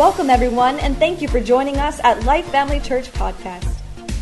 Welcome, 0.00 0.30
everyone, 0.30 0.78
and 0.78 0.96
thank 0.96 1.20
you 1.20 1.28
for 1.28 1.40
joining 1.40 1.76
us 1.76 2.00
at 2.02 2.24
Life 2.24 2.46
Family 2.46 2.80
Church 2.80 3.12
Podcast. 3.12 3.70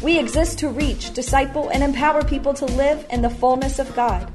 We 0.03 0.19
exist 0.19 0.59
to 0.59 0.71
reach, 0.71 1.15
disciple, 1.15 1.69
and 1.69 1.85
empower 1.85 2.25
people 2.25 2.53
to 2.55 2.65
live 2.65 3.07
in 3.11 3.23
the 3.23 3.31
fullness 3.31 3.79
of 3.79 3.95
God. 3.95 4.29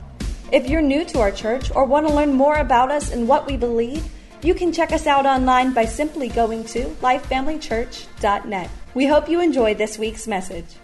If 0.53 0.69
you're 0.69 0.81
new 0.81 1.03
to 1.03 1.19
our 1.19 1.31
church 1.31 1.69
or 1.75 1.83
want 1.83 2.07
to 2.07 2.13
learn 2.13 2.33
more 2.33 2.55
about 2.55 2.91
us 2.91 3.11
and 3.11 3.27
what 3.27 3.45
we 3.45 3.57
believe, 3.57 4.09
you 4.41 4.53
can 4.53 4.71
check 4.71 4.93
us 4.93 5.05
out 5.05 5.25
online 5.25 5.73
by 5.73 5.83
simply 5.83 6.29
going 6.29 6.63
to 6.63 6.85
lifefamilychurch.net. 7.01 8.69
We 8.93 9.05
hope 9.07 9.27
you 9.27 9.41
enjoy 9.41 9.73
this 9.73 9.99
week's 9.99 10.27
message. 10.27 10.77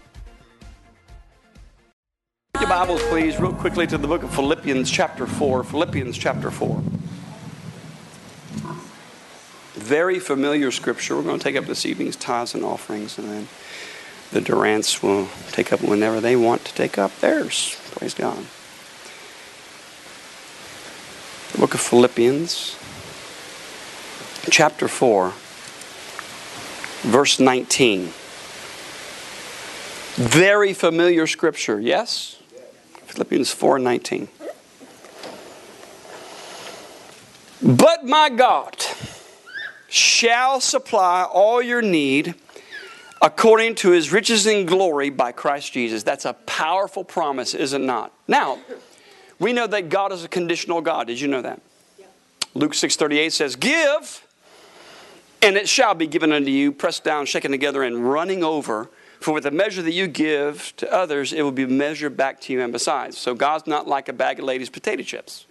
Your 2.59 2.67
Bibles, 2.67 3.01
please, 3.03 3.39
real 3.39 3.53
quickly 3.53 3.87
to 3.87 3.97
the 3.97 4.09
book 4.09 4.23
of 4.23 4.35
Philippians, 4.35 4.91
chapter 4.91 5.25
4. 5.25 5.63
Philippians, 5.63 6.17
chapter 6.17 6.51
4. 6.51 6.83
Very 9.79 10.19
familiar 10.19 10.71
scripture. 10.71 11.15
We're 11.15 11.23
going 11.23 11.39
to 11.39 11.43
take 11.43 11.55
up 11.55 11.65
this 11.65 11.85
evening's 11.85 12.17
tithes 12.17 12.53
and 12.53 12.65
offerings, 12.65 13.17
and 13.17 13.29
then 13.29 13.47
the 14.31 14.41
Durants 14.41 15.01
will 15.01 15.29
take 15.51 15.71
up 15.71 15.81
whenever 15.81 16.19
they 16.19 16.35
want 16.35 16.65
to 16.65 16.73
take 16.73 16.97
up 16.97 17.17
theirs. 17.21 17.79
Praise 17.91 18.13
God. 18.13 18.45
The 21.53 21.59
book 21.59 21.73
of 21.73 21.79
Philippians, 21.79 22.75
chapter 24.51 24.89
4, 24.89 25.33
verse 27.09 27.39
19. 27.39 28.11
Very 30.15 30.73
familiar 30.73 31.25
scripture, 31.25 31.79
yes? 31.79 32.41
Philippians 33.07 33.51
4 33.51 33.79
19. 33.79 34.27
But 37.61 38.05
my 38.05 38.29
God 38.29 38.75
shall 39.89 40.59
supply 40.61 41.23
all 41.23 41.61
your 41.61 41.81
need 41.81 42.35
according 43.21 43.75
to 43.75 43.91
his 43.91 44.11
riches 44.11 44.45
and 44.45 44.67
glory 44.67 45.09
by 45.09 45.31
Christ 45.31 45.73
Jesus. 45.73 46.03
That's 46.03 46.25
a 46.25 46.33
powerful 46.33 47.03
promise, 47.03 47.53
is 47.53 47.73
it 47.73 47.81
not? 47.81 48.13
Now, 48.27 48.59
we 49.39 49.53
know 49.53 49.67
that 49.67 49.89
God 49.89 50.11
is 50.11 50.23
a 50.23 50.27
conditional 50.27 50.81
God. 50.81 51.07
Did 51.07 51.19
you 51.19 51.27
know 51.27 51.41
that? 51.41 51.61
Luke 52.53 52.73
6:38 52.73 53.33
says, 53.33 53.55
"Give, 53.55 54.23
and 55.41 55.55
it 55.55 55.69
shall 55.69 55.93
be 55.93 56.07
given 56.07 56.31
unto 56.31 56.49
you, 56.49 56.71
pressed 56.71 57.03
down, 57.03 57.25
shaken 57.25 57.51
together, 57.51 57.83
and 57.83 58.09
running 58.11 58.43
over." 58.43 58.89
For 59.19 59.33
with 59.33 59.43
the 59.43 59.51
measure 59.51 59.81
that 59.81 59.91
you 59.91 60.07
give 60.07 60.73
to 60.77 60.91
others, 60.91 61.33
it 61.33 61.41
will 61.41 61.51
be 61.51 61.65
measured 61.65 62.15
back 62.15 62.39
to 62.41 62.53
you 62.53 62.61
and 62.61 62.71
besides. 62.71 63.17
So 63.17 63.35
God's 63.35 63.67
not 63.67 63.85
like 63.87 64.07
a 64.07 64.13
bag 64.13 64.39
of 64.39 64.45
ladies' 64.45 64.69
potato 64.69 65.03
chips. 65.03 65.45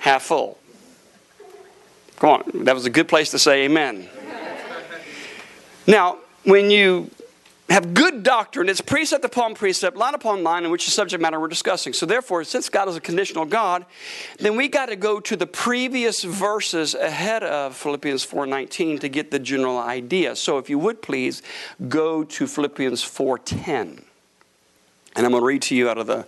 Half 0.00 0.24
full. 0.24 0.57
Come 2.18 2.30
on, 2.30 2.64
that 2.64 2.74
was 2.74 2.84
a 2.84 2.90
good 2.90 3.06
place 3.06 3.30
to 3.30 3.38
say 3.38 3.64
amen. 3.64 4.08
Now, 5.86 6.18
when 6.44 6.70
you 6.70 7.10
have 7.70 7.94
good 7.94 8.22
doctrine, 8.22 8.68
it's 8.68 8.80
precept 8.80 9.24
upon 9.24 9.54
precept, 9.54 9.96
line 9.96 10.14
upon 10.14 10.42
line, 10.42 10.64
in 10.64 10.70
which 10.70 10.86
the 10.86 10.90
subject 10.90 11.20
matter 11.20 11.38
we're 11.38 11.48
discussing. 11.48 11.92
So, 11.92 12.06
therefore, 12.06 12.42
since 12.44 12.68
God 12.68 12.88
is 12.88 12.96
a 12.96 13.00
conditional 13.00 13.44
God, 13.44 13.84
then 14.38 14.56
we 14.56 14.68
got 14.68 14.86
to 14.86 14.96
go 14.96 15.20
to 15.20 15.36
the 15.36 15.46
previous 15.46 16.24
verses 16.24 16.94
ahead 16.94 17.42
of 17.42 17.76
Philippians 17.76 18.24
4:19 18.24 19.00
to 19.00 19.08
get 19.08 19.30
the 19.30 19.38
general 19.38 19.78
idea. 19.78 20.34
So, 20.34 20.58
if 20.58 20.68
you 20.68 20.78
would 20.78 21.02
please 21.02 21.42
go 21.88 22.24
to 22.24 22.46
Philippians 22.46 23.02
4:10, 23.02 24.02
and 25.14 25.26
I'm 25.26 25.30
going 25.30 25.42
to 25.42 25.46
read 25.46 25.62
to 25.62 25.76
you 25.76 25.88
out 25.88 25.98
of 25.98 26.06
the 26.06 26.26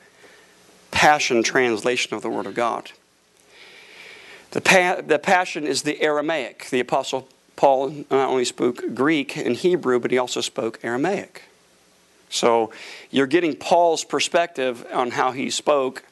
Passion 0.91 1.43
translation 1.43 2.15
of 2.15 2.23
the 2.23 2.29
Word 2.29 2.47
of 2.47 2.55
God. 2.55 2.91
The, 4.53 4.61
pa- 4.61 5.01
the 5.07 5.19
Passion 5.19 5.67
is 5.67 5.83
the 5.83 6.01
Aramaic. 6.01 6.69
The 6.71 6.81
Apostle 6.81 7.29
Paul 7.57 7.91
not 8.11 8.29
only 8.29 8.45
spoke 8.45 8.95
Greek 8.95 9.37
and 9.37 9.55
Hebrew, 9.55 10.01
but 10.01 10.11
he 10.11 10.19
also 10.19 10.41
spoke 10.41 10.81
Aramaic. 10.83 11.43
So 12.31 12.73
you're 13.11 13.27
getting 13.27 13.55
Paul's 13.55 14.03
perspective 14.03 14.87
on 14.93 15.11
how 15.11 15.33
he 15.33 15.51
spoke, 15.51 16.05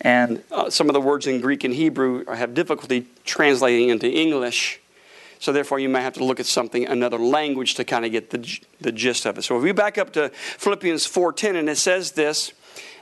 and 0.00 0.42
uh, 0.50 0.70
some 0.70 0.88
of 0.88 0.92
the 0.92 1.00
words 1.00 1.26
in 1.26 1.40
Greek 1.40 1.64
and 1.64 1.74
Hebrew 1.74 2.24
have 2.26 2.54
difficulty 2.54 3.06
translating 3.24 3.88
into 3.88 4.08
English. 4.08 4.80
So 5.38 5.52
therefore, 5.52 5.80
you 5.80 5.88
may 5.88 6.02
have 6.02 6.12
to 6.14 6.24
look 6.24 6.38
at 6.38 6.46
something 6.46 6.86
another 6.86 7.18
language 7.18 7.74
to 7.74 7.84
kind 7.84 8.04
of 8.04 8.12
get 8.12 8.30
the, 8.30 8.60
the 8.80 8.92
gist 8.92 9.26
of 9.26 9.38
it. 9.38 9.42
So 9.42 9.56
if 9.56 9.62
we 9.62 9.72
back 9.72 9.98
up 9.98 10.12
to 10.12 10.28
Philippians 10.28 11.06
4:10, 11.06 11.56
and 11.56 11.68
it 11.68 11.78
says 11.78 12.12
this 12.12 12.52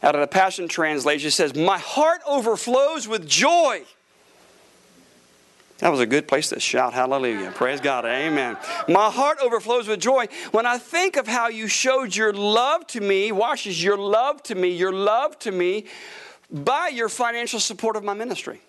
out 0.03 0.15
of 0.15 0.21
the 0.21 0.27
Passion 0.27 0.67
Translation, 0.67 1.29
it 1.29 1.33
says, 1.33 1.55
"My 1.55 1.79
heart 1.79 2.23
overflows 2.27 3.07
with 3.07 3.29
joy." 3.29 3.83
That 5.81 5.91
was 5.91 6.01
a 6.01 6.07
good 6.07 6.29
place 6.29 6.51
to 6.51 6.61
shout 6.61 6.93
hallelujah. 6.93 7.53
Praise 7.53 7.81
God. 7.81 8.05
Amen. 8.05 8.57
My 8.87 9.11
heart 9.11 9.39
overflows 9.43 9.89
with 9.89 10.01
joy 10.01 10.29
when 10.53 10.67
I 10.67 10.79
think 10.79 11.17
of 11.17 11.27
how 11.27 11.49
you 11.49 11.69
showed 11.69 12.15
your 12.15 12.33
love 12.33 12.87
to 12.89 13.01
me, 13.01 13.33
washes 13.33 13.83
your 13.83 13.97
love 13.97 14.43
to 14.45 14.55
me, 14.55 14.69
your 14.69 14.93
love 14.93 15.39
to 15.41 15.51
me 15.51 15.87
by 16.51 16.89
your 16.89 17.09
financial 17.09 17.61
support 17.61 17.97
of 17.97 18.05
my 18.05 18.15
ministry. 18.15 18.61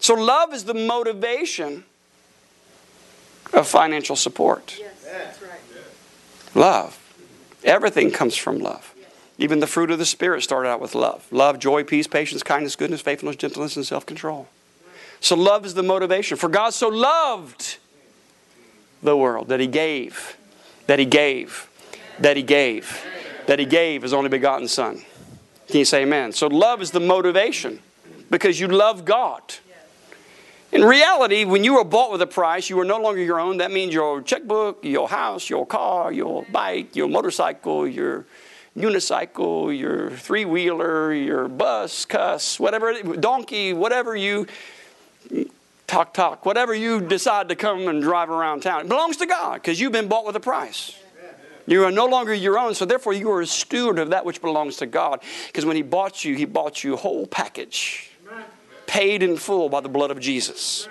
So, 0.00 0.14
love 0.14 0.54
is 0.54 0.64
the 0.64 0.74
motivation 0.74 1.84
of 3.52 3.68
financial 3.68 4.16
support. 4.16 4.76
Yes, 4.78 5.04
that's 5.04 5.42
right. 5.42 5.60
Love. 6.54 6.96
Everything 7.62 8.10
comes 8.10 8.34
from 8.34 8.58
love. 8.58 8.94
Even 9.38 9.60
the 9.60 9.66
fruit 9.66 9.90
of 9.90 9.98
the 9.98 10.06
Spirit 10.06 10.42
started 10.42 10.68
out 10.68 10.80
with 10.80 10.94
love 10.94 11.26
love, 11.30 11.58
joy, 11.58 11.84
peace, 11.84 12.06
patience, 12.06 12.42
kindness, 12.42 12.76
goodness, 12.76 13.00
faithfulness, 13.00 13.36
gentleness, 13.36 13.76
and 13.76 13.86
self 13.86 14.06
control. 14.06 14.48
So 15.20 15.36
love 15.36 15.64
is 15.66 15.74
the 15.74 15.82
motivation. 15.82 16.36
For 16.36 16.48
God 16.48 16.74
so 16.74 16.88
loved 16.88 17.78
the 19.02 19.16
world 19.16 19.48
that 19.48 19.60
he 19.60 19.66
gave, 19.66 20.36
that 20.86 20.98
he 20.98 21.04
gave, 21.04 21.68
that 22.18 22.36
he 22.36 22.42
gave, 22.42 23.04
that 23.46 23.58
he 23.58 23.64
gave 23.64 24.02
his 24.02 24.12
only 24.12 24.28
begotten 24.28 24.68
Son. 24.68 25.02
Can 25.68 25.78
you 25.78 25.84
say 25.84 26.02
amen? 26.02 26.32
So 26.32 26.46
love 26.48 26.82
is 26.82 26.90
the 26.90 27.00
motivation 27.00 27.80
because 28.30 28.58
you 28.58 28.68
love 28.68 29.04
God. 29.04 29.42
In 30.72 30.84
reality, 30.84 31.44
when 31.44 31.64
you 31.64 31.74
were 31.74 31.84
bought 31.84 32.12
with 32.12 32.22
a 32.22 32.26
price, 32.26 32.70
you 32.70 32.76
were 32.76 32.84
no 32.84 33.00
longer 33.00 33.20
your 33.20 33.40
own. 33.40 33.56
That 33.56 33.72
means 33.72 33.92
your 33.92 34.22
checkbook, 34.22 34.84
your 34.84 35.08
house, 35.08 35.50
your 35.50 35.66
car, 35.66 36.12
your 36.12 36.46
bike, 36.52 36.94
your 36.94 37.08
motorcycle, 37.08 37.88
your 37.88 38.24
unicycle, 38.76 39.76
your 39.76 40.10
three 40.10 40.44
wheeler, 40.44 41.12
your 41.12 41.48
bus, 41.48 42.04
cuss, 42.04 42.60
whatever, 42.60 43.02
donkey, 43.02 43.72
whatever 43.72 44.14
you 44.14 44.46
talk, 45.86 46.14
talk, 46.14 46.46
whatever 46.46 46.72
you 46.74 47.00
decide 47.00 47.48
to 47.48 47.56
come 47.56 47.88
and 47.88 48.02
drive 48.02 48.30
around 48.30 48.62
town, 48.62 48.82
it 48.82 48.88
belongs 48.88 49.16
to 49.18 49.26
God 49.26 49.54
because 49.54 49.80
you've 49.80 49.92
been 49.92 50.08
bought 50.08 50.24
with 50.24 50.36
a 50.36 50.40
price. 50.40 50.96
You 51.66 51.84
are 51.84 51.92
no 51.92 52.06
longer 52.06 52.34
your 52.34 52.58
own, 52.58 52.74
so 52.74 52.84
therefore 52.84 53.12
you 53.12 53.30
are 53.30 53.42
a 53.42 53.46
steward 53.46 53.98
of 53.98 54.10
that 54.10 54.24
which 54.24 54.40
belongs 54.40 54.78
to 54.78 54.86
God. 54.86 55.22
Because 55.46 55.64
when 55.64 55.76
He 55.76 55.82
bought 55.82 56.24
you, 56.24 56.34
He 56.34 56.44
bought 56.44 56.82
you 56.82 56.96
whole 56.96 57.26
package, 57.26 58.10
paid 58.86 59.22
in 59.22 59.36
full 59.36 59.68
by 59.68 59.80
the 59.80 59.88
blood 59.88 60.10
of 60.10 60.18
Jesus. 60.18 60.88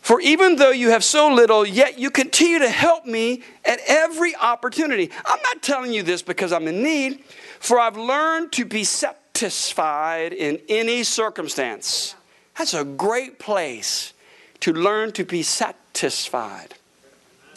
For 0.00 0.20
even 0.20 0.56
though 0.56 0.70
you 0.70 0.90
have 0.90 1.04
so 1.04 1.32
little, 1.32 1.66
yet 1.66 1.98
you 1.98 2.10
continue 2.10 2.60
to 2.60 2.68
help 2.68 3.04
me 3.04 3.42
at 3.64 3.80
every 3.86 4.34
opportunity. 4.34 5.10
I'm 5.24 5.40
not 5.42 5.62
telling 5.62 5.92
you 5.92 6.02
this 6.02 6.22
because 6.22 6.52
I'm 6.52 6.66
in 6.68 6.82
need, 6.82 7.24
for 7.58 7.78
I've 7.78 7.96
learned 7.96 8.52
to 8.52 8.64
be 8.64 8.84
satisfied 8.84 10.32
in 10.32 10.60
any 10.68 11.04
circumstance. 11.04 12.14
That's 12.60 12.74
a 12.74 12.84
great 12.84 13.38
place 13.38 14.12
to 14.60 14.74
learn 14.74 15.12
to 15.12 15.24
be 15.24 15.42
satisfied. 15.42 16.74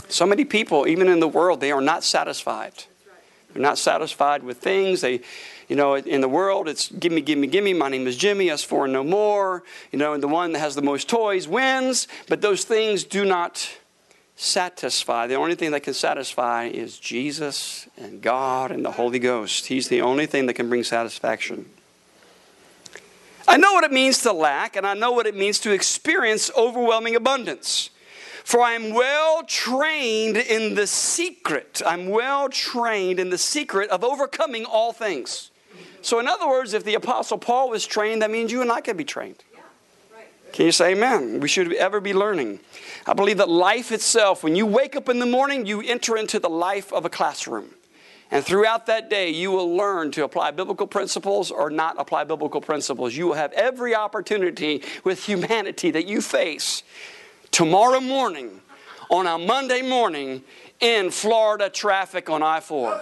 So 0.07 0.25
many 0.25 0.45
people, 0.45 0.87
even 0.87 1.09
in 1.09 1.19
the 1.19 1.27
world, 1.27 1.59
they 1.59 1.73
are 1.73 1.81
not 1.81 2.05
satisfied. 2.05 2.85
They're 3.51 3.61
not 3.61 3.77
satisfied 3.77 4.43
with 4.43 4.59
things. 4.59 5.01
They, 5.01 5.19
you 5.67 5.75
know, 5.75 5.95
in 5.95 6.21
the 6.21 6.29
world, 6.29 6.69
it's 6.69 6.87
gimme, 6.87 7.19
gimme, 7.19 7.47
gimme. 7.47 7.73
My 7.73 7.89
name 7.89 8.07
is 8.07 8.15
Jimmy, 8.15 8.49
us 8.49 8.63
four 8.63 8.87
no 8.87 9.03
more. 9.03 9.63
You 9.91 9.99
know, 9.99 10.13
and 10.13 10.23
the 10.23 10.29
one 10.29 10.53
that 10.53 10.59
has 10.59 10.73
the 10.73 10.81
most 10.81 11.09
toys 11.09 11.49
wins. 11.49 12.07
But 12.29 12.39
those 12.39 12.63
things 12.63 13.03
do 13.03 13.25
not 13.25 13.69
satisfy. 14.37 15.27
The 15.27 15.35
only 15.35 15.55
thing 15.55 15.71
that 15.71 15.83
can 15.83 15.95
satisfy 15.95 16.67
is 16.67 16.97
Jesus 16.97 17.89
and 17.97 18.21
God 18.21 18.71
and 18.71 18.85
the 18.85 18.91
Holy 18.91 19.19
Ghost. 19.19 19.65
He's 19.65 19.89
the 19.89 20.01
only 20.01 20.27
thing 20.27 20.45
that 20.45 20.53
can 20.53 20.69
bring 20.69 20.85
satisfaction. 20.85 21.65
I 23.47 23.57
know 23.57 23.73
what 23.73 23.83
it 23.83 23.91
means 23.91 24.21
to 24.23 24.33
lack, 24.33 24.75
and 24.75 24.85
I 24.85 24.93
know 24.93 25.11
what 25.11 25.27
it 25.27 25.35
means 25.35 25.59
to 25.59 25.71
experience 25.71 26.49
overwhelming 26.55 27.15
abundance. 27.15 27.89
For 28.43 28.61
I 28.61 28.73
am 28.73 28.93
well 28.93 29.43
trained 29.43 30.37
in 30.37 30.75
the 30.75 30.87
secret. 30.87 31.81
I'm 31.85 32.09
well 32.09 32.49
trained 32.49 33.19
in 33.19 33.29
the 33.29 33.37
secret 33.37 33.89
of 33.89 34.03
overcoming 34.03 34.65
all 34.65 34.91
things. 34.91 35.49
So, 36.01 36.19
in 36.19 36.27
other 36.27 36.47
words, 36.47 36.73
if 36.73 36.83
the 36.83 36.95
Apostle 36.95 37.37
Paul 37.37 37.69
was 37.69 37.85
trained, 37.85 38.21
that 38.21 38.31
means 38.31 38.51
you 38.51 38.61
and 38.61 38.71
I 38.71 38.81
can 38.81 38.97
be 38.97 39.05
trained. 39.05 39.43
Can 40.51 40.67
you 40.67 40.71
say 40.71 40.91
amen? 40.91 41.39
We 41.39 41.47
should 41.47 41.73
ever 41.73 41.99
be 41.99 42.13
learning. 42.13 42.59
I 43.07 43.13
believe 43.13 43.37
that 43.37 43.49
life 43.49 43.91
itself, 43.91 44.43
when 44.43 44.55
you 44.55 44.65
wake 44.65 44.95
up 44.95 45.09
in 45.09 45.19
the 45.19 45.25
morning, 45.25 45.65
you 45.65 45.81
enter 45.81 46.15
into 46.15 46.37
the 46.37 46.49
life 46.49 46.93
of 46.93 47.05
a 47.05 47.09
classroom. 47.09 47.69
And 48.33 48.43
throughout 48.43 48.87
that 48.87 49.11
day, 49.11 49.29
you 49.29 49.51
will 49.51 49.77
learn 49.77 50.09
to 50.13 50.23
apply 50.23 50.49
biblical 50.49 50.87
principles 50.87 51.51
or 51.51 51.69
not 51.69 51.97
apply 51.99 52.23
biblical 52.23 52.61
principles. 52.61 53.15
You 53.15 53.27
will 53.27 53.35
have 53.35 53.53
every 53.53 53.93
opportunity 53.93 54.81
with 55.03 55.23
humanity 55.23 55.91
that 55.91 56.07
you 56.07 56.19
face 56.19 56.81
tomorrow 57.51 57.99
morning, 57.99 58.59
on 59.11 59.27
a 59.27 59.37
Monday 59.37 59.83
morning, 59.83 60.43
in 60.79 61.11
Florida 61.11 61.69
traffic 61.69 62.27
on 62.27 62.41
I 62.41 62.59
4. 62.59 62.99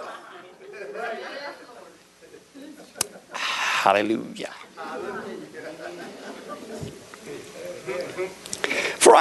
Hallelujah. 3.32 4.52
For 4.74 5.21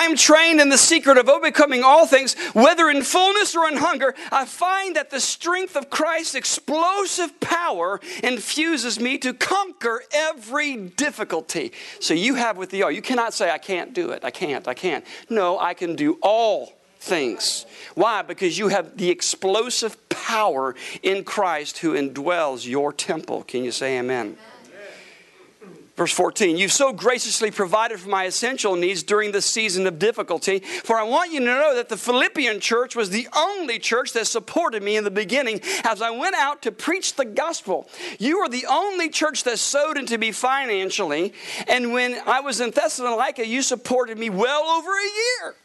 I 0.01 0.06
am 0.06 0.15
trained 0.15 0.59
in 0.59 0.69
the 0.69 0.80
secret 0.80 1.19
of 1.19 1.30
overcoming 1.30 1.83
all 1.83 2.07
things, 2.07 2.33
whether 2.53 2.89
in 2.89 3.03
fullness 3.03 3.56
or 3.56 3.68
in 3.68 3.77
hunger. 3.77 4.15
I 4.31 4.45
find 4.45 4.95
that 4.95 5.12
the 5.12 5.19
strength 5.19 5.75
of 5.75 5.92
Christ's 5.92 6.33
explosive 6.33 7.39
power 7.39 8.01
infuses 8.24 9.00
me 9.00 9.19
to 9.19 9.31
conquer 9.31 10.01
every 10.12 10.75
difficulty. 10.75 11.71
So 12.00 12.15
you 12.15 12.33
have 12.33 12.57
with 12.57 12.71
the 12.71 12.81
all. 12.81 12.89
You 12.89 13.03
cannot 13.03 13.36
say, 13.36 13.51
I 13.51 13.59
can't 13.59 13.94
do 13.94 14.09
it. 14.09 14.25
I 14.25 14.31
can't. 14.31 14.68
I 14.68 14.74
can't. 14.74 15.06
No, 15.30 15.59
I 15.59 15.75
can 15.75 15.95
do 15.95 16.18
all 16.24 16.74
things. 16.97 17.68
Why? 17.94 18.24
Because 18.24 18.57
you 18.57 18.69
have 18.69 18.97
the 18.97 19.12
explosive 19.12 20.09
power 20.09 20.74
in 21.04 21.24
Christ 21.24 21.77
who 21.77 21.94
indwells 21.94 22.68
your 22.68 22.92
temple. 22.92 23.44
Can 23.44 23.63
you 23.63 23.71
say 23.71 24.00
amen? 24.00 24.25
amen. 24.25 24.38
Verse 26.01 26.13
14, 26.13 26.57
you've 26.57 26.71
so 26.71 26.92
graciously 26.92 27.51
provided 27.51 28.00
for 28.00 28.09
my 28.09 28.24
essential 28.24 28.75
needs 28.75 29.03
during 29.03 29.31
this 29.31 29.45
season 29.45 29.86
of 29.86 30.00
difficulty. 30.00 30.57
For 30.57 30.98
I 30.98 31.03
want 31.03 31.31
you 31.31 31.38
to 31.42 31.45
know 31.45 31.75
that 31.75 31.89
the 31.89 31.95
Philippian 31.95 32.59
church 32.59 32.95
was 32.95 33.12
the 33.12 33.27
only 33.38 33.77
church 33.77 34.13
that 34.13 34.25
supported 34.25 34.81
me 34.81 34.98
in 34.98 35.03
the 35.03 35.12
beginning 35.12 35.62
as 35.83 36.01
I 36.01 36.09
went 36.09 36.33
out 36.33 36.63
to 36.63 36.71
preach 36.71 37.18
the 37.18 37.25
gospel. 37.25 37.88
You 38.18 38.39
were 38.39 38.50
the 38.50 38.65
only 38.65 39.09
church 39.09 39.44
that 39.44 39.59
sowed 39.59 39.95
into 39.95 40.18
me 40.18 40.31
financially. 40.31 41.36
And 41.68 41.94
when 41.94 42.18
I 42.25 42.39
was 42.39 42.62
in 42.62 42.71
Thessalonica, 42.71 43.45
you 43.45 43.62
supported 43.62 44.18
me 44.18 44.31
well 44.31 44.63
over 44.63 44.89
a 44.89 45.04
year. 45.04 45.56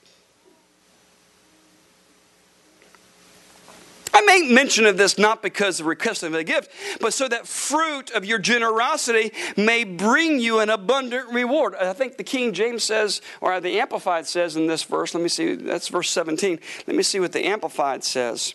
I 4.16 4.22
make 4.22 4.50
mention 4.50 4.86
of 4.86 4.96
this 4.96 5.18
not 5.18 5.42
because 5.42 5.78
of 5.78 5.84
request 5.84 6.22
of 6.22 6.32
a 6.32 6.42
gift, 6.42 6.70
but 7.02 7.12
so 7.12 7.28
that 7.28 7.46
fruit 7.46 8.10
of 8.12 8.24
your 8.24 8.38
generosity 8.38 9.30
may 9.58 9.84
bring 9.84 10.40
you 10.40 10.60
an 10.60 10.70
abundant 10.70 11.30
reward. 11.34 11.74
I 11.74 11.92
think 11.92 12.16
the 12.16 12.24
King 12.24 12.54
James 12.54 12.82
says, 12.82 13.20
or 13.42 13.60
the 13.60 13.78
Amplified 13.78 14.26
says 14.26 14.56
in 14.56 14.68
this 14.68 14.84
verse, 14.84 15.12
let 15.12 15.22
me 15.22 15.28
see, 15.28 15.54
that's 15.54 15.88
verse 15.88 16.08
17. 16.08 16.58
Let 16.86 16.96
me 16.96 17.02
see 17.02 17.20
what 17.20 17.32
the 17.32 17.44
Amplified 17.44 18.04
says 18.04 18.54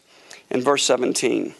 in 0.50 0.62
verse 0.62 0.81
17. 0.84 1.54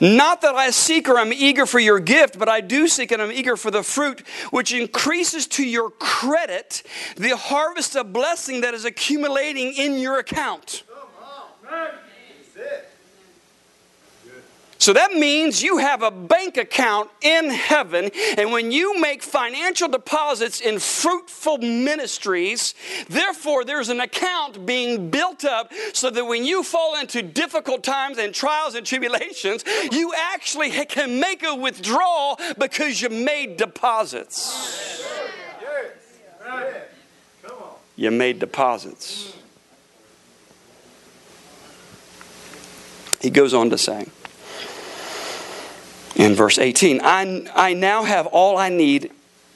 Not 0.00 0.42
that 0.42 0.54
I 0.54 0.70
seek 0.70 1.08
or 1.08 1.18
I'm 1.18 1.32
eager 1.32 1.66
for 1.66 1.80
your 1.80 1.98
gift, 1.98 2.38
but 2.38 2.48
I 2.48 2.60
do 2.60 2.86
seek 2.86 3.10
and 3.10 3.20
I'm 3.20 3.32
eager 3.32 3.56
for 3.56 3.72
the 3.72 3.82
fruit 3.82 4.24
which 4.50 4.72
increases 4.72 5.48
to 5.48 5.64
your 5.64 5.90
credit 5.90 6.84
the 7.16 7.36
harvest 7.36 7.96
of 7.96 8.12
blessing 8.12 8.60
that 8.60 8.74
is 8.74 8.84
accumulating 8.84 9.72
in 9.72 9.98
your 9.98 10.20
account. 10.20 10.84
So 14.78 14.92
that 14.92 15.14
means 15.14 15.64
you 15.64 15.78
have 15.78 16.02
a 16.02 16.12
bank 16.12 16.56
account 16.56 17.10
in 17.20 17.50
heaven, 17.50 18.08
and 18.38 18.52
when 18.52 18.70
you 18.70 19.00
make 19.00 19.20
financial 19.20 19.88
deposits 19.88 20.60
in 20.60 20.78
fruitful 20.78 21.58
ministries, 21.58 22.72
therefore 23.08 23.64
there's 23.64 23.88
an 23.88 24.00
account 24.00 24.64
being 24.64 25.10
built 25.10 25.44
up 25.44 25.72
so 25.92 26.08
that 26.10 26.24
when 26.24 26.44
you 26.44 26.62
fall 26.62 27.00
into 27.00 27.20
difficult 27.20 27.82
times 27.82 28.18
and 28.18 28.32
trials 28.32 28.76
and 28.76 28.86
tribulations, 28.86 29.64
you 29.90 30.12
actually 30.16 30.70
can 30.70 31.18
make 31.18 31.42
a 31.42 31.56
withdrawal 31.56 32.38
because 32.56 33.02
you 33.02 33.08
made 33.08 33.56
deposits. 33.56 35.02
You 37.96 38.10
made 38.12 38.38
deposits. 38.38 39.35
He 43.26 43.30
goes 43.30 43.54
on 43.54 43.70
to 43.70 43.76
say 43.76 44.06
in 46.14 46.36
verse 46.36 46.58
18 46.58 47.00
I, 47.02 47.44
I 47.56 47.74
now 47.74 48.04
have 48.04 48.28
all 48.28 48.56
I 48.56 48.68
need, 48.68 49.10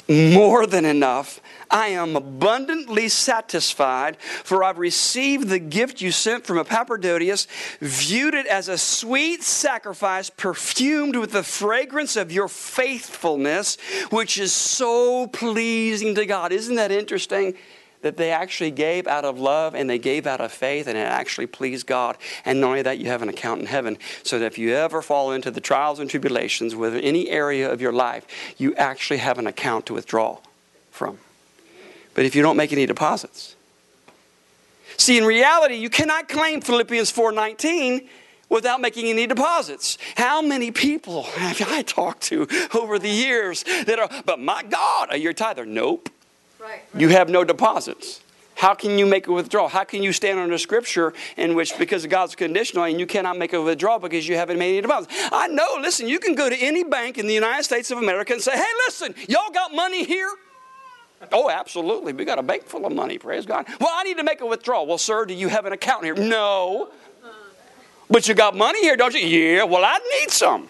more 0.09 0.67
than 0.67 0.85
enough. 0.85 1.41
I 1.71 1.91
am 1.91 2.17
abundantly 2.17 3.09
satisfied, 3.09 4.17
for 4.21 4.65
I've 4.65 4.79
received 4.79 5.51
the 5.51 5.61
gift 5.61 6.01
you 6.01 6.11
sent 6.11 6.45
from 6.47 6.59
Epaphroditus, 6.59 7.47
viewed 7.81 8.35
it 8.35 8.47
as 8.47 8.67
a 8.67 8.77
sweet 8.77 9.45
sacrifice, 9.45 10.31
perfumed 10.31 11.15
with 11.15 11.31
the 11.31 11.45
fragrance 11.45 12.17
of 12.17 12.33
your 12.33 12.49
faithfulness, 12.49 13.79
which 14.11 14.37
is 14.37 14.53
so 14.53 15.29
pleasing 15.29 16.17
to 16.17 16.27
God. 16.27 16.51
Isn't 16.51 16.75
that 16.75 16.91
interesting? 16.91 17.55
That 18.03 18.17
they 18.17 18.31
actually 18.31 18.71
gave 18.71 19.07
out 19.07 19.25
of 19.25 19.39
love 19.39 19.75
and 19.75 19.89
they 19.89 19.99
gave 19.99 20.27
out 20.27 20.41
of 20.41 20.53
faith 20.53 20.87
and 20.87 20.97
it 20.97 21.03
actually 21.03 21.47
pleased 21.47 21.87
God. 21.87 22.17
And 22.45 22.61
not 22.61 22.69
only 22.69 22.83
that, 22.83 22.99
you 22.99 23.07
have 23.07 23.23
an 23.23 23.29
account 23.29 23.61
in 23.61 23.67
heaven. 23.67 23.99
So 24.23 24.39
that 24.39 24.47
if 24.47 24.59
you 24.59 24.75
ever 24.75 25.03
fall 25.03 25.33
into 25.33 25.51
the 25.51 25.61
trials 25.61 25.99
and 25.99 26.09
tribulations 26.09 26.75
with 26.75 26.95
any 26.95 27.29
area 27.29 27.71
of 27.71 27.81
your 27.81 27.93
life, 27.93 28.27
you 28.57 28.75
actually 28.77 29.19
have 29.19 29.39
an 29.39 29.47
account 29.47 29.87
to 29.87 29.95
withdraw 29.95 30.39
from. 30.91 31.19
But 32.15 32.25
if 32.25 32.35
you 32.35 32.43
don't 32.43 32.57
make 32.57 32.73
any 32.73 32.87
deposits, 32.87 33.55
see, 34.97 35.19
in 35.19 35.25
reality, 35.25 35.75
you 35.75 35.91
cannot 35.91 36.29
claim 36.29 36.61
Philippians 36.61 37.13
4:19 37.13 38.09
without 38.49 38.81
making 38.81 39.07
any 39.07 39.27
deposits. 39.27 39.97
How 40.17 40.43
many 40.43 40.71
people 40.71 41.23
have 41.23 41.63
I 41.71 41.83
talked 41.83 42.23
to 42.25 42.49
over 42.75 42.99
the 42.99 43.09
years 43.09 43.63
that 43.63 43.99
are, 43.99 44.11
but 44.25 44.41
my 44.41 44.63
God, 44.63 45.11
are 45.11 45.17
you 45.17 45.31
a 45.31 45.35
tither? 45.35 45.65
Nope. 45.65 46.11
You 46.95 47.09
have 47.09 47.29
no 47.29 47.45
deposits. 47.45 48.23
How 48.55 48.75
can 48.75 48.99
you 48.99 49.07
make 49.07 49.27
a 49.27 49.33
withdrawal? 49.33 49.69
How 49.69 49.85
can 49.85 50.03
you 50.03 50.13
stand 50.13 50.39
under 50.39 50.59
scripture 50.59 51.15
in 51.39 51.55
which, 51.55 51.79
because 51.79 52.05
of 52.05 52.11
God's 52.11 52.35
conditional, 52.35 52.85
and 52.85 53.01
you 53.01 53.07
cannot 53.07 53.39
make 53.39 53.55
a 53.55 53.63
withdrawal 53.63 53.99
because 53.99 54.29
you 54.29 54.37
haven't 54.37 54.59
made 54.59 54.73
any 54.73 54.83
deposits? 54.83 55.15
I 55.33 55.49
know, 55.49 55.79
listen, 55.81 56.09
you 56.09 56.19
can 56.19 56.35
go 56.35 56.51
to 56.51 56.57
any 56.57 56.85
bank 56.85 57.17
in 57.17 57.27
the 57.27 57.33
United 57.33 57.65
States 57.65 57.91
of 57.91 57.97
America 57.97 58.35
and 58.35 58.43
say, 58.43 58.53
hey, 58.55 58.73
listen, 58.85 59.15
y'all 59.29 59.51
got 59.51 59.75
money 59.75 60.05
here? 60.05 60.31
Oh, 61.33 61.49
absolutely. 61.49 62.13
We 62.13 62.27
got 62.27 62.39
a 62.39 62.43
bank 62.43 62.65
full 62.65 62.85
of 62.85 62.93
money, 62.93 63.17
praise 63.17 63.47
God. 63.47 63.67
Well, 63.81 63.91
I 63.95 64.05
need 64.05 64.19
to 64.19 64.25
make 64.25 64.43
a 64.43 64.47
withdrawal. 64.47 64.87
Well, 64.87 64.99
sir, 64.99 65.25
do 65.25 65.33
you 65.33 65.49
have 65.49 65.65
an 65.65 65.73
account 65.73 66.05
here? 66.05 66.15
No. 66.15 66.91
Uh-huh. 67.23 67.33
But 68.11 68.29
you 68.29 68.35
got 68.35 68.55
money 68.55 68.83
here, 68.83 68.97
don't 68.97 69.15
you? 69.15 69.21
Yeah, 69.21 69.65
well, 69.65 69.85
I 69.87 69.99
need 70.21 70.31
some. 70.31 70.69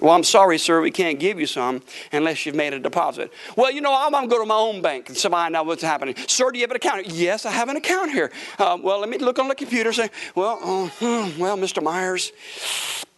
Well, 0.00 0.12
I'm 0.12 0.24
sorry, 0.24 0.58
sir, 0.58 0.80
we 0.80 0.90
can't 0.90 1.18
give 1.18 1.38
you 1.38 1.46
some 1.46 1.82
unless 2.12 2.44
you've 2.44 2.54
made 2.54 2.74
a 2.74 2.80
deposit. 2.80 3.32
Well, 3.56 3.70
you 3.70 3.80
know, 3.80 3.94
I'm 3.96 4.10
going 4.10 4.24
to 4.24 4.28
go 4.28 4.40
to 4.40 4.46
my 4.46 4.56
own 4.56 4.82
bank 4.82 5.08
and 5.08 5.16
find 5.16 5.54
out 5.54 5.66
what's 5.66 5.82
happening. 5.82 6.16
Sir, 6.26 6.50
do 6.50 6.58
you 6.58 6.64
have 6.64 6.70
an 6.70 6.76
account? 6.76 7.06
Yes, 7.06 7.46
I 7.46 7.52
have 7.52 7.68
an 7.68 7.76
account 7.76 8.10
here. 8.10 8.30
Uh, 8.58 8.76
well, 8.80 8.98
let 8.98 9.08
me 9.08 9.18
look 9.18 9.38
on 9.38 9.48
the 9.48 9.54
computer 9.54 9.90
and 9.90 9.96
say, 9.96 10.10
well, 10.34 10.58
uh, 10.62 10.88
hmm, 10.98 11.40
well, 11.40 11.56
Mr. 11.56 11.82
Myers, 11.82 12.32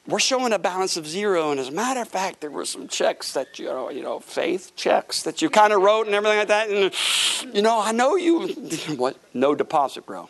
we're 0.06 0.21
showing 0.21 0.52
a 0.52 0.59
balance 0.59 0.97
of 0.97 1.06
zero. 1.06 1.50
And 1.50 1.59
as 1.59 1.68
a 1.68 1.73
matter 1.73 2.00
of 2.00 2.09
fact, 2.09 2.40
there 2.40 2.50
were 2.50 2.64
some 2.64 2.88
checks 2.88 3.33
that, 3.33 3.59
you 3.59 3.66
know, 3.66 3.90
you 3.90 4.02
know 4.02 4.21
faith 4.21 4.73
checks 4.76 5.23
that 5.23 5.42
you 5.42 5.50
kind 5.50 5.73
of 5.73 5.83
wrote 5.83 6.06
and 6.06 6.14
everything 6.14 6.38
like 6.38 6.49
that. 6.49 6.71
And, 6.71 7.54
you 7.54 7.62
know, 7.62 7.80
I 7.80 7.92
know 7.92 8.16
you, 8.16 8.49
what? 8.97 9.16
No 9.35 9.54
deposit, 9.54 10.06
bro. 10.06 10.28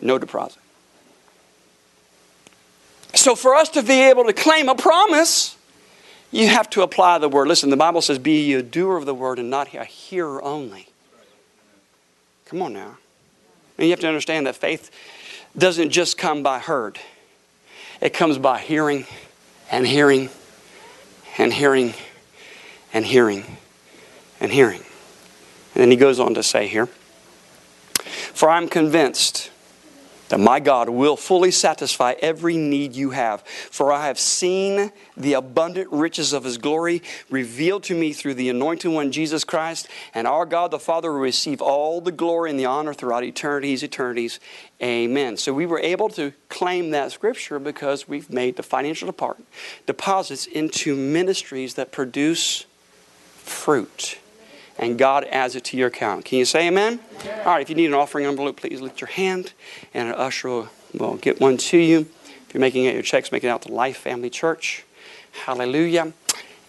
No 0.00 0.16
deposit. 0.16 0.59
So, 3.14 3.34
for 3.34 3.54
us 3.54 3.68
to 3.70 3.82
be 3.82 4.02
able 4.02 4.24
to 4.24 4.32
claim 4.32 4.68
a 4.68 4.74
promise, 4.74 5.56
you 6.30 6.46
have 6.46 6.70
to 6.70 6.82
apply 6.82 7.18
the 7.18 7.28
word. 7.28 7.48
Listen, 7.48 7.70
the 7.70 7.76
Bible 7.76 8.02
says, 8.02 8.18
Be 8.18 8.46
ye 8.46 8.54
a 8.54 8.62
doer 8.62 8.96
of 8.96 9.04
the 9.04 9.14
word 9.14 9.38
and 9.38 9.50
not 9.50 9.74
a 9.74 9.84
hearer 9.84 10.42
only. 10.42 10.88
Come 12.46 12.62
on 12.62 12.72
now. 12.72 12.98
And 13.78 13.86
you 13.86 13.90
have 13.90 14.00
to 14.00 14.08
understand 14.08 14.46
that 14.46 14.56
faith 14.56 14.90
doesn't 15.56 15.90
just 15.90 16.16
come 16.16 16.42
by 16.42 16.58
heard, 16.58 16.98
it 18.00 18.10
comes 18.10 18.38
by 18.38 18.58
hearing 18.60 19.06
and 19.70 19.86
hearing 19.86 20.30
and 21.38 21.52
hearing 21.52 21.94
and 22.92 23.04
hearing 23.04 23.44
and 24.40 24.52
hearing. 24.52 24.82
And 25.74 25.82
then 25.82 25.90
he 25.90 25.96
goes 25.96 26.18
on 26.18 26.34
to 26.34 26.42
say 26.42 26.66
here, 26.68 26.86
For 26.86 28.50
I'm 28.50 28.68
convinced 28.68 29.49
that 30.30 30.40
my 30.40 30.60
God 30.60 30.88
will 30.88 31.16
fully 31.16 31.50
satisfy 31.50 32.14
every 32.20 32.56
need 32.56 32.94
you 32.94 33.10
have. 33.10 33.42
For 33.42 33.92
I 33.92 34.06
have 34.06 34.18
seen 34.18 34.92
the 35.16 35.34
abundant 35.34 35.88
riches 35.90 36.32
of 36.32 36.44
his 36.44 36.56
glory 36.56 37.02
revealed 37.28 37.82
to 37.84 37.94
me 37.94 38.12
through 38.12 38.34
the 38.34 38.48
anointed 38.48 38.92
one, 38.92 39.12
Jesus 39.12 39.44
Christ. 39.44 39.88
And 40.14 40.26
our 40.26 40.46
God 40.46 40.70
the 40.70 40.78
Father 40.78 41.12
will 41.12 41.18
receive 41.18 41.60
all 41.60 42.00
the 42.00 42.12
glory 42.12 42.50
and 42.50 42.58
the 42.58 42.66
honor 42.66 42.94
throughout 42.94 43.24
eternities, 43.24 43.82
eternities. 43.82 44.38
Amen. 44.80 45.36
So 45.36 45.52
we 45.52 45.66
were 45.66 45.80
able 45.80 46.08
to 46.10 46.32
claim 46.48 46.90
that 46.90 47.10
scripture 47.10 47.58
because 47.58 48.08
we've 48.08 48.30
made 48.30 48.56
the 48.56 48.62
financial 48.62 49.06
department 49.06 49.48
deposits 49.86 50.46
into 50.46 50.94
ministries 50.94 51.74
that 51.74 51.90
produce 51.90 52.66
fruit. 53.34 54.19
And 54.80 54.98
God 54.98 55.24
adds 55.30 55.54
it 55.54 55.64
to 55.66 55.76
your 55.76 55.88
account. 55.88 56.24
Can 56.24 56.38
you 56.38 56.44
say 56.44 56.66
amen? 56.66 56.98
All 57.44 57.52
right, 57.52 57.60
if 57.60 57.68
you 57.68 57.76
need 57.76 57.86
an 57.86 57.94
offering 57.94 58.26
envelope, 58.26 58.56
please 58.56 58.80
lift 58.80 59.00
your 59.00 59.08
hand, 59.08 59.52
and 59.94 60.08
an 60.08 60.14
usher 60.14 60.48
will, 60.48 60.68
will 60.94 61.16
get 61.16 61.38
one 61.40 61.56
to 61.58 61.78
you. 61.78 62.08
If 62.48 62.54
you're 62.54 62.60
making 62.60 62.88
out 62.88 62.94
your 62.94 63.02
checks, 63.02 63.30
make 63.30 63.44
it 63.44 63.48
out 63.48 63.62
to 63.62 63.72
Life 63.72 63.98
Family 63.98 64.30
Church. 64.30 64.84
Hallelujah. 65.44 66.12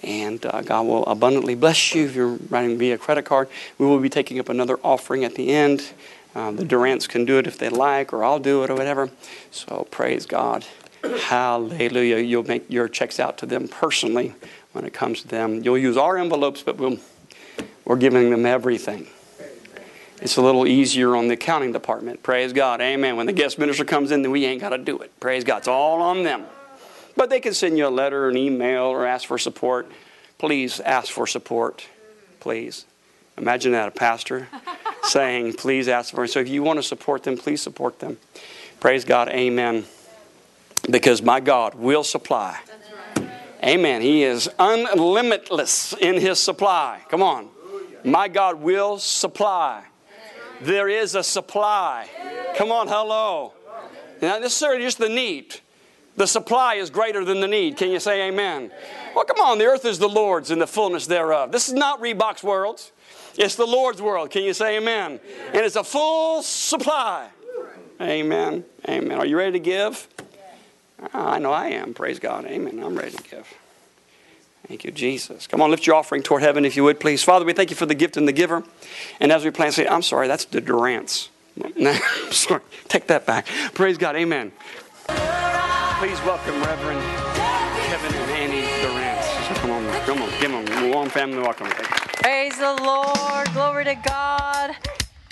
And 0.03 0.45
uh, 0.45 0.61
God 0.61 0.85
will 0.85 1.05
abundantly 1.05 1.55
bless 1.55 1.95
you 1.95 2.05
if 2.05 2.15
you're 2.15 2.35
writing 2.49 2.77
via 2.77 2.97
credit 2.97 3.23
card. 3.23 3.47
We 3.77 3.85
will 3.85 3.99
be 3.99 4.09
taking 4.09 4.39
up 4.39 4.49
another 4.49 4.77
offering 4.83 5.23
at 5.23 5.35
the 5.35 5.49
end. 5.49 5.93
Um, 6.35 6.57
the 6.57 6.65
Durants 6.65 7.07
can 7.07 7.25
do 7.25 7.37
it 7.37 7.47
if 7.47 7.57
they 7.57 7.69
like, 7.69 8.13
or 8.13 8.23
I'll 8.23 8.39
do 8.39 8.63
it, 8.63 8.69
or 8.69 8.75
whatever. 8.75 9.09
So 9.51 9.87
praise 9.89 10.25
God. 10.25 10.65
Hallelujah. 11.03 12.17
You'll 12.17 12.43
make 12.43 12.69
your 12.69 12.87
checks 12.87 13.19
out 13.19 13.37
to 13.39 13.45
them 13.45 13.67
personally 13.67 14.33
when 14.73 14.85
it 14.85 14.93
comes 14.93 15.21
to 15.21 15.27
them. 15.27 15.63
You'll 15.63 15.77
use 15.77 15.97
our 15.97 16.17
envelopes, 16.17 16.61
but 16.61 16.77
we'll, 16.77 16.99
we're 17.91 17.97
giving 17.97 18.29
them 18.29 18.45
everything. 18.45 19.05
It's 20.21 20.37
a 20.37 20.41
little 20.41 20.65
easier 20.65 21.13
on 21.13 21.27
the 21.27 21.33
accounting 21.33 21.73
department. 21.73 22.23
Praise 22.23 22.53
God. 22.53 22.79
Amen. 22.79 23.17
When 23.17 23.25
the 23.25 23.33
guest 23.33 23.59
minister 23.59 23.83
comes 23.83 24.11
in, 24.11 24.21
then 24.21 24.31
we 24.31 24.45
ain't 24.45 24.61
got 24.61 24.69
to 24.69 24.77
do 24.77 24.99
it. 24.99 25.11
Praise 25.19 25.43
God. 25.43 25.57
It's 25.57 25.67
all 25.67 26.01
on 26.01 26.23
them. 26.23 26.45
But 27.17 27.29
they 27.29 27.41
can 27.41 27.53
send 27.53 27.77
you 27.77 27.85
a 27.85 27.89
letter, 27.89 28.29
an 28.29 28.37
email, 28.37 28.83
or 28.83 29.05
ask 29.05 29.27
for 29.27 29.37
support. 29.37 29.91
Please 30.37 30.79
ask 30.79 31.11
for 31.11 31.27
support. 31.27 31.85
Please. 32.39 32.85
Imagine 33.37 33.73
that, 33.73 33.89
a 33.89 33.91
pastor 33.91 34.47
saying, 35.03 35.55
please 35.55 35.89
ask 35.89 36.15
for 36.15 36.23
it. 36.23 36.29
So 36.29 36.39
if 36.39 36.47
you 36.47 36.63
want 36.63 36.79
to 36.79 36.83
support 36.83 37.23
them, 37.23 37.37
please 37.37 37.61
support 37.61 37.99
them. 37.99 38.19
Praise 38.79 39.03
God. 39.03 39.27
Amen. 39.27 39.83
Because 40.89 41.21
my 41.21 41.41
God 41.41 41.75
will 41.75 42.05
supply. 42.05 42.57
Amen. 43.61 44.01
He 44.01 44.23
is 44.23 44.49
unlimitless 44.57 45.93
in 45.99 46.21
his 46.21 46.39
supply. 46.39 47.01
Come 47.09 47.21
on. 47.21 47.49
My 48.03 48.27
God 48.27 48.61
will 48.61 48.97
supply. 48.97 49.83
There 50.61 50.87
is 50.87 51.15
a 51.15 51.23
supply. 51.23 52.07
Come 52.55 52.71
on, 52.71 52.87
hello. 52.87 53.53
Not 54.21 54.41
necessarily 54.41 54.83
just 54.83 54.97
the 54.97 55.09
need. 55.09 55.55
The 56.17 56.27
supply 56.27 56.75
is 56.75 56.89
greater 56.89 57.25
than 57.25 57.39
the 57.39 57.47
need. 57.47 57.77
Can 57.77 57.89
you 57.89 57.99
say 57.99 58.27
amen? 58.27 58.71
Well, 59.15 59.25
come 59.25 59.39
on. 59.39 59.57
The 59.57 59.65
earth 59.65 59.85
is 59.85 59.97
the 59.97 60.09
Lord's 60.09 60.51
and 60.51 60.61
the 60.61 60.67
fullness 60.67 61.07
thereof. 61.07 61.51
This 61.51 61.67
is 61.67 61.73
not 61.73 62.01
Reebok's 62.01 62.43
world. 62.43 62.91
It's 63.37 63.55
the 63.55 63.65
Lord's 63.65 64.01
world. 64.01 64.29
Can 64.29 64.43
you 64.43 64.53
say 64.53 64.77
amen? 64.77 65.19
And 65.47 65.65
it's 65.65 65.75
a 65.75 65.83
full 65.83 66.43
supply. 66.43 67.29
Amen. 67.99 68.65
Amen. 68.87 69.17
Are 69.17 69.25
you 69.25 69.37
ready 69.37 69.53
to 69.53 69.59
give? 69.59 70.07
Ah, 71.13 71.33
I 71.33 71.39
know 71.39 71.51
I 71.51 71.67
am. 71.67 71.93
Praise 71.93 72.19
God. 72.19 72.45
Amen. 72.45 72.81
I'm 72.83 72.95
ready 72.95 73.15
to 73.15 73.23
give. 73.23 73.47
Thank 74.71 74.85
you, 74.85 74.91
Jesus. 74.91 75.47
Come 75.47 75.61
on, 75.61 75.69
lift 75.69 75.85
your 75.85 75.97
offering 75.97 76.23
toward 76.23 76.43
heaven 76.43 76.63
if 76.63 76.77
you 76.77 76.85
would, 76.85 76.97
please. 76.97 77.21
Father, 77.21 77.43
we 77.43 77.51
thank 77.51 77.71
you 77.71 77.75
for 77.75 77.85
the 77.85 77.93
gift 77.93 78.15
and 78.15 78.25
the 78.25 78.31
giver. 78.31 78.63
And 79.19 79.29
as 79.29 79.43
we 79.43 79.51
plan, 79.51 79.73
say, 79.73 79.85
I'm 79.85 80.01
sorry, 80.01 80.29
that's 80.29 80.45
the 80.45 80.61
Durants. 80.61 81.27
sorry, 82.31 82.61
take 82.87 83.07
that 83.07 83.25
back. 83.25 83.47
Praise 83.73 83.97
God. 83.97 84.15
Amen. 84.15 84.53
Please 85.99 86.17
welcome 86.21 86.55
Reverend 86.63 87.01
Kevin 87.83 88.13
and 88.13 88.31
Annie 88.31 88.61
Durant. 88.81 89.57
Come 89.57 89.71
on, 89.71 90.05
come 90.05 90.21
on, 90.21 90.29
give 90.39 90.49
them 90.49 90.85
a 90.85 90.95
warm 90.95 91.09
family 91.09 91.39
welcome. 91.39 91.67
Praise 91.67 92.57
the 92.57 92.73
Lord. 92.81 93.51
Glory 93.51 93.83
to 93.83 93.95
God. 93.95 94.77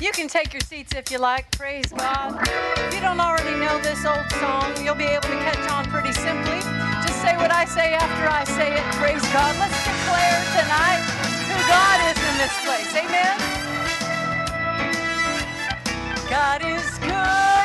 You 0.02 0.12
can 0.12 0.28
take 0.28 0.52
your 0.52 0.62
seats 0.66 0.94
if 0.94 1.10
you 1.12 1.18
like. 1.18 1.50
Praise 1.52 1.86
God. 1.94 2.46
If 2.46 2.94
you 2.94 3.00
don't 3.00 3.22
already 3.22 3.58
know 3.58 3.80
this 3.80 4.06
old 4.06 4.30
song, 4.34 4.74
you'll 4.84 4.96
be 4.96 5.06
able 5.06 5.30
to 5.30 5.40
catch 5.40 5.72
on 5.72 5.86
pretty 5.86 6.12
simply. 6.12 7.09
Say 7.30 7.38
what 7.38 7.52
I 7.52 7.66
say 7.66 7.94
after 7.94 8.28
I 8.28 8.44
say 8.44 8.74
it. 8.74 8.84
Praise 8.96 9.22
God. 9.32 9.56
Let's 9.60 9.78
declare 9.86 10.42
tonight 10.58 11.04
who 11.46 11.58
God 11.70 11.98
is 12.10 12.18
in 12.28 12.36
this 12.42 12.56
place. 12.66 12.92
Amen. 13.06 13.38
God 16.28 16.64
is 16.66 16.98
good. 16.98 17.59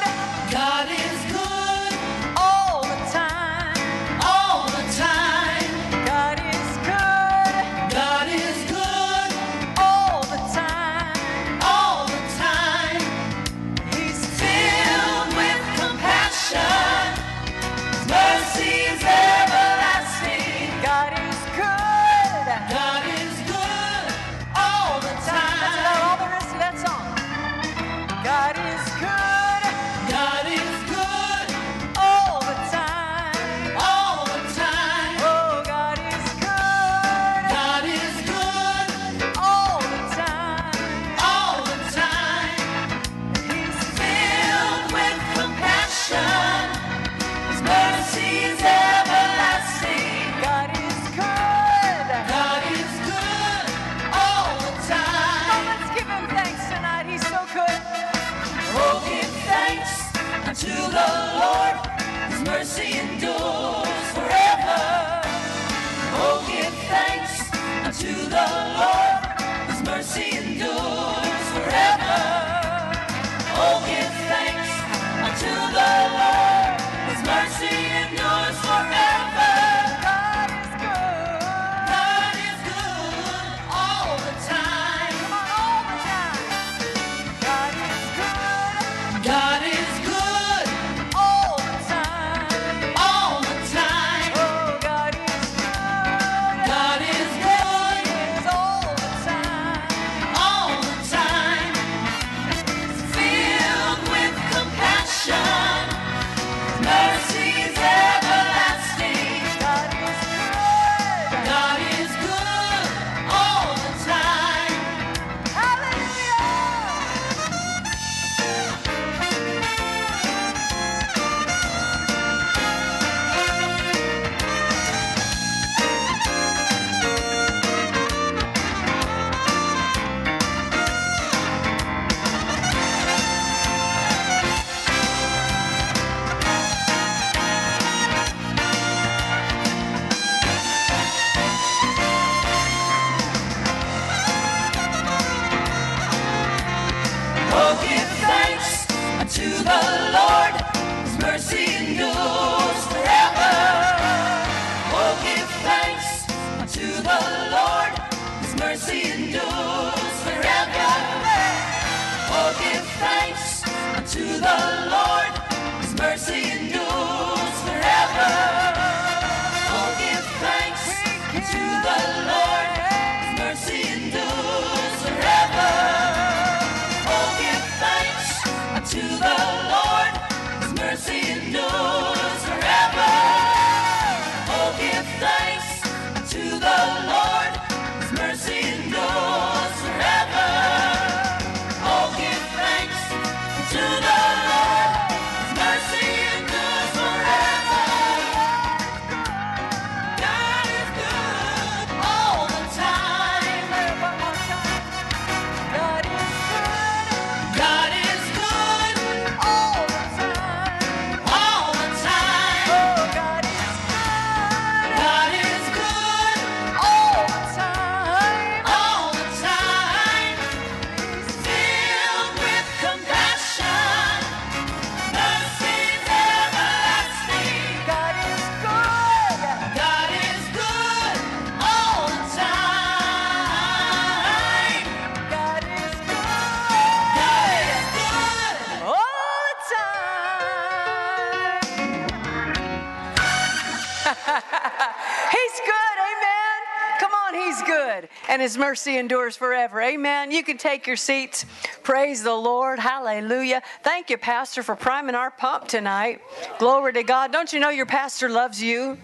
He's 245.31 245.61
good, 245.61 245.97
amen. 245.99 246.99
Come 247.01 247.13
on, 247.13 247.35
He's 247.35 247.63
good. 247.63 248.09
And 248.29 248.43
His 248.43 248.59
mercy 248.59 248.99
endures 248.99 249.37
forever, 249.37 249.81
amen. 249.81 250.31
You 250.31 250.45
can 250.45 250.59
take 250.59 250.87
your 250.87 250.97
seats. 250.97 251.47
Praise 251.83 252.23
the 252.23 252.35
Lord, 252.35 252.79
hallelujah. 252.79 253.63
Thank 253.83 254.11
you, 254.11 254.19
Pastor, 254.19 254.63
for 254.63 254.77
priming 254.77 255.15
our 255.15 255.31
pump 255.31 255.69
tonight. 255.69 256.21
Glory 256.59 256.93
to 256.93 257.03
God. 257.03 257.33
Don't 257.33 257.53
you 257.53 257.61
know 257.61 257.71
your 257.71 257.87
pastor 257.87 258.29
loves 258.29 258.63
you? 258.63 258.99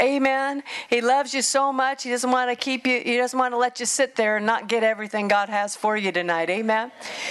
Amen. 0.00 0.64
He 0.90 1.00
loves 1.00 1.32
you 1.32 1.42
so 1.42 1.72
much. 1.72 2.02
He 2.02 2.10
doesn't 2.10 2.30
want 2.30 2.50
to 2.50 2.56
keep 2.56 2.86
you, 2.86 3.00
he 3.00 3.16
doesn't 3.16 3.38
want 3.38 3.52
to 3.52 3.58
let 3.58 3.78
you 3.78 3.86
sit 3.86 4.16
there 4.16 4.38
and 4.38 4.46
not 4.46 4.68
get 4.68 4.82
everything 4.82 5.28
God 5.28 5.48
has 5.48 5.76
for 5.76 5.96
you 5.96 6.10
tonight. 6.10 6.50
Amen. 6.50 6.90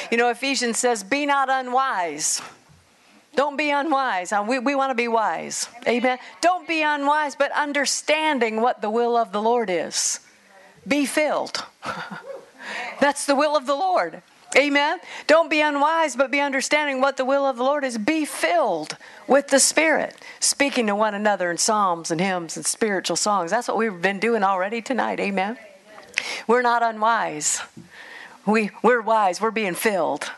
You 0.09 0.17
know, 0.17 0.29
Ephesians 0.29 0.79
says, 0.79 1.03
Be 1.03 1.25
not 1.25 1.49
unwise. 1.49 2.41
Don't 3.35 3.57
be 3.57 3.71
unwise. 3.71 4.31
We, 4.47 4.59
we 4.59 4.75
want 4.75 4.91
to 4.91 4.95
be 4.95 5.07
wise. 5.07 5.67
Amen. 5.87 6.19
Don't 6.41 6.67
be 6.67 6.83
unwise, 6.83 7.35
but 7.35 7.51
understanding 7.51 8.61
what 8.61 8.81
the 8.81 8.89
will 8.89 9.17
of 9.17 9.31
the 9.31 9.41
Lord 9.41 9.69
is. 9.69 10.19
Be 10.87 11.05
filled. 11.05 11.65
That's 12.99 13.25
the 13.25 13.35
will 13.35 13.55
of 13.55 13.65
the 13.65 13.75
Lord. 13.75 14.21
Amen. 14.55 14.99
Don't 15.25 15.49
be 15.49 15.61
unwise, 15.61 16.15
but 16.15 16.29
be 16.29 16.39
understanding 16.39 17.01
what 17.01 17.17
the 17.17 17.25
will 17.25 17.45
of 17.45 17.57
the 17.57 17.63
Lord 17.63 17.83
is. 17.83 17.97
Be 17.97 18.23
filled 18.25 18.97
with 19.27 19.47
the 19.47 19.59
Spirit, 19.59 20.15
speaking 20.39 20.87
to 20.87 20.95
one 20.95 21.15
another 21.15 21.49
in 21.49 21.57
psalms 21.57 22.11
and 22.11 22.21
hymns 22.21 22.55
and 22.55 22.65
spiritual 22.65 23.15
songs. 23.15 23.49
That's 23.49 23.67
what 23.67 23.77
we've 23.77 24.01
been 24.01 24.19
doing 24.19 24.43
already 24.43 24.81
tonight. 24.81 25.19
Amen. 25.19 25.57
We're 26.45 26.61
not 26.61 26.83
unwise. 26.83 27.61
We, 28.45 28.69
we're 28.83 29.01
wise. 29.01 29.41
We're 29.41 29.51
being 29.51 29.73
filled. 29.73 30.29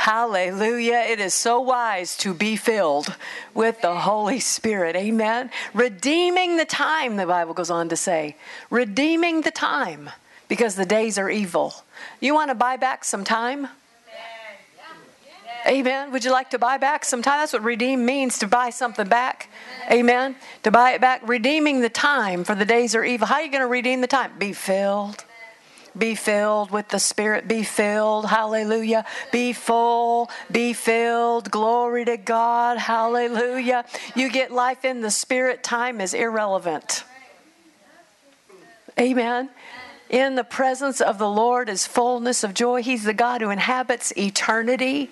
Hallelujah. 0.00 1.04
It 1.10 1.20
is 1.20 1.34
so 1.34 1.60
wise 1.60 2.16
to 2.16 2.32
be 2.32 2.56
filled 2.56 3.14
with 3.52 3.82
the 3.82 3.94
Holy 3.94 4.40
Spirit. 4.40 4.96
Amen. 4.96 5.50
Redeeming 5.74 6.56
the 6.56 6.64
time, 6.64 7.16
the 7.16 7.26
Bible 7.26 7.52
goes 7.52 7.70
on 7.70 7.90
to 7.90 7.96
say. 7.96 8.36
Redeeming 8.70 9.42
the 9.42 9.50
time 9.50 10.08
because 10.48 10.74
the 10.74 10.86
days 10.86 11.18
are 11.18 11.28
evil. 11.28 11.74
You 12.18 12.32
want 12.32 12.48
to 12.48 12.54
buy 12.54 12.78
back 12.78 13.04
some 13.04 13.24
time? 13.24 13.68
Amen. 15.68 16.12
Would 16.12 16.24
you 16.24 16.32
like 16.32 16.48
to 16.50 16.58
buy 16.58 16.78
back 16.78 17.04
some 17.04 17.20
time? 17.20 17.40
That's 17.40 17.52
what 17.52 17.62
redeem 17.62 18.06
means 18.06 18.38
to 18.38 18.46
buy 18.46 18.70
something 18.70 19.06
back. 19.06 19.50
Amen. 19.90 20.34
To 20.62 20.70
buy 20.70 20.92
it 20.92 21.02
back. 21.02 21.28
Redeeming 21.28 21.82
the 21.82 21.90
time 21.90 22.44
for 22.44 22.54
the 22.54 22.64
days 22.64 22.94
are 22.94 23.04
evil. 23.04 23.26
How 23.26 23.34
are 23.34 23.42
you 23.42 23.50
going 23.50 23.60
to 23.60 23.66
redeem 23.66 24.00
the 24.00 24.06
time? 24.06 24.32
Be 24.38 24.54
filled. 24.54 25.26
Be 25.96 26.14
filled 26.14 26.70
with 26.70 26.88
the 26.88 26.98
Spirit. 26.98 27.48
Be 27.48 27.62
filled. 27.62 28.26
Hallelujah. 28.26 29.04
Be 29.32 29.52
full. 29.52 30.30
Be 30.50 30.72
filled. 30.72 31.50
Glory 31.50 32.04
to 32.04 32.16
God. 32.16 32.78
Hallelujah. 32.78 33.84
You 34.14 34.30
get 34.30 34.52
life 34.52 34.84
in 34.84 35.00
the 35.00 35.10
Spirit. 35.10 35.62
Time 35.62 36.00
is 36.00 36.14
irrelevant. 36.14 37.04
Amen. 38.98 39.50
In 40.08 40.34
the 40.34 40.44
presence 40.44 41.00
of 41.00 41.18
the 41.18 41.28
Lord 41.28 41.68
is 41.68 41.86
fullness 41.86 42.44
of 42.44 42.54
joy. 42.54 42.82
He's 42.82 43.04
the 43.04 43.14
God 43.14 43.40
who 43.40 43.50
inhabits 43.50 44.12
eternity. 44.16 45.10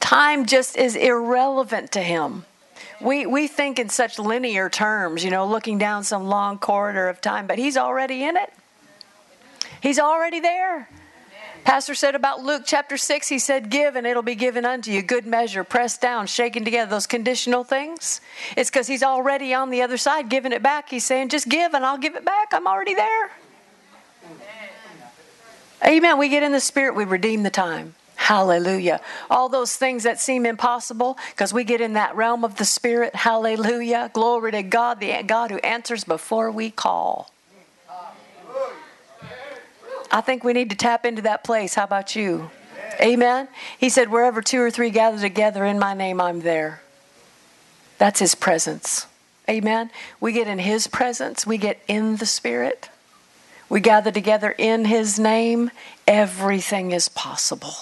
Time 0.00 0.46
just 0.46 0.76
is 0.76 0.96
irrelevant 0.96 1.92
to 1.92 2.00
him. 2.00 2.44
We, 3.00 3.26
we 3.26 3.48
think 3.48 3.78
in 3.78 3.88
such 3.88 4.18
linear 4.18 4.68
terms, 4.68 5.24
you 5.24 5.30
know, 5.30 5.46
looking 5.46 5.78
down 5.78 6.04
some 6.04 6.26
long 6.26 6.58
corridor 6.58 7.08
of 7.08 7.20
time, 7.20 7.46
but 7.46 7.58
he's 7.58 7.76
already 7.76 8.24
in 8.24 8.36
it. 8.36 8.52
He's 9.84 9.98
already 9.98 10.40
there. 10.40 10.88
Pastor 11.64 11.94
said 11.94 12.14
about 12.14 12.42
Luke 12.42 12.62
chapter 12.64 12.96
6, 12.96 13.28
he 13.28 13.38
said, 13.38 13.68
Give 13.68 13.96
and 13.96 14.06
it'll 14.06 14.22
be 14.22 14.34
given 14.34 14.64
unto 14.64 14.90
you. 14.90 15.02
Good 15.02 15.26
measure, 15.26 15.62
pressed 15.62 16.00
down, 16.00 16.26
shaken 16.26 16.64
together. 16.64 16.90
Those 16.90 17.06
conditional 17.06 17.64
things. 17.64 18.22
It's 18.56 18.70
because 18.70 18.86
he's 18.86 19.02
already 19.02 19.52
on 19.52 19.68
the 19.68 19.82
other 19.82 19.98
side 19.98 20.30
giving 20.30 20.52
it 20.52 20.62
back. 20.62 20.88
He's 20.88 21.04
saying, 21.04 21.28
Just 21.28 21.50
give 21.50 21.74
and 21.74 21.84
I'll 21.84 21.98
give 21.98 22.14
it 22.14 22.24
back. 22.24 22.54
I'm 22.54 22.66
already 22.66 22.94
there. 22.94 23.30
Amen. 25.86 26.16
We 26.16 26.30
get 26.30 26.42
in 26.42 26.52
the 26.52 26.60
spirit, 26.60 26.96
we 26.96 27.04
redeem 27.04 27.42
the 27.42 27.50
time. 27.50 27.94
Hallelujah. 28.16 29.02
All 29.28 29.50
those 29.50 29.76
things 29.76 30.04
that 30.04 30.18
seem 30.18 30.46
impossible, 30.46 31.18
because 31.32 31.52
we 31.52 31.62
get 31.62 31.82
in 31.82 31.92
that 31.92 32.16
realm 32.16 32.42
of 32.42 32.56
the 32.56 32.64
spirit. 32.64 33.14
Hallelujah. 33.14 34.10
Glory 34.14 34.52
to 34.52 34.62
God, 34.62 35.00
the 35.00 35.22
God 35.24 35.50
who 35.50 35.58
answers 35.58 36.04
before 36.04 36.50
we 36.50 36.70
call. 36.70 37.33
I 40.14 40.20
think 40.20 40.44
we 40.44 40.52
need 40.52 40.70
to 40.70 40.76
tap 40.76 41.04
into 41.04 41.22
that 41.22 41.42
place. 41.42 41.74
How 41.74 41.82
about 41.82 42.14
you? 42.14 42.48
Amen. 43.00 43.48
He 43.76 43.88
said, 43.88 44.12
Wherever 44.12 44.40
two 44.40 44.60
or 44.60 44.70
three 44.70 44.90
gather 44.90 45.18
together 45.18 45.64
in 45.64 45.80
my 45.80 45.92
name, 45.92 46.20
I'm 46.20 46.40
there. 46.42 46.82
That's 47.98 48.20
his 48.20 48.36
presence. 48.36 49.08
Amen. 49.50 49.90
We 50.20 50.30
get 50.30 50.46
in 50.46 50.60
his 50.60 50.86
presence, 50.86 51.44
we 51.48 51.58
get 51.58 51.82
in 51.88 52.16
the 52.16 52.26
spirit. 52.26 52.90
We 53.68 53.80
gather 53.80 54.12
together 54.12 54.54
in 54.56 54.84
his 54.84 55.18
name. 55.18 55.72
Everything 56.06 56.92
is 56.92 57.08
possible. 57.08 57.74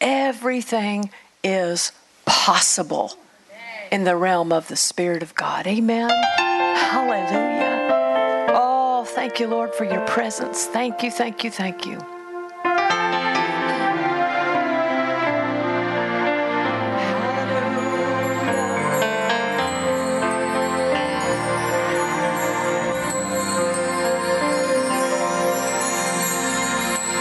Everything 0.00 1.10
is 1.42 1.90
possible 2.26 3.14
in 3.90 4.04
the 4.04 4.14
realm 4.14 4.52
of 4.52 4.68
the 4.68 4.76
Spirit 4.76 5.22
of 5.22 5.34
God. 5.34 5.66
Amen. 5.66 6.10
Hallelujah. 6.38 7.69
Thank 9.12 9.40
you, 9.40 9.48
Lord, 9.48 9.74
for 9.74 9.84
your 9.84 10.06
presence. 10.06 10.66
Thank 10.66 11.02
you, 11.02 11.10
thank 11.10 11.42
you, 11.42 11.50
thank 11.50 11.84
you. 11.84 11.98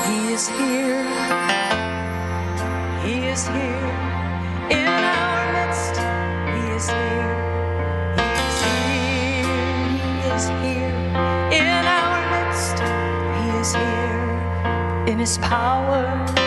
He 0.06 0.34
is 0.34 0.48
here. 0.48 1.04
He 3.04 3.28
is 3.28 3.48
here 3.48 3.89
His 15.30 15.38
power, 15.38 16.39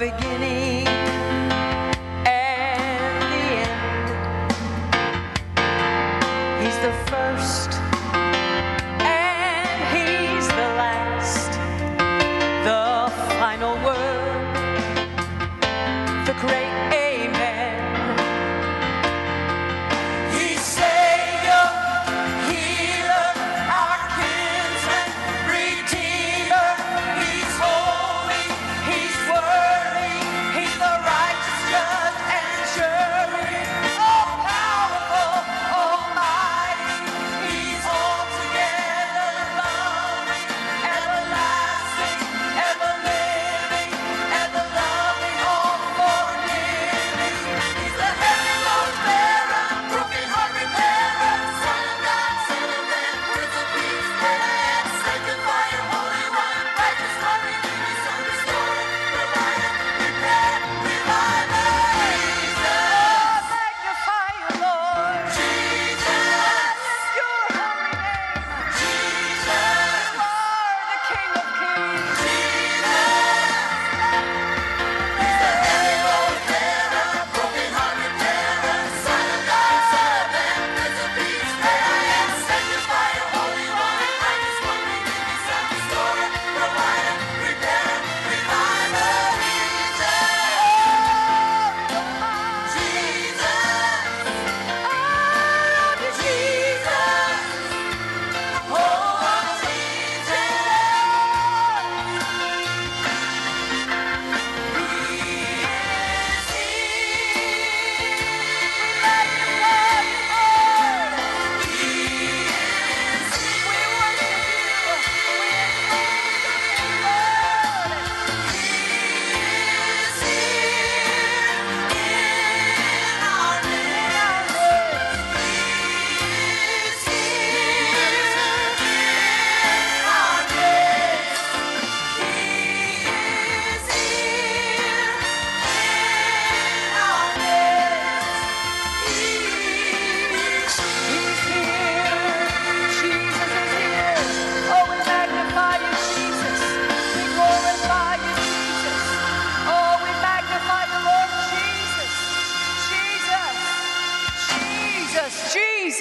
beginning 0.00 0.59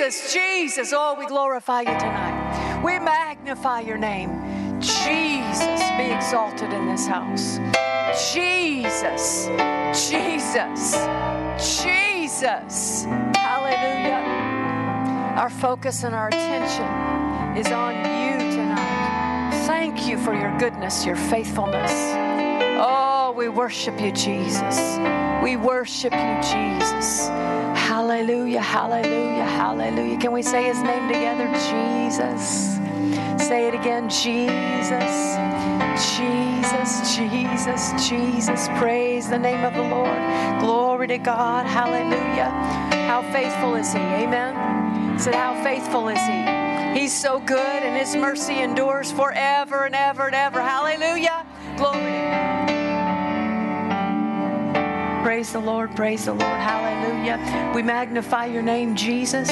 Jesus. 0.09 0.33
Jesus. 0.33 0.93
Oh, 0.95 1.15
we 1.17 1.27
glorify 1.27 1.81
you 1.81 1.97
tonight. 1.99 2.81
We 2.83 2.97
magnify 2.97 3.81
your 3.81 3.97
name. 3.97 4.81
Jesus, 4.81 5.81
be 5.97 6.11
exalted 6.11 6.73
in 6.73 6.87
this 6.87 7.05
house. 7.05 7.59
Jesus. 8.33 9.47
Jesus. 9.93 10.93
Jesus. 11.75 13.03
Hallelujah. 13.35 14.23
Our 15.37 15.49
focus 15.49 16.03
and 16.03 16.15
our 16.15 16.29
attention 16.29 17.57
is 17.57 17.71
on 17.71 17.95
you 17.97 18.37
tonight. 18.51 19.65
Thank 19.67 20.07
you 20.07 20.17
for 20.17 20.33
your 20.33 20.57
goodness, 20.57 21.05
your 21.05 21.17
faithfulness. 21.17 21.91
Oh, 22.81 23.33
we 23.37 23.47
worship 23.47 24.01
you, 24.01 24.11
Jesus. 24.11 24.97
We 25.43 25.55
worship 25.55 26.13
you, 26.13 26.41
Jesus. 26.41 27.29
Hallelujah, 27.75 28.61
hallelujah, 28.61 29.43
hallelujah. 29.43 30.17
Can 30.17 30.31
we 30.31 30.41
say 30.41 30.63
his 30.63 30.81
name 30.81 31.07
together? 31.07 31.47
Jesus. 31.53 32.79
Say 33.37 33.67
it 33.67 33.73
again, 33.73 34.09
Jesus. 34.09 35.37
Jesus, 36.07 37.15
Jesus, 37.15 38.09
Jesus. 38.09 38.67
Praise 38.77 39.29
the 39.29 39.37
name 39.39 39.63
of 39.65 39.73
the 39.73 39.81
Lord. 39.81 40.59
Glory 40.59 41.07
to 41.07 41.17
God. 41.17 41.65
Hallelujah. 41.65 42.49
How 43.07 43.21
faithful 43.33 43.75
is 43.75 43.91
he? 43.91 43.99
Amen. 43.99 45.19
Said, 45.19 45.35
How 45.35 45.61
faithful 45.63 46.09
is 46.09 46.19
he? 46.19 46.99
He's 46.99 47.13
so 47.13 47.39
good 47.39 47.83
and 47.83 47.97
his 47.97 48.15
mercy 48.15 48.59
endures 48.59 49.11
forever 49.11 49.85
and 49.85 49.95
ever 49.95 50.27
and 50.27 50.35
ever. 50.35 50.61
Hallelujah. 50.61 51.45
Glory. 51.77 52.88
Praise 55.29 55.53
the 55.53 55.59
Lord, 55.59 55.95
praise 55.95 56.25
the 56.25 56.33
Lord, 56.33 56.41
hallelujah. 56.41 57.71
We 57.75 57.83
magnify 57.83 58.47
your 58.47 58.63
name, 58.63 58.95
Jesus. 58.95 59.47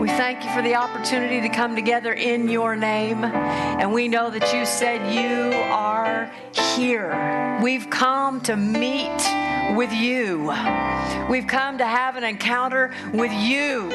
We 0.00 0.08
thank 0.08 0.44
you 0.44 0.50
for 0.50 0.62
the 0.62 0.74
opportunity 0.74 1.40
to 1.40 1.48
come 1.48 1.76
together 1.76 2.12
in 2.12 2.48
your 2.48 2.74
name. 2.74 3.22
And 3.22 3.92
we 3.92 4.08
know 4.08 4.30
that 4.30 4.52
you 4.52 4.66
said 4.66 5.14
you 5.14 5.56
are 5.70 6.28
here. 6.74 7.60
We've 7.62 7.88
come 7.88 8.40
to 8.40 8.56
meet 8.56 9.16
with 9.74 9.92
you. 9.92 10.52
We've 11.28 11.46
come 11.46 11.78
to 11.78 11.86
have 11.86 12.16
an 12.16 12.24
encounter 12.24 12.92
with 13.12 13.32
you. 13.32 13.88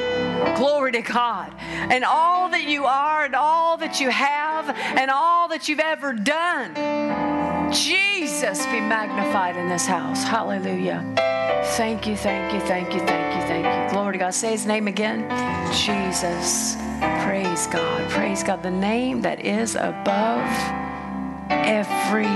Glory 0.56 0.92
to 0.94 1.02
God. 1.02 1.54
And 1.60 2.04
all 2.04 2.50
that 2.50 2.64
you 2.64 2.86
are, 2.86 3.26
and 3.26 3.36
all 3.36 3.78
that 3.78 4.00
you 4.00 4.10
have, 4.10 4.70
and 4.70 5.12
all 5.12 5.48
that 5.50 5.68
you've 5.70 5.80
ever 5.80 6.14
done. 6.14 6.74
Jesus 7.72 8.66
be 8.68 8.80
magnified 8.80 9.58
in 9.58 9.68
this 9.70 9.86
house. 9.86 10.24
Hallelujah. 10.24 11.04
Thank 11.76 12.08
you, 12.08 12.16
thank 12.16 12.54
you, 12.54 12.60
thank 12.62 12.94
you, 12.94 13.00
thank 13.02 13.36
you, 13.36 13.48
thank 13.48 13.66
you. 13.66 13.94
Glory 13.94 14.14
to 14.14 14.20
God. 14.20 14.34
Say 14.34 14.52
his 14.52 14.66
name 14.66 14.88
again. 14.88 15.22
Jesus. 15.74 16.76
Praise 17.24 17.68
God. 17.68 18.10
Praise 18.10 18.44
God. 18.44 18.64
The 18.64 18.72
name 18.72 19.22
that 19.22 19.46
is 19.46 19.76
above 19.76 20.50
every 21.50 22.28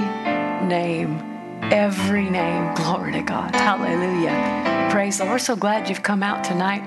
name. 0.68 1.31
Every 1.72 2.30
name. 2.30 2.76
Glory 2.76 3.14
to 3.14 3.22
God. 3.22 3.56
Hallelujah. 3.56 4.90
Praise 4.92 5.20
the 5.20 5.24
Lord. 5.24 5.36
We're 5.36 5.40
so 5.40 5.56
glad 5.56 5.88
you've 5.88 6.04
come 6.04 6.22
out 6.22 6.44
tonight. 6.44 6.84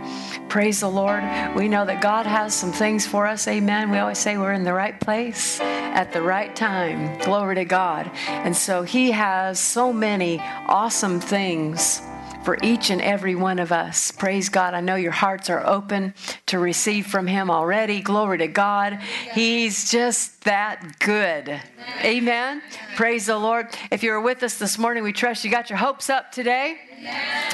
Praise 0.51 0.81
the 0.81 0.91
Lord. 0.91 1.25
We 1.57 1.69
know 1.69 1.87
that 1.87 2.03
God 2.03 2.27
has 2.27 2.53
some 2.53 2.71
things 2.71 3.07
for 3.07 3.27
us. 3.27 3.49
Amen. 3.49 3.91
We 3.91 3.97
always 3.97 4.19
say 4.19 4.37
we're 4.37 4.53
in 4.53 4.63
the 4.63 4.75
right 4.75 5.01
place 5.01 5.59
at 5.61 6.13
the 6.13 6.21
right 6.21 6.55
time. 6.55 7.19
Glory 7.21 7.55
to 7.55 7.65
God. 7.65 8.11
And 8.29 8.55
so 8.55 8.83
He 8.83 9.11
has 9.13 9.59
so 9.59 9.91
many 9.91 10.39
awesome 10.67 11.19
things 11.19 12.03
for 12.45 12.59
each 12.63 12.91
and 12.91 13.01
every 13.01 13.35
one 13.35 13.59
of 13.59 13.73
us. 13.73 14.13
Praise 14.13 14.51
God. 14.51 14.75
I 14.75 14.81
know 14.81 14.97
your 14.97 15.13
hearts 15.13 15.49
are 15.49 15.67
open 15.67 16.13
to 16.47 16.59
receive 16.59 17.07
from 17.07 17.27
Him 17.27 17.51
already. 17.51 18.03
Glory 18.03 18.39
to 18.39 18.49
God. 18.49 19.01
He's 19.33 19.91
just 19.91 20.45
that 20.45 20.99
good. 20.99 21.61
Amen. 22.03 22.61
Praise 22.97 23.27
the 23.27 23.39
Lord. 23.39 23.69
If 23.91 24.03
you 24.03 24.11
were 24.11 24.21
with 24.21 24.43
us 24.43 24.59
this 24.59 24.79
morning, 24.79 25.03
we 25.03 25.13
trust 25.13 25.45
you 25.45 25.51
got 25.51 25.71
your 25.71 25.79
hopes 25.79 26.11
up 26.11 26.33
today. 26.33 26.77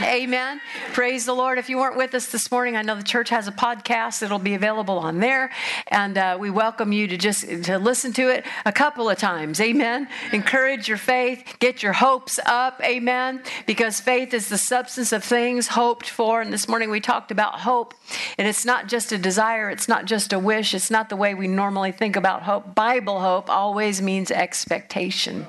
Amen. 0.03 0.61
Praise 0.93 1.27
the 1.27 1.35
Lord. 1.35 1.59
If 1.59 1.69
you 1.69 1.79
weren't 1.79 1.97
with 1.97 2.15
us 2.15 2.29
this 2.29 2.51
morning, 2.51 2.77
I 2.77 2.83
know 2.83 2.95
the 2.97 3.03
church 3.03 3.29
has 3.31 3.49
a 3.49 3.53
podcast. 3.53 4.23
It'll 4.23 4.39
be 4.39 4.55
available 4.55 4.99
on 4.99 5.19
there, 5.19 5.51
and 5.89 6.17
uh, 6.17 6.37
we 6.41 6.51
welcome 6.51 6.93
you 6.93 7.07
to 7.09 7.17
just 7.17 7.43
to 7.65 7.79
listen 7.79 8.13
to 8.15 8.29
it 8.29 8.47
a 8.65 8.73
couple 8.73 9.11
of 9.11 9.19
times. 9.19 9.61
Amen. 9.61 10.09
Encourage 10.33 10.89
your 10.89 10.97
faith. 10.97 11.57
Get 11.59 11.83
your 11.83 11.93
hopes 11.93 12.39
up. 12.47 12.81
Amen. 12.83 13.43
Because 13.67 14.01
faith 14.01 14.33
is 14.35 14.49
the 14.49 14.59
substance 14.59 15.13
of 15.13 15.25
things 15.25 15.69
hoped 15.69 16.09
for. 16.09 16.41
And 16.41 16.53
this 16.53 16.69
morning 16.69 16.91
we 16.91 17.01
talked 17.01 17.31
about 17.31 17.61
hope, 17.61 17.95
and 18.39 18.49
it's 18.49 18.65
not 18.65 18.89
just 18.89 19.13
a 19.13 19.19
desire. 19.19 19.71
It's 19.71 19.89
not 19.89 20.05
just 20.05 20.33
a 20.33 20.39
wish. 20.39 20.75
It's 20.75 20.91
not 20.91 21.09
the 21.09 21.17
way 21.17 21.35
we 21.35 21.49
normally 21.49 21.93
think 21.93 22.17
about 22.17 22.43
hope. 22.43 22.75
Bible 22.75 23.21
hope 23.21 23.51
always 23.51 24.01
means 24.01 24.31
expectation. 24.31 25.47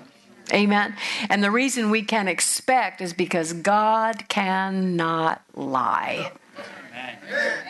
Amen. 0.53 0.95
And 1.29 1.43
the 1.43 1.51
reason 1.51 1.89
we 1.89 2.03
can 2.03 2.27
expect 2.27 3.01
is 3.01 3.13
because 3.13 3.53
God 3.53 4.27
cannot 4.27 5.41
lie. 5.55 6.31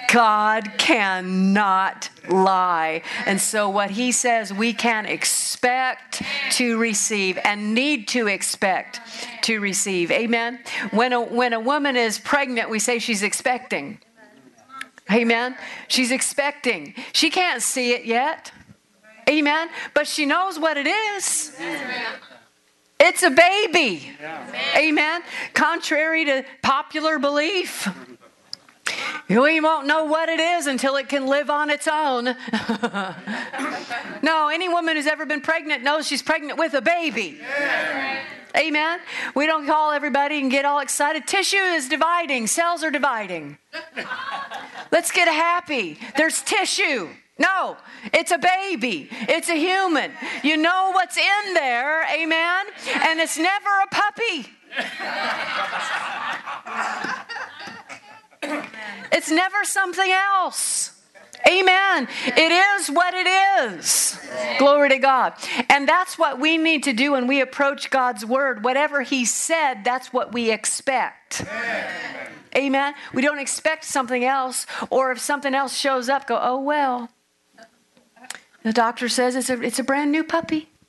God 0.08 0.72
cannot 0.78 2.10
lie. 2.28 3.02
And 3.26 3.40
so, 3.40 3.70
what 3.70 3.92
he 3.92 4.12
says 4.12 4.52
we 4.52 4.74
can 4.74 5.06
expect 5.06 6.22
to 6.52 6.78
receive 6.78 7.38
and 7.44 7.74
need 7.74 8.08
to 8.10 8.28
expect 8.28 9.00
to 9.44 9.60
receive. 9.60 10.12
Amen. 10.12 10.60
When 10.92 11.14
a, 11.14 11.22
when 11.22 11.54
a 11.54 11.60
woman 11.60 11.96
is 11.96 12.20
pregnant, 12.20 12.70
we 12.70 12.80
say 12.80 13.00
she's 13.00 13.24
expecting. 13.24 14.00
Amen. 15.12 15.56
She's 15.88 16.12
expecting. 16.12 16.94
She 17.14 17.30
can't 17.30 17.62
see 17.62 17.94
it 17.94 18.06
yet. 18.06 18.52
Amen. 19.30 19.70
But 19.94 20.08
she 20.08 20.26
knows 20.26 20.60
what 20.60 20.78
it 20.78 20.88
is. 20.88 21.56
It's 23.04 23.24
a 23.24 23.32
baby. 23.32 24.12
Amen. 24.76 25.24
Contrary 25.56 26.24
to 26.26 26.46
popular 26.62 27.18
belief. 27.18 27.88
We 29.28 29.60
won't 29.60 29.88
know 29.88 30.04
what 30.04 30.30
it 30.30 30.40
is 30.40 30.68
until 30.68 30.96
it 30.98 31.10
can 31.10 31.26
live 31.26 31.50
on 31.50 31.72
its 31.72 31.88
own. 31.88 32.26
no, 34.22 34.50
any 34.50 34.70
woman 34.70 34.96
who's 34.98 35.08
ever 35.08 35.26
been 35.26 35.42
pregnant 35.42 35.84
knows 35.84 36.06
she's 36.06 36.22
pregnant 36.22 36.60
with 36.60 36.76
a 36.76 36.82
baby. 36.82 37.40
Amen. 38.56 39.00
We 39.34 39.48
don't 39.48 39.66
call 39.66 39.94
everybody 39.94 40.40
and 40.40 40.52
get 40.52 40.66
all 40.66 40.80
excited. 40.80 41.26
Tissue 41.26 41.58
is 41.58 41.90
dividing, 41.90 42.46
cells 42.46 42.84
are 42.84 42.92
dividing. 42.92 43.58
Let's 44.92 45.12
get 45.12 45.28
happy. 45.28 45.98
There's 46.18 46.44
tissue. 46.44 47.10
No, 47.42 47.78
it's 48.14 48.32
a 48.32 48.38
baby. 48.38 49.10
It's 49.12 49.50
a 49.50 49.56
human. 49.56 50.12
You 50.44 50.58
know 50.58 50.92
what's 50.94 51.18
in 51.18 51.54
there, 51.54 52.06
amen? 52.14 52.66
And 53.02 53.20
it's 53.20 53.38
never 53.38 53.70
a 53.84 53.88
puppy. 53.88 54.48
It's 59.12 59.30
never 59.30 59.66
something 59.66 60.10
else. 60.10 60.94
Amen. 61.48 62.08
It 62.26 62.52
is 62.52 62.90
what 62.90 63.14
it 63.14 63.28
is. 63.28 64.18
Glory 64.58 64.90
to 64.90 65.00
God. 65.00 65.34
And 65.70 65.88
that's 65.88 66.18
what 66.18 66.40
we 66.40 66.58
need 66.58 66.84
to 66.84 66.94
do 66.94 67.14
when 67.14 67.28
we 67.28 67.42
approach 67.42 67.90
God's 67.90 68.26
word. 68.26 68.64
Whatever 68.64 69.02
He 69.02 69.26
said, 69.26 69.84
that's 69.84 70.14
what 70.14 70.34
we 70.34 70.52
expect. 70.52 71.44
Amen. 72.56 72.94
We 73.14 73.22
don't 73.22 73.40
expect 73.40 73.86
something 73.86 74.24
else, 74.24 74.66
or 74.90 75.12
if 75.12 75.20
something 75.20 75.56
else 75.56 75.78
shows 75.78 76.10
up, 76.10 76.28
go, 76.28 76.40
oh, 76.42 76.62
well. 76.62 77.10
The 78.64 78.74
doctor 78.74 79.10
says 79.10 79.36
it's 79.36 79.50
a, 79.50 79.62
it's 79.62 79.80
a 79.80 79.84
brand 79.84 80.12
new 80.12 80.24
puppy. 80.24 80.70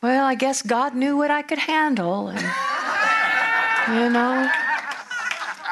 Well, 0.00 0.24
I 0.24 0.36
guess 0.36 0.62
God 0.62 0.94
knew 0.94 1.16
what 1.16 1.32
I 1.32 1.42
could 1.42 1.58
handle. 1.58 2.28
And, 2.28 2.38
you 2.38 4.10
know, 4.10 4.48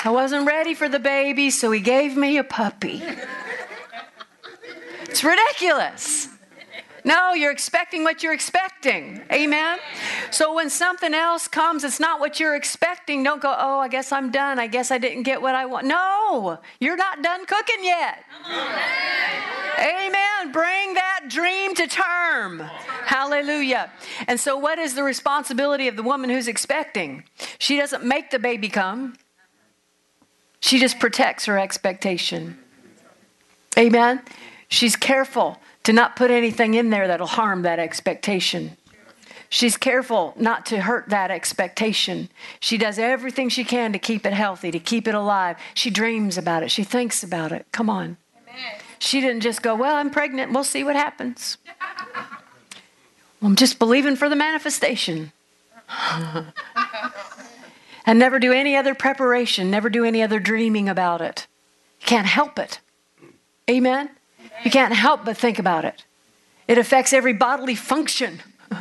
I 0.05 0.11
wasn't 0.11 0.49
ready 0.49 0.75
for 0.75 0.89
the 0.89 0.99
baby, 0.99 1.51
so 1.51 1.71
he 1.71 1.79
gave 1.79 2.17
me 2.17 2.37
a 2.37 2.43
puppy. 2.43 3.05
It's 5.03 5.23
ridiculous. 5.23 6.29
No, 7.07 7.35
you're 7.35 7.53
expecting 7.53 8.03
what 8.03 8.25
you're 8.25 8.33
expecting. 8.33 9.23
Amen? 9.33 9.79
So 10.33 10.53
when 10.53 10.69
something 10.69 11.15
else 11.15 11.47
comes, 11.47 11.85
it's 11.85 12.01
not 12.01 12.19
what 12.19 12.41
you're 12.41 12.57
expecting. 12.57 13.23
Don't 13.23 13.41
go, 13.41 13.55
oh, 13.57 13.79
I 13.79 13.87
guess 13.87 14.11
I'm 14.11 14.33
done. 14.33 14.59
I 14.59 14.67
guess 14.67 14.91
I 14.91 14.99
didn't 14.99 15.23
get 15.23 15.41
what 15.41 15.55
I 15.55 15.67
want. 15.67 15.87
No, 15.87 16.59
you're 16.81 16.97
not 16.97 17.23
done 17.23 17.47
cooking 17.47 17.85
yet. 17.85 18.25
Amen. 19.79 20.51
Bring 20.53 20.95
that 20.95 21.27
dream 21.29 21.77
to 21.77 21.87
term. 21.87 22.59
Hallelujah. 23.05 23.93
And 24.27 24.41
so, 24.41 24.57
what 24.57 24.81
is 24.81 24.97
the 24.97 25.05
responsibility 25.05 25.87
of 25.87 25.95
the 25.95 26.03
woman 26.03 26.29
who's 26.29 26.49
expecting? 26.49 27.23
She 27.61 27.77
doesn't 27.77 28.03
make 28.03 28.31
the 28.31 28.41
baby 28.41 28.69
come, 28.69 29.15
she 30.59 30.81
just 30.81 30.99
protects 30.99 31.45
her 31.45 31.57
expectation. 31.57 32.59
Amen. 33.79 34.23
She's 34.69 34.97
careful 34.97 35.61
to 35.87 35.93
not 35.93 36.17
put 36.17 36.33
anything 36.33 36.75
in 36.75 36.91
there 36.91 37.07
that'll 37.07 37.29
harm 37.29 37.63
that 37.63 37.79
expectation. 37.79 38.77
She's 39.49 39.77
careful 39.77 40.35
not 40.37 40.67
to 40.67 40.81
hurt 40.81 41.11
that 41.11 41.31
expectation. 41.31 42.29
She 42.59 42.77
does 42.77 42.99
everything 42.99 43.49
she 43.49 43.63
can 43.63 43.93
to 43.93 43.99
keep 44.01 44.27
it 44.27 44.33
healthy, 44.33 44.73
to 44.73 44.81
keep 44.81 45.07
it 45.07 45.15
alive. 45.15 45.57
She 45.75 45.91
dreams 45.91 46.37
about 46.37 46.65
it, 46.65 46.73
she 46.73 46.83
thinks 46.83 47.23
about 47.23 47.53
it. 47.53 47.67
Come 47.71 47.89
on. 47.89 48.17
She 48.99 49.21
didn't 49.21 49.43
just 49.43 49.63
go, 49.63 49.77
Well, 49.77 49.95
I'm 49.95 50.11
pregnant, 50.11 50.53
we'll 50.53 50.65
see 50.65 50.83
what 50.83 50.97
happens. 50.97 51.57
I'm 53.41 53.55
just 53.55 53.79
believing 53.79 54.17
for 54.17 54.29
the 54.29 54.35
manifestation. 54.35 55.31
and 58.05 58.19
never 58.19 58.41
do 58.41 58.51
any 58.51 58.75
other 58.75 58.97
preparation, 58.97 59.71
never 59.71 59.89
do 59.89 60.05
any 60.05 60.21
other 60.21 60.41
dreaming 60.41 60.89
about 60.89 61.21
it. 61.21 61.47
You 62.01 62.07
can't 62.07 62.27
help 62.27 62.59
it. 62.59 62.81
Amen? 63.71 64.11
You 64.65 64.71
can't 64.71 64.93
help 64.93 65.25
but 65.25 65.37
think 65.37 65.59
about 65.59 65.85
it. 65.85 66.05
It 66.69 66.79
affects 66.79 67.13
every 67.13 67.33
bodily 67.33 67.75
function. 67.75 68.43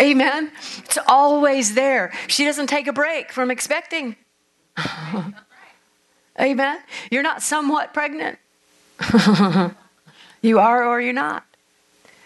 Amen? 0.00 0.50
It's 0.78 0.98
always 1.06 1.74
there. 1.74 2.12
She 2.26 2.44
doesn't 2.44 2.66
take 2.66 2.86
a 2.86 2.92
break 2.92 3.32
from 3.32 3.50
expecting. 3.50 4.16
Amen? 6.40 6.78
You're 7.10 7.22
not 7.22 7.42
somewhat 7.42 7.94
pregnant. 7.94 8.38
you 10.42 10.58
are 10.58 10.86
or 10.86 11.00
you're 11.00 11.12
not. 11.12 11.44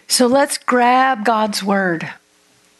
So 0.07 0.25
let's 0.25 0.57
grab 0.57 1.23
God's 1.23 1.63
word. 1.63 2.09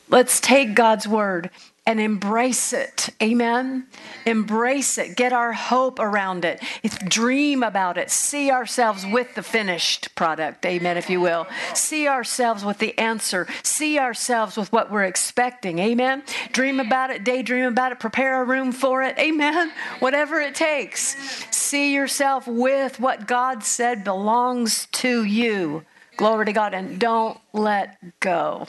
Let's 0.09 0.39
take 0.39 0.73
God's 0.73 1.07
word 1.07 1.51
and 1.89 1.99
embrace 1.99 2.71
it. 2.71 3.09
Amen. 3.19 3.87
Embrace 4.27 4.99
it. 4.99 5.15
Get 5.15 5.33
our 5.33 5.53
hope 5.53 5.97
around 5.97 6.45
it. 6.45 6.61
Dream 7.07 7.63
about 7.63 7.97
it. 7.97 8.11
See 8.11 8.51
ourselves 8.51 9.07
with 9.07 9.33
the 9.33 9.41
finished 9.41 10.13
product. 10.13 10.63
Amen, 10.67 10.97
if 10.97 11.09
you 11.09 11.19
will. 11.19 11.47
See 11.73 12.07
ourselves 12.07 12.63
with 12.63 12.77
the 12.77 12.95
answer. 12.99 13.47
See 13.63 13.97
ourselves 13.97 14.55
with 14.55 14.71
what 14.71 14.91
we're 14.91 15.05
expecting. 15.05 15.79
Amen. 15.79 16.21
Dream 16.51 16.79
about 16.79 17.09
it. 17.09 17.23
Daydream 17.23 17.65
about 17.65 17.91
it. 17.91 17.99
Prepare 17.99 18.43
a 18.43 18.45
room 18.45 18.71
for 18.71 19.01
it. 19.01 19.17
Amen. 19.17 19.71
Whatever 19.97 20.39
it 20.39 20.53
takes. 20.53 21.17
See 21.49 21.95
yourself 21.95 22.45
with 22.45 22.99
what 22.99 23.25
God 23.25 23.63
said 23.63 24.03
belongs 24.03 24.85
to 24.91 25.23
you. 25.23 25.83
Glory 26.17 26.45
to 26.45 26.53
God. 26.53 26.75
And 26.75 26.99
don't 26.99 27.39
let 27.51 27.97
go. 28.19 28.67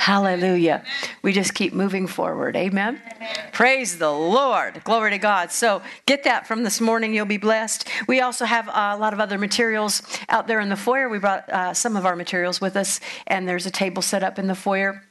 Hallelujah. 0.00 0.82
We 1.20 1.34
just 1.34 1.52
keep 1.52 1.74
moving 1.74 2.06
forward. 2.06 2.56
Amen. 2.56 3.02
Praise 3.52 3.98
the 3.98 4.10
Lord. 4.10 4.82
Glory 4.82 5.10
to 5.10 5.18
God. 5.18 5.52
So 5.52 5.82
get 6.06 6.24
that 6.24 6.46
from 6.46 6.64
this 6.64 6.80
morning. 6.80 7.12
You'll 7.12 7.26
be 7.26 7.36
blessed. 7.36 7.86
We 8.08 8.22
also 8.22 8.46
have 8.46 8.66
a 8.68 8.96
lot 8.96 9.12
of 9.12 9.20
other 9.20 9.36
materials 9.36 10.00
out 10.30 10.46
there 10.46 10.58
in 10.58 10.70
the 10.70 10.76
foyer. 10.76 11.10
We 11.10 11.18
brought 11.18 11.46
uh, 11.50 11.74
some 11.74 11.96
of 11.96 12.06
our 12.06 12.16
materials 12.16 12.62
with 12.62 12.78
us, 12.78 12.98
and 13.26 13.46
there's 13.46 13.66
a 13.66 13.70
table 13.70 14.00
set 14.00 14.22
up 14.22 14.38
in 14.38 14.46
the 14.46 14.54
foyer. 14.54 15.02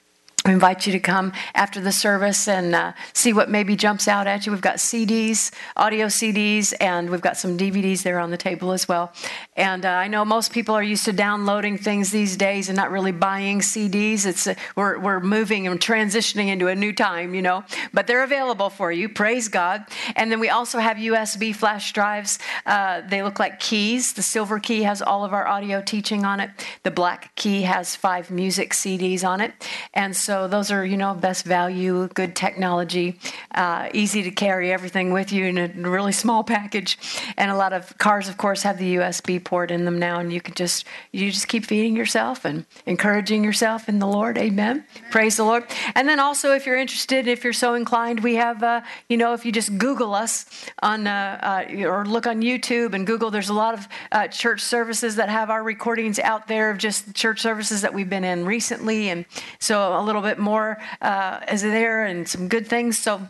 We 0.49 0.53
invite 0.53 0.87
you 0.87 0.93
to 0.93 0.99
come 0.99 1.31
after 1.53 1.79
the 1.79 1.91
service 1.91 2.47
and 2.47 2.73
uh, 2.73 2.93
see 3.13 3.33
what 3.33 3.51
maybe 3.51 3.75
jumps 3.75 4.07
out 4.07 4.25
at 4.25 4.47
you. 4.47 4.51
We've 4.51 4.59
got 4.59 4.77
CDs, 4.77 5.51
audio 5.77 6.07
CDs, 6.07 6.73
and 6.79 7.11
we've 7.11 7.21
got 7.21 7.37
some 7.37 7.55
DVDs 7.55 8.01
there 8.01 8.17
on 8.17 8.31
the 8.31 8.37
table 8.37 8.71
as 8.71 8.87
well. 8.87 9.13
And 9.55 9.85
uh, 9.85 9.89
I 9.89 10.07
know 10.07 10.25
most 10.25 10.51
people 10.51 10.73
are 10.73 10.81
used 10.81 11.05
to 11.05 11.13
downloading 11.13 11.77
things 11.77 12.09
these 12.09 12.35
days 12.35 12.67
and 12.67 12.75
not 12.75 12.89
really 12.89 13.11
buying 13.11 13.59
CDs. 13.59 14.25
It's 14.25 14.47
uh, 14.47 14.55
we're 14.75 14.97
we're 14.97 15.19
moving 15.19 15.67
and 15.67 15.79
transitioning 15.79 16.47
into 16.47 16.65
a 16.65 16.73
new 16.73 16.93
time, 16.93 17.35
you 17.35 17.43
know. 17.43 17.63
But 17.93 18.07
they're 18.07 18.23
available 18.23 18.71
for 18.71 18.91
you. 18.91 19.07
Praise 19.07 19.49
God. 19.49 19.85
And 20.15 20.31
then 20.31 20.39
we 20.39 20.49
also 20.49 20.79
have 20.79 20.97
USB 20.97 21.55
flash 21.55 21.93
drives. 21.93 22.39
Uh, 22.65 23.01
they 23.01 23.21
look 23.21 23.37
like 23.37 23.59
keys. 23.59 24.13
The 24.13 24.23
silver 24.23 24.59
key 24.59 24.81
has 24.81 25.03
all 25.03 25.23
of 25.23 25.31
our 25.31 25.47
audio 25.47 25.79
teaching 25.79 26.25
on 26.25 26.39
it. 26.39 26.49
The 26.81 26.89
black 26.89 27.35
key 27.35 27.61
has 27.63 27.95
five 27.95 28.31
music 28.31 28.73
CDs 28.73 29.23
on 29.23 29.41
it. 29.41 29.53
And 29.93 30.15
so 30.15 30.38
so 30.39 30.47
those 30.47 30.71
are, 30.71 30.85
you 30.85 30.95
know, 30.95 31.13
best 31.13 31.43
value, 31.43 32.07
good 32.13 32.33
technology, 32.33 33.19
uh, 33.55 33.89
easy 33.93 34.23
to 34.23 34.31
carry 34.31 34.71
everything 34.71 35.11
with 35.11 35.33
you 35.33 35.43
in 35.43 35.57
a 35.57 35.67
really 35.89 36.13
small 36.13 36.45
package. 36.45 36.97
And 37.35 37.51
a 37.51 37.57
lot 37.57 37.73
of 37.73 37.97
cars, 37.97 38.29
of 38.29 38.37
course, 38.37 38.63
have 38.63 38.77
the 38.77 38.95
USB 38.95 39.43
port 39.43 39.69
in 39.69 39.83
them 39.83 39.99
now, 39.99 40.21
and 40.21 40.31
you 40.31 40.39
can 40.39 40.53
just 40.53 40.85
you 41.11 41.29
just 41.29 41.49
keep 41.49 41.65
feeding 41.65 41.93
yourself 41.93 42.45
and 42.45 42.65
encouraging 42.85 43.43
yourself 43.43 43.89
in 43.89 43.99
the 43.99 44.07
Lord. 44.07 44.37
Amen. 44.37 44.85
Praise 45.11 45.35
the 45.35 45.43
Lord. 45.43 45.65
And 45.93 46.07
then 46.07 46.21
also, 46.21 46.53
if 46.53 46.65
you're 46.65 46.77
interested, 46.77 47.27
if 47.27 47.43
you're 47.43 47.51
so 47.51 47.73
inclined, 47.73 48.21
we 48.21 48.35
have, 48.35 48.63
uh, 48.63 48.79
you 49.09 49.17
know, 49.17 49.33
if 49.33 49.45
you 49.45 49.51
just 49.51 49.77
Google 49.77 50.15
us 50.15 50.45
on 50.81 51.05
uh, 51.05 51.65
uh, 51.69 51.85
or 51.85 52.05
look 52.05 52.27
on 52.27 52.41
YouTube 52.41 52.93
and 52.93 53.05
Google, 53.05 53.29
there's 53.29 53.49
a 53.49 53.53
lot 53.53 53.73
of 53.73 53.89
uh, 54.13 54.29
church 54.29 54.61
services 54.61 55.17
that 55.17 55.27
have 55.27 55.49
our 55.49 55.63
recordings 55.63 56.17
out 56.17 56.47
there 56.47 56.71
of 56.71 56.77
just 56.77 57.13
church 57.13 57.41
services 57.41 57.81
that 57.81 57.93
we've 57.93 58.09
been 58.09 58.23
in 58.23 58.45
recently, 58.45 59.09
and 59.09 59.25
so 59.59 59.99
a 59.99 60.01
little 60.01 60.21
bit 60.21 60.28
more 60.37 60.77
uh, 61.01 61.39
is 61.51 61.61
there 61.61 62.05
and 62.05 62.27
some 62.27 62.47
good 62.47 62.67
things. 62.67 62.99
So, 62.99 63.21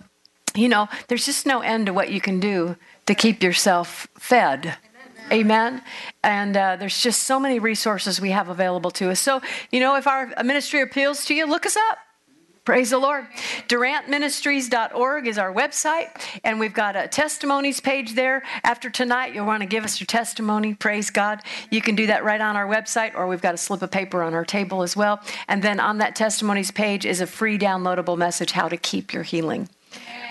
you 0.55 0.67
know, 0.67 0.89
there's 1.07 1.25
just 1.25 1.45
no 1.45 1.61
end 1.61 1.85
to 1.85 1.93
what 1.93 2.11
you 2.11 2.19
can 2.19 2.39
do 2.39 2.75
to 3.05 3.15
keep 3.15 3.43
yourself 3.43 4.07
fed. 4.17 4.75
Amen. 5.31 5.83
And 6.23 6.57
uh, 6.57 6.75
there's 6.75 6.99
just 6.99 7.27
so 7.27 7.39
many 7.39 7.59
resources 7.59 8.19
we 8.19 8.31
have 8.31 8.49
available 8.49 8.91
to 8.91 9.11
us. 9.11 9.19
So, 9.19 9.41
you 9.71 9.79
know, 9.79 9.95
if 9.95 10.07
our 10.07 10.33
ministry 10.43 10.81
appeals 10.81 11.23
to 11.25 11.35
you, 11.35 11.45
look 11.45 11.65
us 11.65 11.77
up. 11.77 11.99
Praise 12.69 12.91
the 12.91 12.99
Lord. 12.99 13.25
DurantMinistries.org 13.67 15.25
is 15.25 15.39
our 15.39 15.51
website, 15.51 16.09
and 16.43 16.59
we've 16.59 16.71
got 16.71 16.95
a 16.95 17.07
testimonies 17.07 17.79
page 17.79 18.13
there. 18.13 18.43
After 18.63 18.91
tonight, 18.91 19.33
you'll 19.33 19.47
want 19.47 19.61
to 19.61 19.67
give 19.67 19.83
us 19.83 19.99
your 19.99 20.05
testimony. 20.05 20.75
Praise 20.75 21.09
God. 21.09 21.41
You 21.71 21.81
can 21.81 21.95
do 21.95 22.05
that 22.05 22.23
right 22.23 22.39
on 22.39 22.55
our 22.55 22.67
website, 22.67 23.15
or 23.15 23.25
we've 23.25 23.41
got 23.41 23.55
a 23.55 23.57
slip 23.57 23.81
of 23.81 23.89
paper 23.89 24.21
on 24.21 24.35
our 24.35 24.45
table 24.45 24.83
as 24.83 24.95
well. 24.95 25.19
And 25.47 25.63
then 25.63 25.79
on 25.79 25.97
that 25.97 26.15
testimonies 26.15 26.69
page 26.69 27.07
is 27.07 27.21
a 27.21 27.25
free 27.25 27.57
downloadable 27.57 28.19
message 28.19 28.51
how 28.51 28.69
to 28.69 28.77
keep 28.77 29.13
your 29.13 29.23
healing. 29.23 29.67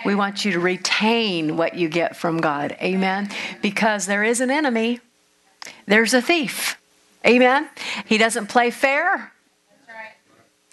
We 0.05 0.15
want 0.15 0.45
you 0.45 0.53
to 0.53 0.61
retain 0.61 1.57
what 1.57 1.75
you 1.75 1.89
get 1.89 2.15
from 2.15 2.41
God. 2.41 2.77
Amen. 2.81 3.31
Because 3.63 4.07
there 4.07 4.23
is 4.23 4.41
an 4.41 4.53
enemy, 4.53 5.01
there's 5.87 6.15
a 6.15 6.23
thief. 6.23 6.81
Amen. 7.27 7.69
He 8.07 8.17
doesn't 8.17 8.47
play 8.47 8.71
fair. 8.71 9.33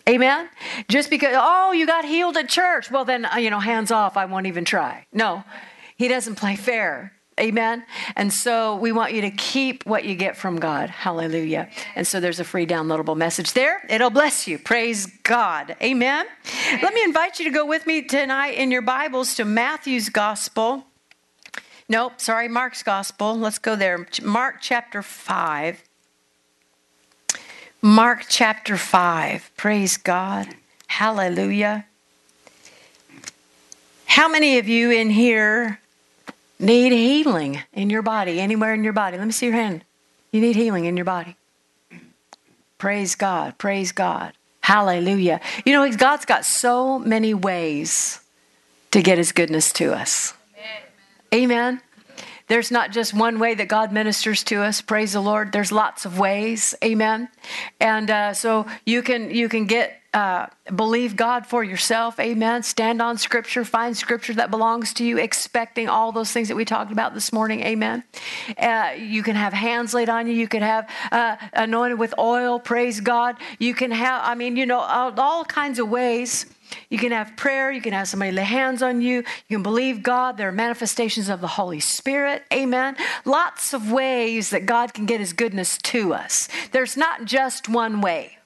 Amen. 0.07 0.49
Just 0.87 1.09
because, 1.09 1.33
oh, 1.35 1.71
you 1.71 1.87
got 1.87 2.05
healed 2.05 2.37
at 2.37 2.47
church. 2.47 2.91
Well, 2.91 3.05
then, 3.05 3.25
uh, 3.25 3.37
you 3.37 3.49
know, 3.49 3.59
hands 3.59 3.91
off. 3.91 4.17
I 4.17 4.25
won't 4.25 4.45
even 4.45 4.63
try. 4.63 5.07
No, 5.11 5.43
he 5.95 6.07
doesn't 6.07 6.35
play 6.35 6.55
fair. 6.55 7.11
Amen. 7.39 7.83
And 8.15 8.31
so 8.31 8.77
we 8.77 8.93
want 8.93 9.13
you 9.13 9.21
to 9.21 9.31
keep 9.31 9.85
what 9.85 10.05
you 10.05 10.15
get 10.15 10.37
from 10.37 10.57
God. 10.57 10.89
Hallelujah. 10.89 11.69
And 11.95 12.07
so 12.07 12.21
there's 12.21 12.39
a 12.39 12.45
free 12.45 12.65
downloadable 12.65 13.17
message 13.17 13.51
there. 13.51 13.81
It'll 13.89 14.09
bless 14.09 14.47
you. 14.47 14.57
Praise 14.57 15.07
God. 15.23 15.75
Amen. 15.81 16.25
Let 16.81 16.93
me 16.93 17.03
invite 17.03 17.39
you 17.39 17.45
to 17.45 17.51
go 17.51 17.65
with 17.65 17.85
me 17.85 18.03
tonight 18.03 18.55
in 18.55 18.71
your 18.71 18.81
Bibles 18.81 19.35
to 19.35 19.43
Matthew's 19.43 20.07
Gospel. 20.07 20.85
Nope, 21.89 22.21
sorry, 22.21 22.47
Mark's 22.47 22.83
Gospel. 22.83 23.37
Let's 23.37 23.59
go 23.59 23.75
there. 23.75 24.07
Mark 24.23 24.57
chapter 24.61 25.01
5. 25.01 25.83
Mark 27.85 28.25
chapter 28.27 28.77
5. 28.77 29.51
Praise 29.57 29.95
God. 29.95 30.47
Hallelujah. 30.87 31.85
How 34.07 34.27
many 34.27 34.57
of 34.57 34.67
you 34.67 34.89
in 34.89 35.11
here 35.11 35.79
need 36.57 36.91
healing 36.91 37.61
in 37.73 37.91
your 37.91 38.01
body, 38.01 38.39
anywhere 38.39 38.73
in 38.73 38.83
your 38.83 38.91
body? 38.91 39.19
Let 39.19 39.27
me 39.27 39.31
see 39.31 39.45
your 39.45 39.53
hand. 39.53 39.83
You 40.31 40.41
need 40.41 40.55
healing 40.55 40.85
in 40.85 40.97
your 40.97 41.05
body. 41.05 41.35
Praise 42.79 43.13
God. 43.13 43.55
Praise 43.59 43.91
God. 43.91 44.33
Hallelujah. 44.61 45.39
You 45.63 45.73
know, 45.73 45.95
God's 45.95 46.25
got 46.25 46.43
so 46.43 46.97
many 46.97 47.35
ways 47.35 48.19
to 48.89 49.03
get 49.03 49.19
his 49.19 49.31
goodness 49.31 49.71
to 49.73 49.93
us. 49.93 50.33
Amen. 51.31 51.83
There's 52.47 52.71
not 52.71 52.91
just 52.91 53.13
one 53.13 53.39
way 53.39 53.55
that 53.55 53.67
God 53.67 53.91
ministers 53.91 54.43
to 54.45 54.61
us. 54.61 54.81
Praise 54.81 55.13
the 55.13 55.21
Lord. 55.21 55.51
There's 55.51 55.71
lots 55.71 56.05
of 56.05 56.19
ways. 56.19 56.75
Amen. 56.83 57.29
And 57.79 58.09
uh, 58.11 58.33
so 58.33 58.67
you 58.85 59.01
can 59.01 59.31
you 59.31 59.49
can 59.49 59.65
get 59.65 60.01
uh, 60.15 60.47
believe 60.73 61.17
God 61.17 61.45
for 61.45 61.61
yourself. 61.61 62.19
Amen. 62.21 62.63
Stand 62.63 63.01
on 63.01 63.17
Scripture. 63.17 63.65
Find 63.65 63.97
Scripture 63.97 64.33
that 64.35 64.49
belongs 64.49 64.93
to 64.93 65.03
you, 65.03 65.17
expecting 65.17 65.89
all 65.89 66.13
those 66.13 66.31
things 66.31 66.47
that 66.47 66.55
we 66.55 66.63
talked 66.63 66.93
about 66.93 67.13
this 67.13 67.33
morning. 67.33 67.61
Amen. 67.63 68.01
Uh, 68.57 68.93
you 68.97 69.23
can 69.23 69.35
have 69.35 69.51
hands 69.51 69.93
laid 69.93 70.07
on 70.07 70.27
you. 70.27 70.33
You 70.33 70.47
can 70.47 70.61
have 70.61 70.89
uh, 71.11 71.35
anointed 71.51 71.99
with 71.99 72.17
oil. 72.17 72.61
Praise 72.61 73.01
God. 73.01 73.35
You 73.59 73.73
can 73.73 73.91
have. 73.91 74.21
I 74.23 74.35
mean, 74.35 74.55
you 74.55 74.65
know, 74.65 74.79
all, 74.79 75.19
all 75.19 75.43
kinds 75.43 75.79
of 75.79 75.89
ways. 75.89 76.45
You 76.89 76.97
can 76.97 77.11
have 77.11 77.35
prayer. 77.35 77.71
You 77.71 77.81
can 77.81 77.93
have 77.93 78.07
somebody 78.07 78.31
lay 78.31 78.43
hands 78.43 78.81
on 78.81 79.01
you. 79.01 79.23
You 79.47 79.57
can 79.57 79.63
believe 79.63 80.03
God. 80.03 80.37
There 80.37 80.49
are 80.49 80.53
manifestations 80.53 81.29
of 81.29 81.41
the 81.41 81.47
Holy 81.47 81.79
Spirit. 81.79 82.43
Amen. 82.53 82.95
Lots 83.23 83.73
of 83.73 83.91
ways 83.91 84.49
that 84.49 84.65
God 84.65 84.93
can 84.93 85.05
get 85.05 85.19
his 85.19 85.33
goodness 85.33 85.77
to 85.79 86.13
us. 86.13 86.47
There's 86.71 86.97
not 86.97 87.25
just 87.25 87.69
one 87.69 88.01
way. 88.01 88.37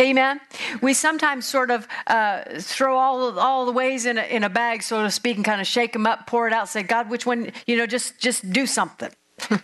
Amen. 0.00 0.40
We 0.80 0.94
sometimes 0.94 1.46
sort 1.46 1.70
of 1.70 1.86
uh, 2.06 2.44
throw 2.58 2.96
all 2.96 3.38
all 3.38 3.66
the 3.66 3.72
ways 3.72 4.06
in 4.06 4.16
a, 4.16 4.22
in 4.22 4.42
a 4.42 4.48
bag, 4.48 4.82
so 4.82 5.02
to 5.02 5.10
speak, 5.10 5.36
and 5.36 5.44
kind 5.44 5.60
of 5.60 5.66
shake 5.66 5.92
them 5.92 6.06
up, 6.06 6.26
pour 6.26 6.46
it 6.46 6.54
out, 6.54 6.70
say, 6.70 6.82
God, 6.82 7.10
which 7.10 7.26
one? 7.26 7.52
You 7.66 7.76
know, 7.76 7.86
just 7.86 8.18
just 8.18 8.50
do 8.50 8.66
something. 8.66 9.10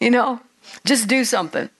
you 0.00 0.10
know, 0.10 0.40
just 0.84 1.06
do 1.06 1.24
something. 1.24 1.70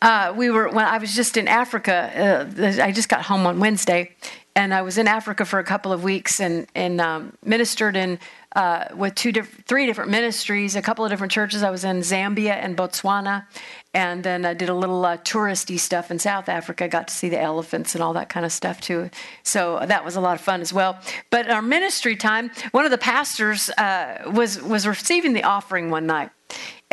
Uh, 0.00 0.32
we 0.36 0.50
were 0.50 0.68
when 0.68 0.84
I 0.84 0.98
was 0.98 1.14
just 1.14 1.36
in 1.36 1.48
Africa. 1.48 2.48
Uh, 2.58 2.82
I 2.82 2.92
just 2.92 3.08
got 3.08 3.22
home 3.22 3.46
on 3.46 3.60
Wednesday, 3.60 4.14
and 4.54 4.74
I 4.74 4.82
was 4.82 4.98
in 4.98 5.08
Africa 5.08 5.44
for 5.44 5.58
a 5.58 5.64
couple 5.64 5.92
of 5.92 6.04
weeks 6.04 6.40
and 6.40 6.66
and 6.74 7.00
um, 7.00 7.32
ministered 7.44 7.96
in 7.96 8.18
uh, 8.54 8.86
with 8.94 9.14
two 9.14 9.32
diff- 9.32 9.62
three 9.66 9.86
different 9.86 10.10
ministries, 10.10 10.76
a 10.76 10.82
couple 10.82 11.04
of 11.04 11.10
different 11.10 11.32
churches. 11.32 11.62
I 11.62 11.70
was 11.70 11.84
in 11.84 12.00
Zambia 12.00 12.52
and 12.52 12.76
Botswana, 12.76 13.46
and 13.94 14.22
then 14.22 14.44
I 14.44 14.54
did 14.54 14.68
a 14.68 14.74
little 14.74 15.04
uh, 15.04 15.16
touristy 15.18 15.78
stuff 15.78 16.10
in 16.10 16.18
South 16.18 16.48
Africa. 16.48 16.88
Got 16.88 17.08
to 17.08 17.14
see 17.14 17.28
the 17.28 17.40
elephants 17.40 17.94
and 17.94 18.02
all 18.02 18.12
that 18.14 18.28
kind 18.28 18.44
of 18.44 18.52
stuff 18.52 18.80
too. 18.80 19.10
So 19.42 19.80
that 19.86 20.04
was 20.04 20.16
a 20.16 20.20
lot 20.20 20.34
of 20.34 20.40
fun 20.42 20.60
as 20.60 20.72
well. 20.72 20.98
But 21.30 21.50
our 21.50 21.62
ministry 21.62 22.16
time, 22.16 22.50
one 22.72 22.84
of 22.84 22.90
the 22.90 22.98
pastors 22.98 23.70
uh, 23.70 24.30
was 24.32 24.60
was 24.60 24.86
receiving 24.86 25.32
the 25.32 25.44
offering 25.44 25.90
one 25.90 26.06
night. 26.06 26.30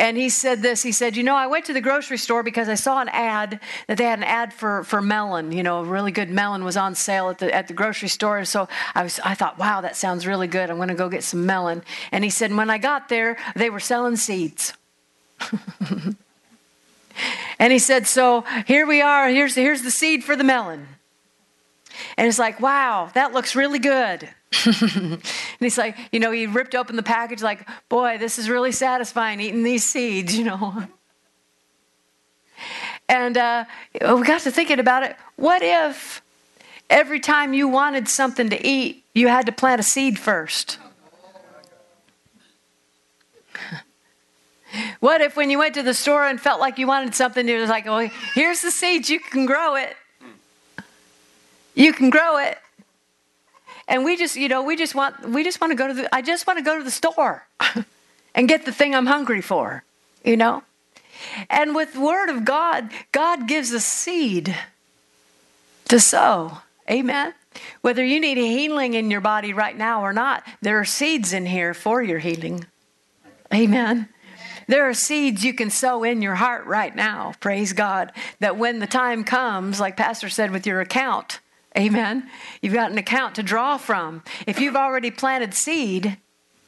And 0.00 0.16
he 0.16 0.30
said 0.30 0.62
this. 0.62 0.82
He 0.82 0.92
said, 0.92 1.14
"You 1.14 1.22
know, 1.22 1.36
I 1.36 1.46
went 1.46 1.66
to 1.66 1.74
the 1.74 1.80
grocery 1.82 2.16
store 2.16 2.42
because 2.42 2.70
I 2.70 2.74
saw 2.74 3.02
an 3.02 3.10
ad 3.10 3.60
that 3.86 3.98
they 3.98 4.04
had 4.04 4.18
an 4.18 4.24
ad 4.24 4.54
for 4.54 4.82
for 4.82 5.02
melon. 5.02 5.52
You 5.52 5.62
know, 5.62 5.80
a 5.80 5.84
really 5.84 6.10
good 6.10 6.30
melon 6.30 6.64
was 6.64 6.78
on 6.78 6.94
sale 6.94 7.28
at 7.28 7.36
the 7.36 7.54
at 7.54 7.68
the 7.68 7.74
grocery 7.74 8.08
store. 8.08 8.38
And 8.38 8.48
so 8.48 8.66
I 8.94 9.02
was, 9.02 9.20
I 9.20 9.34
thought, 9.34 9.58
wow, 9.58 9.82
that 9.82 9.96
sounds 9.96 10.26
really 10.26 10.46
good. 10.46 10.70
I'm 10.70 10.76
going 10.76 10.88
to 10.88 10.94
go 10.94 11.10
get 11.10 11.22
some 11.22 11.44
melon. 11.44 11.82
And 12.12 12.24
he 12.24 12.30
said, 12.30 12.50
when 12.50 12.70
I 12.70 12.78
got 12.78 13.10
there, 13.10 13.36
they 13.54 13.68
were 13.68 13.78
selling 13.78 14.16
seeds. 14.16 14.72
and 17.58 17.70
he 17.70 17.78
said, 17.78 18.06
so 18.06 18.46
here 18.66 18.86
we 18.86 19.02
are. 19.02 19.28
Here's 19.28 19.54
here's 19.54 19.82
the 19.82 19.90
seed 19.90 20.24
for 20.24 20.34
the 20.34 20.44
melon. 20.44 20.88
And 22.16 22.26
it's 22.26 22.38
like, 22.38 22.58
wow, 22.58 23.10
that 23.12 23.34
looks 23.34 23.54
really 23.54 23.78
good. 23.78 24.30
and 24.66 25.20
he's 25.60 25.78
like, 25.78 25.96
you 26.12 26.18
know, 26.18 26.32
he 26.32 26.46
ripped 26.46 26.74
open 26.74 26.96
the 26.96 27.02
package, 27.02 27.42
like, 27.42 27.66
boy, 27.88 28.18
this 28.18 28.38
is 28.38 28.48
really 28.48 28.72
satisfying 28.72 29.40
eating 29.40 29.62
these 29.62 29.84
seeds, 29.84 30.36
you 30.38 30.44
know. 30.44 30.84
And 33.08 33.36
uh, 33.36 33.64
we 33.94 34.22
got 34.22 34.42
to 34.42 34.50
thinking 34.50 34.78
about 34.78 35.02
it. 35.02 35.16
What 35.36 35.62
if 35.62 36.22
every 36.88 37.20
time 37.20 37.54
you 37.54 37.68
wanted 37.68 38.08
something 38.08 38.50
to 38.50 38.66
eat, 38.66 39.04
you 39.14 39.28
had 39.28 39.46
to 39.46 39.52
plant 39.52 39.80
a 39.80 39.84
seed 39.84 40.18
first? 40.18 40.78
What 45.00 45.20
if 45.20 45.36
when 45.36 45.50
you 45.50 45.58
went 45.58 45.74
to 45.74 45.82
the 45.82 45.94
store 45.94 46.24
and 46.24 46.40
felt 46.40 46.60
like 46.60 46.78
you 46.78 46.86
wanted 46.86 47.16
something, 47.16 47.48
it 47.48 47.58
was 47.58 47.68
like, 47.68 47.88
oh, 47.88 48.08
here's 48.36 48.60
the 48.60 48.70
seeds, 48.70 49.10
you 49.10 49.18
can 49.18 49.44
grow 49.44 49.74
it. 49.74 49.96
You 51.74 51.92
can 51.92 52.08
grow 52.08 52.38
it 52.38 52.56
and 53.90 54.04
we 54.04 54.16
just 54.16 54.36
you 54.36 54.48
know 54.48 54.62
we 54.62 54.76
just 54.76 54.94
want 54.94 55.28
we 55.28 55.44
just 55.44 55.60
want 55.60 55.72
to 55.72 55.74
go 55.74 55.88
to 55.88 55.92
the 55.92 56.14
i 56.14 56.22
just 56.22 56.46
want 56.46 56.58
to 56.58 56.64
go 56.64 56.78
to 56.78 56.84
the 56.84 56.90
store 56.90 57.46
and 58.34 58.48
get 58.48 58.64
the 58.64 58.72
thing 58.72 58.94
i'm 58.94 59.06
hungry 59.06 59.42
for 59.42 59.84
you 60.24 60.36
know? 60.36 60.62
And 61.48 61.74
with 61.74 61.96
word 61.96 62.30
of 62.30 62.44
god 62.46 62.90
god 63.12 63.46
gives 63.46 63.72
a 63.72 63.80
seed 63.80 64.56
to 65.88 66.00
sow. 66.00 66.58
Amen? 66.90 67.34
Whether 67.82 68.04
you 68.04 68.20
need 68.20 68.38
healing 68.38 68.94
in 68.94 69.10
your 69.10 69.20
body 69.20 69.52
right 69.52 69.76
now 69.76 70.02
or 70.02 70.12
not 70.12 70.44
there 70.62 70.78
are 70.78 70.84
seeds 70.84 71.32
in 71.32 71.46
here 71.46 71.74
for 71.74 72.02
your 72.02 72.20
healing. 72.20 72.64
Amen? 73.52 74.08
There 74.68 74.88
are 74.88 74.94
seeds 74.94 75.44
you 75.44 75.52
can 75.52 75.68
sow 75.68 76.04
in 76.04 76.22
your 76.22 76.36
heart 76.36 76.64
right 76.64 76.94
now 76.94 77.34
praise 77.40 77.72
god 77.72 78.12
that 78.38 78.56
when 78.56 78.78
the 78.78 78.86
time 78.86 79.24
comes 79.24 79.80
like 79.80 79.96
pastor 79.96 80.28
said 80.28 80.52
with 80.52 80.66
your 80.66 80.80
account 80.80 81.40
Amen. 81.78 82.28
You've 82.60 82.74
got 82.74 82.90
an 82.90 82.98
account 82.98 83.36
to 83.36 83.42
draw 83.42 83.76
from. 83.76 84.22
If 84.46 84.60
you've 84.60 84.76
already 84.76 85.10
planted 85.10 85.54
seed, 85.54 86.18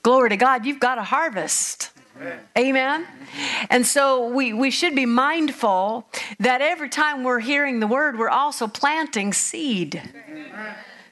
glory 0.03 0.31
to 0.31 0.37
God, 0.37 0.65
you've 0.65 0.81
got 0.81 0.99
a 0.99 1.03
harvest. 1.03 1.91
Amen. 2.57 3.07
And 3.71 3.87
so 3.87 4.29
we, 4.29 4.53
we 4.53 4.71
should 4.71 4.95
be 4.95 5.07
mindful 5.07 6.09
that 6.39 6.61
every 6.61 6.89
time 6.89 7.25
we're 7.25 7.41
hearing 7.41 7.81
the 7.81 7.87
word, 7.87 8.19
we're 8.19 8.29
also 8.29 8.67
planting 8.69 9.33
seed. 9.33 10.03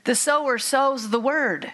The 0.04 0.14
sower 0.14 0.58
sows 0.58 1.10
the 1.10 1.20
word. 1.20 1.72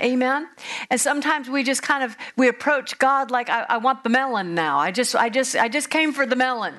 Amen. 0.00 0.48
And 0.90 1.00
sometimes 1.00 1.50
we 1.50 1.64
just 1.64 1.82
kind 1.82 2.04
of 2.04 2.16
we 2.36 2.48
approach 2.48 2.98
God 2.98 3.30
like 3.30 3.50
I, 3.50 3.66
I 3.68 3.78
want 3.78 4.04
the 4.04 4.10
melon 4.10 4.54
now. 4.54 4.78
I 4.78 4.92
just 4.92 5.16
I 5.16 5.28
just 5.28 5.56
I 5.56 5.68
just 5.68 5.90
came 5.90 6.12
for 6.12 6.24
the 6.24 6.36
melon. 6.36 6.74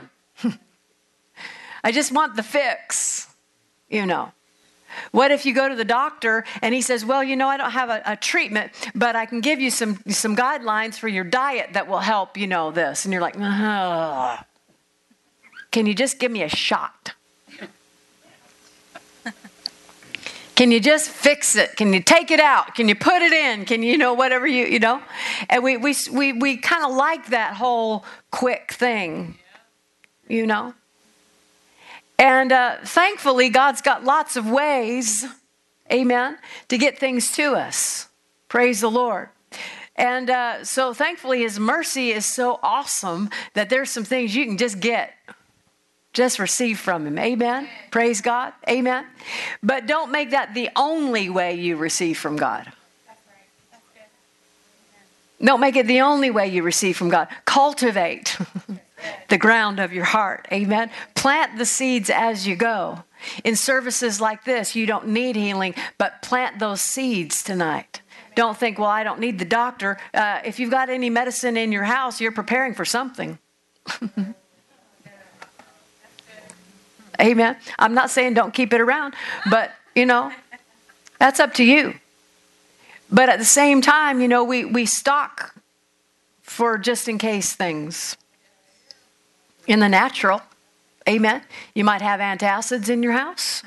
I 1.83 1.91
just 1.91 2.13
want 2.13 2.37
the 2.37 2.43
fix. 2.43 3.27
You 3.89 4.05
know. 4.05 4.31
What 5.11 5.31
if 5.31 5.45
you 5.45 5.53
go 5.53 5.69
to 5.69 5.75
the 5.75 5.85
doctor 5.85 6.45
and 6.61 6.73
he 6.73 6.81
says, 6.81 7.05
"Well, 7.05 7.23
you 7.23 7.35
know, 7.35 7.47
I 7.47 7.57
don't 7.57 7.71
have 7.71 7.89
a, 7.89 8.01
a, 8.05 8.15
treatment, 8.15 8.71
but 8.95 9.15
I 9.15 9.25
can 9.25 9.41
give 9.41 9.59
you 9.59 9.71
some 9.71 9.99
some 10.07 10.35
guidelines 10.35 10.95
for 10.95 11.07
your 11.07 11.23
diet 11.23 11.73
that 11.73 11.87
will 11.87 11.99
help, 11.99 12.37
you 12.37 12.47
know, 12.47 12.71
this." 12.71 13.05
And 13.05 13.13
you're 13.13 13.21
like, 13.21 13.35
Ugh. 13.39 14.45
"Can 15.71 15.85
you 15.85 15.93
just 15.93 16.19
give 16.19 16.31
me 16.31 16.43
a 16.43 16.49
shot?" 16.49 17.13
Can 20.55 20.71
you 20.71 20.81
just 20.81 21.09
fix 21.09 21.55
it? 21.55 21.77
Can 21.77 21.93
you 21.93 22.01
take 22.01 22.31
it 22.31 22.41
out? 22.41 22.75
Can 22.75 22.89
you 22.89 22.95
put 22.95 23.21
it 23.21 23.31
in? 23.31 23.63
Can 23.63 23.81
you, 23.81 23.93
you 23.93 23.97
know, 23.97 24.13
whatever 24.13 24.45
you, 24.45 24.65
you 24.65 24.79
know? 24.79 25.01
And 25.49 25.63
we, 25.63 25.77
we, 25.77 25.95
we, 26.11 26.33
we 26.33 26.57
kind 26.57 26.83
of 26.83 26.93
like 26.93 27.27
that 27.27 27.53
whole 27.53 28.03
quick 28.29 28.73
thing, 28.73 29.37
you 30.27 30.45
know? 30.45 30.73
And 32.19 32.51
uh, 32.51 32.75
thankfully, 32.83 33.49
God's 33.49 33.81
got 33.81 34.03
lots 34.03 34.35
of 34.35 34.49
ways, 34.49 35.25
amen, 35.91 36.37
to 36.67 36.77
get 36.77 36.99
things 36.99 37.31
to 37.37 37.55
us. 37.55 38.09
Praise 38.49 38.81
the 38.81 38.91
Lord. 38.91 39.29
And 39.95 40.29
uh, 40.29 40.65
so 40.65 40.93
thankfully, 40.93 41.39
His 41.39 41.59
mercy 41.59 42.11
is 42.11 42.25
so 42.25 42.59
awesome 42.61 43.29
that 43.53 43.69
there's 43.69 43.89
some 43.89 44.03
things 44.03 44.35
you 44.35 44.45
can 44.45 44.57
just 44.57 44.79
get 44.79 45.13
just 46.11 46.39
receive 46.39 46.79
from 46.79 47.05
him. 47.05 47.19
Amen. 47.19 47.69
Praise 47.91 48.19
God. 48.19 48.53
Amen. 48.67 49.05
But 49.61 49.85
don't 49.85 50.11
make 50.11 50.31
that 50.31 50.53
the 50.53 50.69
only 50.75 51.29
way 51.29 51.53
you 51.55 51.77
receive 51.77 52.17
from 52.17 52.35
God. 52.35 52.71
Don't 55.41 55.61
make 55.61 55.75
it 55.75 55.87
the 55.87 56.01
only 56.01 56.31
way 56.31 56.47
you 56.47 56.63
receive 56.63 56.97
from 56.97 57.09
God. 57.09 57.29
Cultivate 57.45 58.37
the 59.29 59.37
ground 59.37 59.79
of 59.79 59.93
your 59.93 60.05
heart. 60.05 60.47
Amen. 60.51 60.89
Plant 61.15 61.57
the 61.57 61.65
seeds 61.65 62.09
as 62.09 62.47
you 62.47 62.55
go. 62.55 63.03
In 63.43 63.55
services 63.55 64.21
like 64.21 64.45
this, 64.45 64.75
you 64.75 64.85
don't 64.85 65.07
need 65.07 65.35
healing, 65.35 65.75
but 65.97 66.21
plant 66.21 66.59
those 66.59 66.81
seeds 66.81 67.43
tonight. 67.43 68.01
Don't 68.35 68.57
think, 68.57 68.79
well, 68.79 68.89
I 68.89 69.03
don't 69.03 69.19
need 69.19 69.39
the 69.39 69.45
doctor. 69.45 69.97
Uh, 70.13 70.39
if 70.45 70.59
you've 70.59 70.71
got 70.71 70.89
any 70.89 71.09
medicine 71.09 71.57
in 71.57 71.71
your 71.71 71.83
house, 71.83 72.21
you're 72.21 72.31
preparing 72.31 72.73
for 72.73 72.85
something. 72.85 73.37
Amen. 77.21 77.57
I'm 77.77 77.93
not 77.93 78.09
saying 78.09 78.33
don't 78.35 78.53
keep 78.53 78.71
it 78.71 78.79
around, 78.79 79.13
but 79.49 79.71
you 79.93 80.05
know, 80.05 80.31
that's 81.19 81.41
up 81.41 81.53
to 81.55 81.65
you. 81.65 81.95
But 83.11 83.27
at 83.27 83.39
the 83.39 83.45
same 83.45 83.81
time, 83.81 84.21
you 84.21 84.27
know, 84.27 84.43
we, 84.43 84.63
we 84.63 84.85
stock 84.85 85.55
for 86.41 86.77
just 86.77 87.07
in 87.09 87.17
case 87.17 87.53
things 87.53 88.15
in 89.69 89.79
the 89.79 89.87
natural. 89.87 90.41
Amen. 91.07 91.43
You 91.75 91.85
might 91.85 92.01
have 92.01 92.19
antacids 92.19 92.89
in 92.89 93.03
your 93.03 93.13
house. 93.13 93.63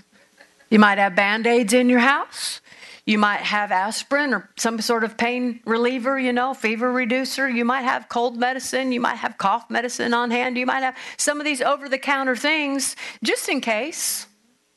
You 0.69 0.79
might 0.79 0.99
have 0.99 1.15
band 1.15 1.47
aids 1.47 1.73
in 1.73 1.89
your 1.89 2.01
house. 2.01 2.61
You 3.07 3.19
might 3.19 3.41
have 3.41 3.73
aspirin 3.73 4.35
or 4.35 4.51
some 4.57 4.81
sort 4.81 5.05
of 5.05 5.17
pain 5.17 5.61
reliever, 5.65 6.19
you 6.19 6.33
know, 6.33 6.55
fever 6.55 6.91
reducer. 6.91 7.49
You 7.49 7.65
might 7.65 7.83
have 7.83 8.09
cold 8.09 8.37
medicine. 8.37 8.93
You 8.93 9.01
might 9.01 9.17
have 9.17 9.39
cough 9.39 9.71
medicine 9.71 10.13
on 10.13 10.31
hand. 10.31 10.59
You 10.59 10.67
might 10.67 10.83
have 10.83 10.97
some 11.17 11.41
of 11.41 11.45
these 11.45 11.63
over 11.63 11.89
the 11.89 11.99
counter 11.99 12.37
things 12.37 12.97
just 13.23 13.49
in 13.49 13.61
case 13.61 14.27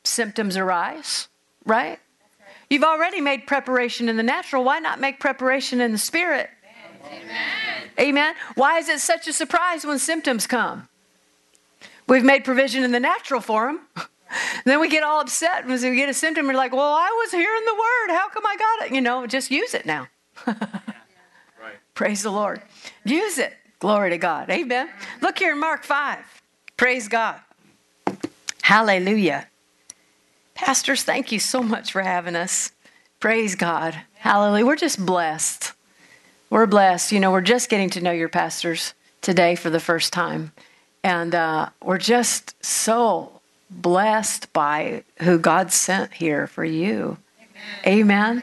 symptoms 0.04 0.56
arise, 0.56 1.28
right? 1.64 1.98
You've 2.70 2.84
already 2.84 3.20
made 3.20 3.46
preparation 3.46 4.08
in 4.08 4.16
the 4.16 4.22
natural. 4.22 4.64
Why 4.64 4.78
not 4.78 5.00
make 5.00 5.20
preparation 5.20 5.80
in 5.80 5.92
the 5.92 5.98
spirit? 5.98 6.50
Amen. 7.04 7.90
Amen. 7.98 8.34
Why 8.54 8.78
is 8.78 8.88
it 8.88 9.00
such 9.00 9.28
a 9.28 9.32
surprise 9.32 9.84
when 9.84 9.98
symptoms 9.98 10.46
come? 10.46 10.88
We've 12.08 12.24
made 12.24 12.44
provision 12.44 12.84
in 12.84 12.92
the 12.92 13.00
natural 13.00 13.40
for 13.40 13.66
them. 13.66 13.80
then 14.64 14.80
we 14.80 14.88
get 14.88 15.02
all 15.02 15.20
upset 15.20 15.64
and 15.64 15.72
we 15.72 15.96
get 15.96 16.08
a 16.08 16.14
symptom. 16.14 16.46
We're 16.46 16.54
like, 16.54 16.72
well, 16.72 16.94
I 16.94 17.10
was 17.24 17.32
hearing 17.32 17.64
the 17.64 17.74
word. 17.74 18.16
How 18.16 18.28
come 18.28 18.46
I 18.46 18.56
got 18.56 18.86
it? 18.86 18.94
You 18.94 19.00
know, 19.00 19.26
just 19.26 19.50
use 19.50 19.74
it 19.74 19.86
now. 19.86 20.08
right. 20.46 21.76
Praise 21.94 22.22
the 22.22 22.30
Lord. 22.30 22.62
Use 23.04 23.38
it. 23.38 23.54
Glory 23.78 24.10
to 24.10 24.18
God. 24.18 24.50
Amen. 24.50 24.88
Look 25.20 25.38
here 25.38 25.52
in 25.52 25.60
Mark 25.60 25.84
5. 25.84 26.18
Praise 26.76 27.08
God. 27.08 27.40
Hallelujah. 28.62 29.46
Pastors, 30.54 31.02
thank 31.02 31.30
you 31.30 31.38
so 31.38 31.62
much 31.62 31.92
for 31.92 32.02
having 32.02 32.34
us. 32.34 32.72
Praise 33.20 33.54
God. 33.54 33.96
Hallelujah. 34.14 34.66
We're 34.66 34.76
just 34.76 35.04
blessed. 35.04 35.72
We're 36.50 36.66
blessed. 36.66 37.12
You 37.12 37.20
know, 37.20 37.30
we're 37.30 37.42
just 37.42 37.68
getting 37.68 37.90
to 37.90 38.00
know 38.00 38.12
your 38.12 38.28
pastors 38.28 38.94
today 39.20 39.54
for 39.54 39.70
the 39.70 39.80
first 39.80 40.12
time. 40.12 40.52
And 41.06 41.36
uh, 41.36 41.68
we're 41.84 41.98
just 41.98 42.56
so 42.64 43.40
blessed 43.70 44.52
by 44.52 45.04
who 45.20 45.38
God 45.38 45.70
sent 45.70 46.14
here 46.14 46.48
for 46.48 46.64
you. 46.64 47.18
Amen. 47.86 48.42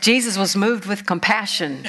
Jesus 0.00 0.36
was 0.36 0.56
moved 0.56 0.86
with 0.86 1.06
compassion. 1.06 1.86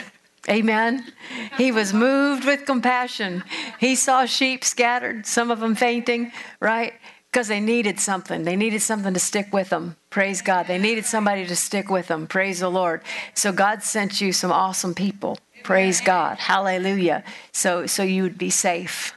Amen. 0.48 1.12
He 1.58 1.72
was 1.72 1.92
moved 1.92 2.46
with 2.46 2.68
compassion. 2.68 3.44
He 3.80 3.96
saw 3.96 4.26
sheep 4.26 4.64
scattered, 4.64 5.26
some 5.26 5.50
of 5.50 5.60
them 5.60 5.74
fainting, 5.74 6.32
right? 6.60 6.94
Because 7.32 7.48
they 7.48 7.60
needed 7.60 8.00
something. 8.00 8.44
They 8.44 8.56
needed 8.56 8.84
something 8.84 9.16
to 9.16 9.20
stick 9.20 9.52
with 9.52 9.70
them. 9.70 9.96
Praise 10.12 10.44
God. 10.44 10.68
They 10.68 10.78
needed 10.78 11.06
somebody 11.06 11.48
to 11.48 11.56
stick 11.56 11.90
with 11.90 12.10
them. 12.10 12.28
Praise 12.28 12.60
the 12.60 12.70
Lord. 12.70 13.02
So 13.34 13.52
God 13.52 13.82
sent 13.82 14.22
you 14.22 14.34
some 14.34 14.52
awesome 14.52 14.94
people. 14.94 15.40
Praise 15.64 16.00
God. 16.00 16.38
Hallelujah. 16.38 17.24
So 17.54 17.88
so 17.88 18.04
you 18.04 18.22
would 18.22 18.38
be 18.38 18.52
safe 18.52 19.16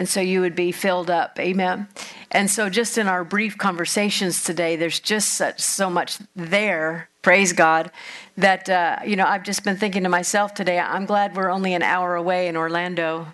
and 0.00 0.08
so 0.08 0.18
you 0.18 0.40
would 0.40 0.54
be 0.54 0.72
filled 0.72 1.10
up. 1.10 1.38
Amen. 1.38 1.86
And 2.30 2.50
so 2.50 2.70
just 2.70 2.96
in 2.96 3.06
our 3.06 3.22
brief 3.22 3.58
conversations 3.58 4.42
today 4.42 4.76
there's 4.76 4.98
just 4.98 5.36
such 5.36 5.60
so 5.60 5.90
much 5.90 6.18
there 6.34 7.10
praise 7.22 7.52
god 7.52 7.90
that 8.38 8.66
uh, 8.70 8.96
you 9.04 9.14
know 9.14 9.26
i've 9.26 9.42
just 9.42 9.62
been 9.62 9.76
thinking 9.76 10.04
to 10.04 10.08
myself 10.08 10.54
today 10.54 10.78
i'm 10.78 11.04
glad 11.04 11.36
we're 11.36 11.50
only 11.50 11.74
an 11.74 11.82
hour 11.82 12.14
away 12.14 12.48
in 12.48 12.56
orlando 12.56 13.26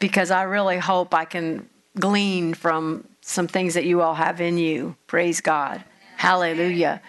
because 0.00 0.32
i 0.32 0.42
really 0.42 0.76
hope 0.76 1.14
i 1.14 1.24
can 1.24 1.68
glean 2.00 2.52
from 2.52 3.04
some 3.20 3.46
things 3.46 3.74
that 3.74 3.84
you 3.84 4.00
all 4.00 4.14
have 4.14 4.40
in 4.40 4.58
you. 4.58 4.96
Praise 5.06 5.40
god. 5.40 5.84
Hallelujah. 6.16 7.00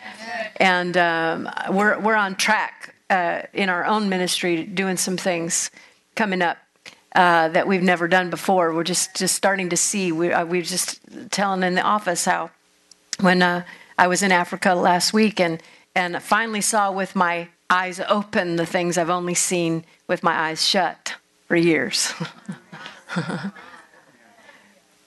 And 0.57 0.95
um, 0.95 1.49
we're, 1.69 1.99
we're 1.99 2.15
on 2.15 2.35
track 2.35 2.95
uh, 3.09 3.41
in 3.53 3.69
our 3.69 3.85
own 3.85 4.07
ministry 4.09 4.63
doing 4.63 4.97
some 4.97 5.17
things 5.17 5.69
coming 6.15 6.41
up 6.41 6.57
uh, 7.15 7.49
that 7.49 7.67
we've 7.67 7.81
never 7.81 8.07
done 8.07 8.29
before. 8.29 8.73
We're 8.73 8.83
just 8.83 9.15
just 9.15 9.35
starting 9.35 9.69
to 9.69 9.77
see. 9.77 10.11
We 10.11 10.31
uh, 10.31 10.45
we 10.45 10.59
were 10.59 10.63
just 10.63 10.99
telling 11.31 11.63
in 11.63 11.75
the 11.75 11.81
office 11.81 12.25
how 12.25 12.51
when 13.19 13.41
uh, 13.41 13.63
I 13.97 14.07
was 14.07 14.23
in 14.23 14.31
Africa 14.31 14.73
last 14.75 15.13
week 15.13 15.39
and 15.39 15.61
and 15.95 16.21
finally 16.21 16.61
saw 16.61 16.91
with 16.91 17.15
my 17.15 17.49
eyes 17.69 17.99
open 18.07 18.55
the 18.55 18.65
things 18.65 18.97
I've 18.97 19.09
only 19.09 19.33
seen 19.33 19.85
with 20.07 20.23
my 20.23 20.33
eyes 20.33 20.65
shut 20.65 21.15
for 21.47 21.55
years. 21.55 22.13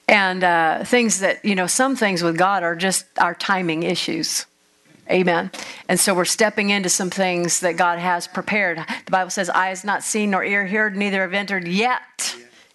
and 0.08 0.44
uh, 0.44 0.84
things 0.84 1.20
that 1.20 1.44
you 1.44 1.54
know, 1.54 1.66
some 1.66 1.96
things 1.96 2.22
with 2.22 2.36
God 2.36 2.62
are 2.62 2.76
just 2.76 3.06
our 3.18 3.34
timing 3.34 3.82
issues. 3.82 4.46
Amen. 5.10 5.50
And 5.88 6.00
so 6.00 6.14
we're 6.14 6.24
stepping 6.24 6.70
into 6.70 6.88
some 6.88 7.10
things 7.10 7.60
that 7.60 7.76
God 7.76 7.98
has 7.98 8.26
prepared. 8.26 8.78
The 8.78 9.10
Bible 9.10 9.30
says, 9.30 9.50
Eye 9.50 9.68
has 9.68 9.84
not 9.84 10.02
seen 10.02 10.30
nor 10.30 10.44
ear 10.44 10.66
heard, 10.66 10.96
neither 10.96 11.20
have 11.20 11.34
entered 11.34 11.68
yet 11.68 12.33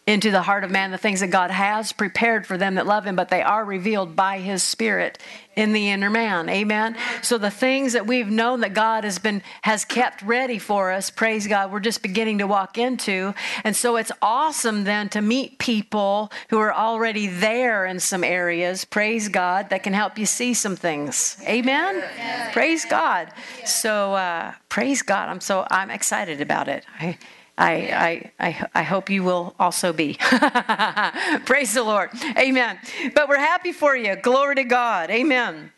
into 0.09 0.31
the 0.31 0.41
heart 0.41 0.63
of 0.63 0.71
man 0.71 0.89
the 0.89 0.97
things 0.97 1.19
that 1.19 1.27
God 1.27 1.51
has 1.51 1.93
prepared 1.93 2.47
for 2.47 2.57
them 2.57 2.75
that 2.75 2.87
love 2.87 3.05
him, 3.05 3.15
but 3.15 3.29
they 3.29 3.43
are 3.43 3.63
revealed 3.63 4.15
by 4.15 4.39
his 4.39 4.63
spirit 4.63 5.19
in 5.55 5.71
the 5.71 5.89
inner 5.89 6.09
man. 6.09 6.49
Amen. 6.49 6.97
So 7.21 7.37
the 7.37 7.51
things 7.51 7.93
that 7.93 8.07
we've 8.07 8.27
known 8.27 8.61
that 8.61 8.73
God 8.73 9.03
has 9.03 9.19
been 9.19 9.43
has 9.61 9.85
kept 9.85 10.23
ready 10.23 10.57
for 10.57 10.91
us, 10.91 11.11
praise 11.11 11.45
God, 11.45 11.71
we're 11.71 11.79
just 11.79 12.01
beginning 12.01 12.39
to 12.39 12.47
walk 12.47 12.79
into. 12.79 13.35
And 13.63 13.75
so 13.75 13.97
it's 13.97 14.11
awesome 14.19 14.83
then 14.83 15.09
to 15.09 15.21
meet 15.21 15.59
people 15.59 16.31
who 16.49 16.57
are 16.57 16.73
already 16.73 17.27
there 17.27 17.85
in 17.85 17.99
some 17.99 18.23
areas, 18.23 18.85
praise 18.85 19.29
God, 19.29 19.69
that 19.69 19.83
can 19.83 19.93
help 19.93 20.17
you 20.17 20.25
see 20.25 20.55
some 20.55 20.75
things. 20.75 21.37
Amen. 21.45 22.03
Praise 22.51 22.83
God. 22.83 23.31
So 23.63 24.13
uh, 24.13 24.53
praise 24.69 25.03
God. 25.03 25.29
I'm 25.29 25.41
so 25.41 25.67
I'm 25.69 25.91
excited 25.91 26.41
about 26.41 26.67
it. 26.67 26.83
I, 26.99 27.19
I, 27.59 28.31
I, 28.39 28.67
I, 28.73 28.83
hope 28.83 29.09
you 29.09 29.21
will 29.21 29.53
also 29.59 29.91
be. 29.91 30.13
Praise 31.45 31.73
the 31.73 31.83
Lord. 31.83 32.09
Amen. 32.37 32.79
But 33.13 33.27
we're 33.27 33.37
happy 33.37 33.73
for 33.73 33.97
you. 33.97 34.15
Glory 34.15 34.55
to 34.55 34.63
God. 34.63 35.09
Amen. 35.09 35.73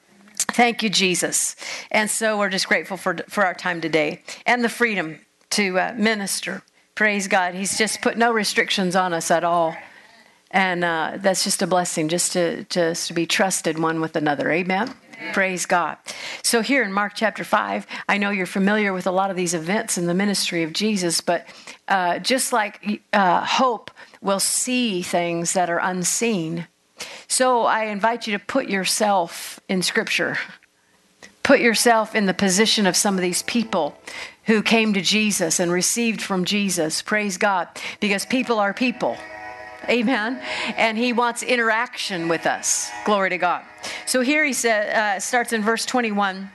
Thank 0.51 0.83
you, 0.83 0.89
Jesus. 0.89 1.55
And 1.89 2.07
so 2.07 2.37
we're 2.37 2.49
just 2.49 2.67
grateful 2.67 2.97
for, 2.97 3.17
for 3.29 3.43
our 3.43 3.55
time 3.55 3.81
today 3.81 4.21
and 4.45 4.63
the 4.63 4.69
freedom 4.69 5.19
to 5.51 5.79
uh, 5.79 5.93
minister. 5.97 6.61
Praise 6.93 7.27
God. 7.27 7.55
He's 7.55 7.79
just 7.79 8.01
put 8.01 8.15
no 8.15 8.31
restrictions 8.31 8.95
on 8.95 9.11
us 9.11 9.31
at 9.31 9.43
all. 9.43 9.75
And 10.51 10.83
uh, 10.83 11.13
that's 11.17 11.43
just 11.43 11.63
a 11.63 11.67
blessing, 11.67 12.09
just 12.09 12.33
to 12.33 12.65
just 12.65 13.07
to 13.07 13.13
be 13.13 13.25
trusted 13.25 13.79
one 13.79 14.01
with 14.01 14.15
another. 14.15 14.51
Amen. 14.51 14.93
Praise 15.33 15.65
God. 15.65 15.97
So 16.43 16.61
here 16.61 16.83
in 16.83 16.91
Mark 16.91 17.13
chapter 17.15 17.43
five, 17.43 17.87
I 18.09 18.17
know 18.17 18.29
you're 18.29 18.45
familiar 18.45 18.93
with 18.93 19.07
a 19.07 19.11
lot 19.11 19.29
of 19.29 19.35
these 19.37 19.53
events 19.53 19.97
in 19.97 20.07
the 20.07 20.13
ministry 20.13 20.63
of 20.63 20.73
Jesus, 20.73 21.21
but 21.21 21.47
uh, 21.87 22.19
just 22.19 22.51
like 22.51 23.01
uh, 23.13 23.45
hope 23.45 23.91
will 24.21 24.39
see 24.39 25.01
things 25.01 25.53
that 25.53 25.69
are 25.69 25.79
unseen, 25.79 26.67
so 27.27 27.63
I 27.63 27.85
invite 27.85 28.27
you 28.27 28.37
to 28.37 28.43
put 28.43 28.67
yourself 28.69 29.59
in 29.69 29.81
Scripture. 29.81 30.37
Put 31.43 31.59
yourself 31.59 32.13
in 32.13 32.25
the 32.25 32.33
position 32.33 32.85
of 32.85 32.95
some 32.95 33.15
of 33.15 33.21
these 33.21 33.43
people 33.43 33.97
who 34.45 34.61
came 34.61 34.93
to 34.93 35.01
Jesus 35.01 35.59
and 35.59 35.71
received 35.71 36.21
from 36.21 36.45
Jesus. 36.45 37.01
Praise 37.01 37.37
God. 37.37 37.67
Because 37.99 38.25
people 38.25 38.59
are 38.59 38.73
people. 38.73 39.17
Amen. 39.89 40.41
And 40.77 40.97
he 40.97 41.13
wants 41.13 41.43
interaction 41.43 42.27
with 42.27 42.45
us. 42.45 42.91
Glory 43.05 43.29
to 43.31 43.37
God. 43.37 43.63
So 44.05 44.21
here 44.21 44.45
he 44.45 44.53
said, 44.53 44.95
uh, 44.95 45.19
starts 45.19 45.53
in 45.53 45.63
verse 45.63 45.85
21. 45.85 46.51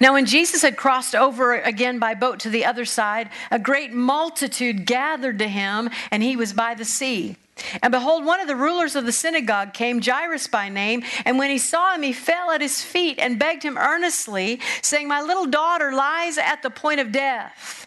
Now, 0.00 0.14
when 0.14 0.26
Jesus 0.26 0.62
had 0.62 0.76
crossed 0.76 1.14
over 1.14 1.54
again 1.54 1.98
by 1.98 2.14
boat 2.14 2.40
to 2.40 2.50
the 2.50 2.64
other 2.64 2.84
side, 2.84 3.30
a 3.50 3.58
great 3.58 3.92
multitude 3.92 4.86
gathered 4.86 5.38
to 5.40 5.48
him, 5.48 5.90
and 6.10 6.22
he 6.22 6.36
was 6.36 6.52
by 6.52 6.74
the 6.74 6.84
sea. 6.84 7.36
And 7.82 7.90
behold, 7.90 8.24
one 8.24 8.40
of 8.40 8.46
the 8.46 8.56
rulers 8.56 8.94
of 8.94 9.04
the 9.04 9.12
synagogue 9.12 9.74
came, 9.74 10.00
Jairus 10.00 10.46
by 10.46 10.68
name, 10.68 11.02
and 11.24 11.38
when 11.38 11.50
he 11.50 11.58
saw 11.58 11.94
him, 11.94 12.02
he 12.02 12.12
fell 12.12 12.50
at 12.50 12.60
his 12.60 12.82
feet 12.82 13.18
and 13.18 13.38
begged 13.38 13.64
him 13.64 13.76
earnestly, 13.76 14.60
saying, 14.80 15.08
My 15.08 15.20
little 15.20 15.46
daughter 15.46 15.92
lies 15.92 16.38
at 16.38 16.62
the 16.62 16.70
point 16.70 17.00
of 17.00 17.12
death. 17.12 17.86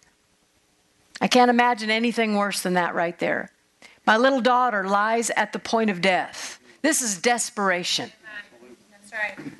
I 1.21 1.27
can't 1.27 1.49
imagine 1.49 1.89
anything 1.89 2.35
worse 2.35 2.61
than 2.61 2.73
that 2.73 2.95
right 2.95 3.17
there. 3.19 3.51
My 4.05 4.17
little 4.17 4.41
daughter 4.41 4.87
lies 4.87 5.29
at 5.31 5.53
the 5.53 5.59
point 5.59 5.89
of 5.89 6.01
death. 6.01 6.59
This 6.81 7.01
is 7.01 7.19
desperation. 7.19 8.11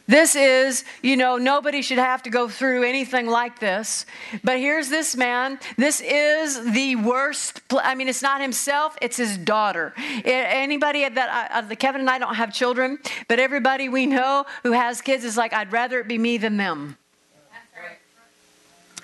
This 0.07 0.35
is, 0.35 0.83
you 1.01 1.17
know, 1.17 1.37
nobody 1.37 1.81
should 1.81 1.97
have 1.97 2.23
to 2.23 2.29
go 2.29 2.47
through 2.47 2.83
anything 2.83 3.27
like 3.27 3.59
this. 3.59 4.05
But 4.43 4.59
here's 4.59 4.89
this 4.89 5.15
man. 5.15 5.59
This 5.77 6.01
is 6.01 6.71
the 6.71 6.95
worst. 6.95 7.67
Pl- 7.67 7.81
I 7.83 7.95
mean, 7.95 8.07
it's 8.07 8.21
not 8.21 8.41
himself, 8.41 8.97
it's 9.01 9.17
his 9.17 9.37
daughter. 9.37 9.93
Anybody 10.23 11.07
that, 11.07 11.51
uh, 11.53 11.75
Kevin 11.75 12.01
and 12.01 12.09
I 12.09 12.17
don't 12.17 12.35
have 12.35 12.53
children, 12.53 12.99
but 13.27 13.39
everybody 13.39 13.89
we 13.89 14.05
know 14.05 14.45
who 14.63 14.71
has 14.71 15.01
kids 15.01 15.23
is 15.23 15.37
like, 15.37 15.53
I'd 15.53 15.71
rather 15.71 15.99
it 15.99 16.07
be 16.07 16.17
me 16.17 16.37
than 16.37 16.57
them. 16.57 16.97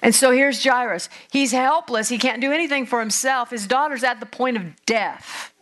And 0.02 0.14
so 0.14 0.32
here's 0.32 0.64
Jairus. 0.64 1.10
He's 1.32 1.52
helpless. 1.52 2.10
He 2.10 2.18
can't 2.18 2.42
do 2.42 2.52
anything 2.52 2.86
for 2.86 3.00
himself. 3.00 3.50
His 3.50 3.68
daughter's 3.68 4.04
at 4.04 4.20
the 4.20 4.26
point 4.26 4.58
of 4.58 4.86
death. 4.86 5.54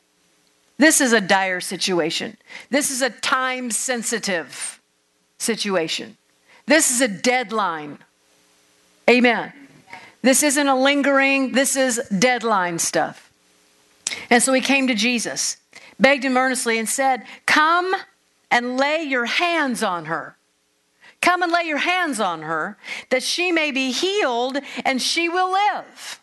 This 0.78 1.00
is 1.00 1.14
a 1.14 1.22
dire 1.22 1.62
situation. 1.62 2.38
This 2.70 2.92
is 2.92 3.02
a 3.02 3.10
time 3.10 3.72
sensitive 3.72 4.82
situation. 5.38 6.18
This 6.66 6.92
is 6.92 7.02
a 7.02 7.08
deadline. 7.08 8.00
Amen. 9.10 9.54
This 10.22 10.42
isn't 10.42 10.68
a 10.68 10.76
lingering, 10.76 11.52
this 11.52 11.76
is 11.76 12.02
deadline 12.10 12.80
stuff. 12.80 13.32
And 14.30 14.42
so 14.42 14.54
he 14.54 14.62
came 14.62 14.88
to 14.88 14.96
Jesus, 14.96 15.58
begged 16.00 16.26
him 16.26 16.36
earnestly, 16.36 16.80
and 16.80 16.90
said, 16.90 17.24
Come 17.46 17.96
and 18.50 18.78
lay 18.78 19.04
your 19.04 19.26
hands 19.26 19.84
on 19.84 20.06
her. 20.06 20.36
Come 21.26 21.42
and 21.42 21.52
lay 21.52 21.64
your 21.64 21.80
hands 21.80 22.20
on 22.20 22.44
her, 22.44 22.78
that 23.10 23.24
she 23.24 23.52
may 23.52 23.72
be 23.72 23.92
healed 23.92 24.60
and 24.86 25.02
she 25.02 25.28
will 25.28 25.52
live. 25.52 26.22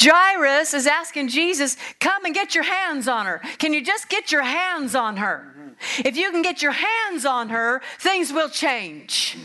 Jairus 0.00 0.72
is 0.72 0.86
asking 0.86 1.28
Jesus, 1.28 1.76
Come 1.98 2.24
and 2.24 2.32
get 2.32 2.54
your 2.54 2.62
hands 2.62 3.08
on 3.08 3.26
her. 3.26 3.40
Can 3.58 3.74
you 3.74 3.84
just 3.84 4.08
get 4.08 4.30
your 4.30 4.44
hands 4.44 4.94
on 4.94 5.16
her? 5.16 5.52
If 5.98 6.16
you 6.16 6.30
can 6.30 6.42
get 6.42 6.62
your 6.62 6.70
hands 6.70 7.26
on 7.26 7.48
her, 7.48 7.82
things 7.98 8.32
will 8.32 8.50
change. 8.50 9.36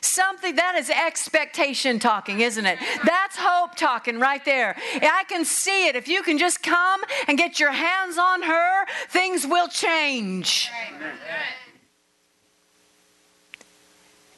Something 0.00 0.54
that 0.54 0.76
is 0.76 0.88
expectation 0.88 1.98
talking, 1.98 2.42
isn't 2.42 2.64
it? 2.64 2.78
That's 3.04 3.36
hope 3.36 3.74
talking 3.74 4.20
right 4.20 4.44
there. 4.44 4.76
I 5.02 5.24
can 5.28 5.44
see 5.44 5.88
it. 5.88 5.96
If 5.96 6.06
you 6.06 6.22
can 6.22 6.38
just 6.38 6.62
come 6.62 7.00
and 7.26 7.36
get 7.36 7.58
your 7.58 7.72
hands 7.72 8.18
on 8.18 8.42
her, 8.42 8.86
things 9.08 9.44
will 9.48 9.66
change. 9.66 10.70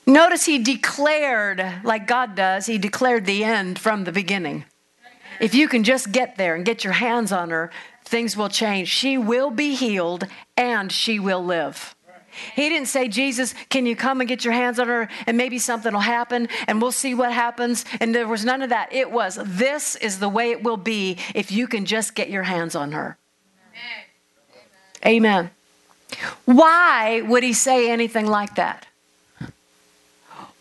Notice 0.09 0.46
he 0.46 0.59
declared, 0.59 1.62
like 1.84 2.06
God 2.06 2.34
does, 2.34 2.64
he 2.64 2.78
declared 2.78 3.26
the 3.26 3.44
end 3.44 3.78
from 3.78 4.04
the 4.04 4.11
beginning. 4.11 4.64
If 5.38 5.54
you 5.54 5.68
can 5.68 5.84
just 5.84 6.12
get 6.12 6.38
there 6.38 6.54
and 6.54 6.64
get 6.64 6.82
your 6.82 6.94
hands 6.94 7.30
on 7.30 7.50
her, 7.50 7.70
things 8.06 8.34
will 8.34 8.48
change. 8.48 8.88
She 8.88 9.18
will 9.18 9.50
be 9.50 9.74
healed 9.74 10.26
and 10.56 10.90
she 10.90 11.18
will 11.18 11.44
live. 11.44 11.94
He 12.56 12.70
didn't 12.70 12.88
say, 12.88 13.09
Jesus, 13.09 13.54
can 13.68 13.84
you 13.84 13.94
come 13.94 14.22
and 14.22 14.28
get 14.28 14.46
your 14.46 14.54
hands 14.54 14.78
on 14.78 14.88
her 14.88 15.11
and 15.26 15.36
maybe 15.36 15.59
something 15.59 15.92
will 15.92 16.00
happen 16.00 16.48
and 16.66 16.80
we'll 16.80 16.90
see 16.90 17.14
what 17.14 17.30
happens. 17.30 17.84
And 18.00 18.14
there 18.14 18.26
was 18.26 18.46
none 18.46 18.62
of 18.62 18.70
that. 18.70 18.90
It 18.90 19.11
was, 19.11 19.38
this 19.44 19.94
is 19.94 20.20
the 20.20 20.28
way 20.30 20.52
it 20.52 20.62
will 20.62 20.78
be 20.78 21.18
if 21.34 21.52
you 21.52 21.66
can 21.66 21.84
just 21.84 22.14
get 22.14 22.30
your 22.30 22.44
hands 22.44 22.74
on 22.74 22.92
her. 22.92 23.18
Amen. 25.04 25.50
Why 26.46 27.20
would 27.20 27.42
he 27.42 27.52
say 27.52 27.90
anything 27.90 28.26
like 28.26 28.54
that? 28.54 28.86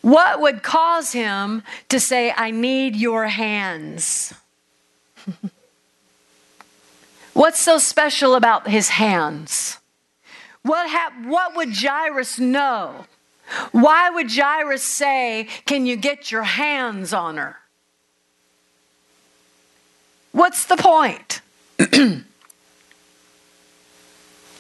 What 0.08 0.40
would 0.40 0.64
cause 0.64 1.12
him 1.12 1.64
to 1.90 2.00
say, 2.00 2.34
I 2.34 2.50
need 2.50 2.96
your 2.96 3.28
hands? 3.28 4.34
What's 7.34 7.60
so 7.60 7.78
special 7.78 8.34
about 8.34 8.70
his 8.70 8.88
hands? 8.88 9.80
What, 10.62 10.90
hap- 10.90 11.26
what 11.26 11.58
would 11.58 11.76
Jairus 11.76 12.40
know? 12.40 13.06
Why 13.74 14.10
would 14.10 14.34
Jairus 14.34 14.84
say, 14.84 15.50
Can 15.66 15.86
you 15.86 15.98
get 15.98 16.32
your 16.32 16.44
hands 16.44 17.12
on 17.12 17.36
her? 17.36 17.58
What's 20.32 20.68
the 20.68 20.78
point? 20.78 21.42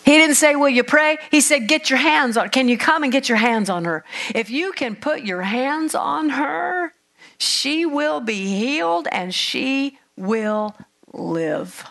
he 0.07 0.13
didn't 0.13 0.35
say, 0.35 0.55
Will 0.55 0.69
you 0.69 0.85
pray? 0.85 1.17
He 1.31 1.41
said, 1.41 1.67
Get 1.67 1.89
your 1.89 1.99
hands 1.99 2.37
on 2.37 2.47
Can 2.47 2.69
you 2.69 2.77
come 2.77 3.03
and 3.03 3.11
get 3.11 3.27
your 3.27 3.37
hands 3.37 3.69
on 3.69 3.83
her? 3.83 4.05
If 4.33 4.49
you 4.49 4.71
can 4.71 4.95
put 4.95 5.23
your 5.23 5.41
hands 5.41 5.93
on 5.93 6.29
her, 6.29 6.93
she 7.37 7.85
will 7.85 8.21
be 8.21 8.45
healed 8.57 9.09
and 9.11 9.35
she 9.35 9.99
will 10.15 10.77
live. 11.11 11.83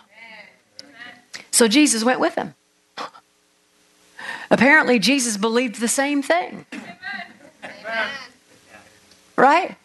So 1.50 1.68
Jesus 1.68 2.04
went 2.04 2.18
with 2.18 2.36
him. 2.36 2.54
Apparently, 4.50 4.98
Jesus 4.98 5.36
believed 5.36 5.78
the 5.78 5.86
same 5.86 6.22
thing. 6.22 6.64
Right? 9.36 9.76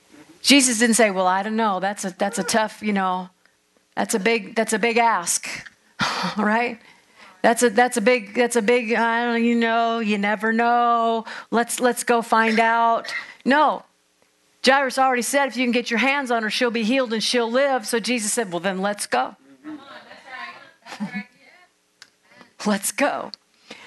Jesus 0.41 0.79
didn't 0.79 0.95
say, 0.95 1.11
"Well, 1.11 1.27
I 1.27 1.43
don't 1.43 1.57
know. 1.57 1.81
That's 1.81 2.05
a 2.05 2.15
that's 2.17 2.39
a 2.39 2.43
tough, 2.43 2.81
you 2.81 2.93
know, 2.93 3.29
that's 3.93 4.13
a 4.13 4.19
big 4.19 4.55
that's 4.55 4.71
a 4.71 4.79
big 4.79 4.97
ask." 4.97 5.49
right? 6.37 6.79
That's 7.41 7.63
a 7.63 7.69
that's 7.69 7.97
a 7.97 8.01
big 8.01 8.35
that's 8.35 8.55
a 8.55 8.61
big 8.61 8.93
I 8.93 9.25
don't 9.25 9.43
you 9.43 9.55
know, 9.55 9.99
you 9.99 10.17
never 10.17 10.53
know. 10.53 11.25
Let's 11.49 11.79
let's 11.79 12.03
go 12.03 12.21
find 12.21 12.59
out. 12.59 13.13
No. 13.45 13.83
Jairus 14.63 14.99
already 14.99 15.23
said 15.23 15.47
if 15.47 15.57
you 15.57 15.65
can 15.65 15.71
get 15.71 15.89
your 15.89 15.97
hands 15.97 16.29
on 16.29 16.43
her, 16.43 16.49
she'll 16.51 16.69
be 16.69 16.83
healed 16.83 17.13
and 17.13 17.23
she'll 17.23 17.49
live. 17.49 17.87
So 17.87 17.99
Jesus 17.99 18.31
said, 18.31 18.51
"Well, 18.51 18.59
then 18.59 18.79
let's 18.79 19.07
go." 19.07 19.35
Let's 22.65 22.91
go. 22.91 23.31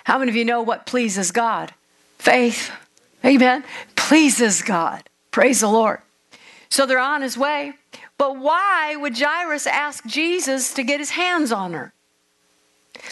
How 0.05 0.19
many 0.19 0.31
of 0.31 0.37
you 0.37 0.45
know 0.45 0.63
what 0.63 0.87
pleases 0.87 1.31
God? 1.31 1.73
Faith. 2.19 2.73
Amen. 3.25 3.65
Pleases 3.95 4.63
God. 4.63 5.09
Praise 5.31 5.61
the 5.61 5.69
Lord. 5.69 6.01
So 6.69 6.87
they're 6.87 6.99
on 6.99 7.23
his 7.23 7.39
way. 7.39 7.75
But 8.19 8.37
why 8.37 8.97
would 8.97 9.19
Jairus 9.19 9.67
ask 9.67 10.05
Jesus 10.07 10.75
to 10.75 10.83
get 10.83 10.99
his 11.01 11.11
hands 11.11 11.53
on 11.53 11.73
her? 11.73 11.93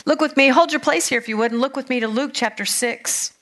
Look 0.04 0.20
with 0.20 0.36
me, 0.36 0.48
hold 0.48 0.72
your 0.72 0.80
place 0.80 1.06
here 1.08 1.18
if 1.18 1.28
you 1.28 1.36
would, 1.36 1.52
and 1.52 1.60
look 1.60 1.76
with 1.76 1.88
me 1.88 2.00
to 2.00 2.08
Luke 2.08 2.32
chapter 2.34 2.64
6. 2.64 3.32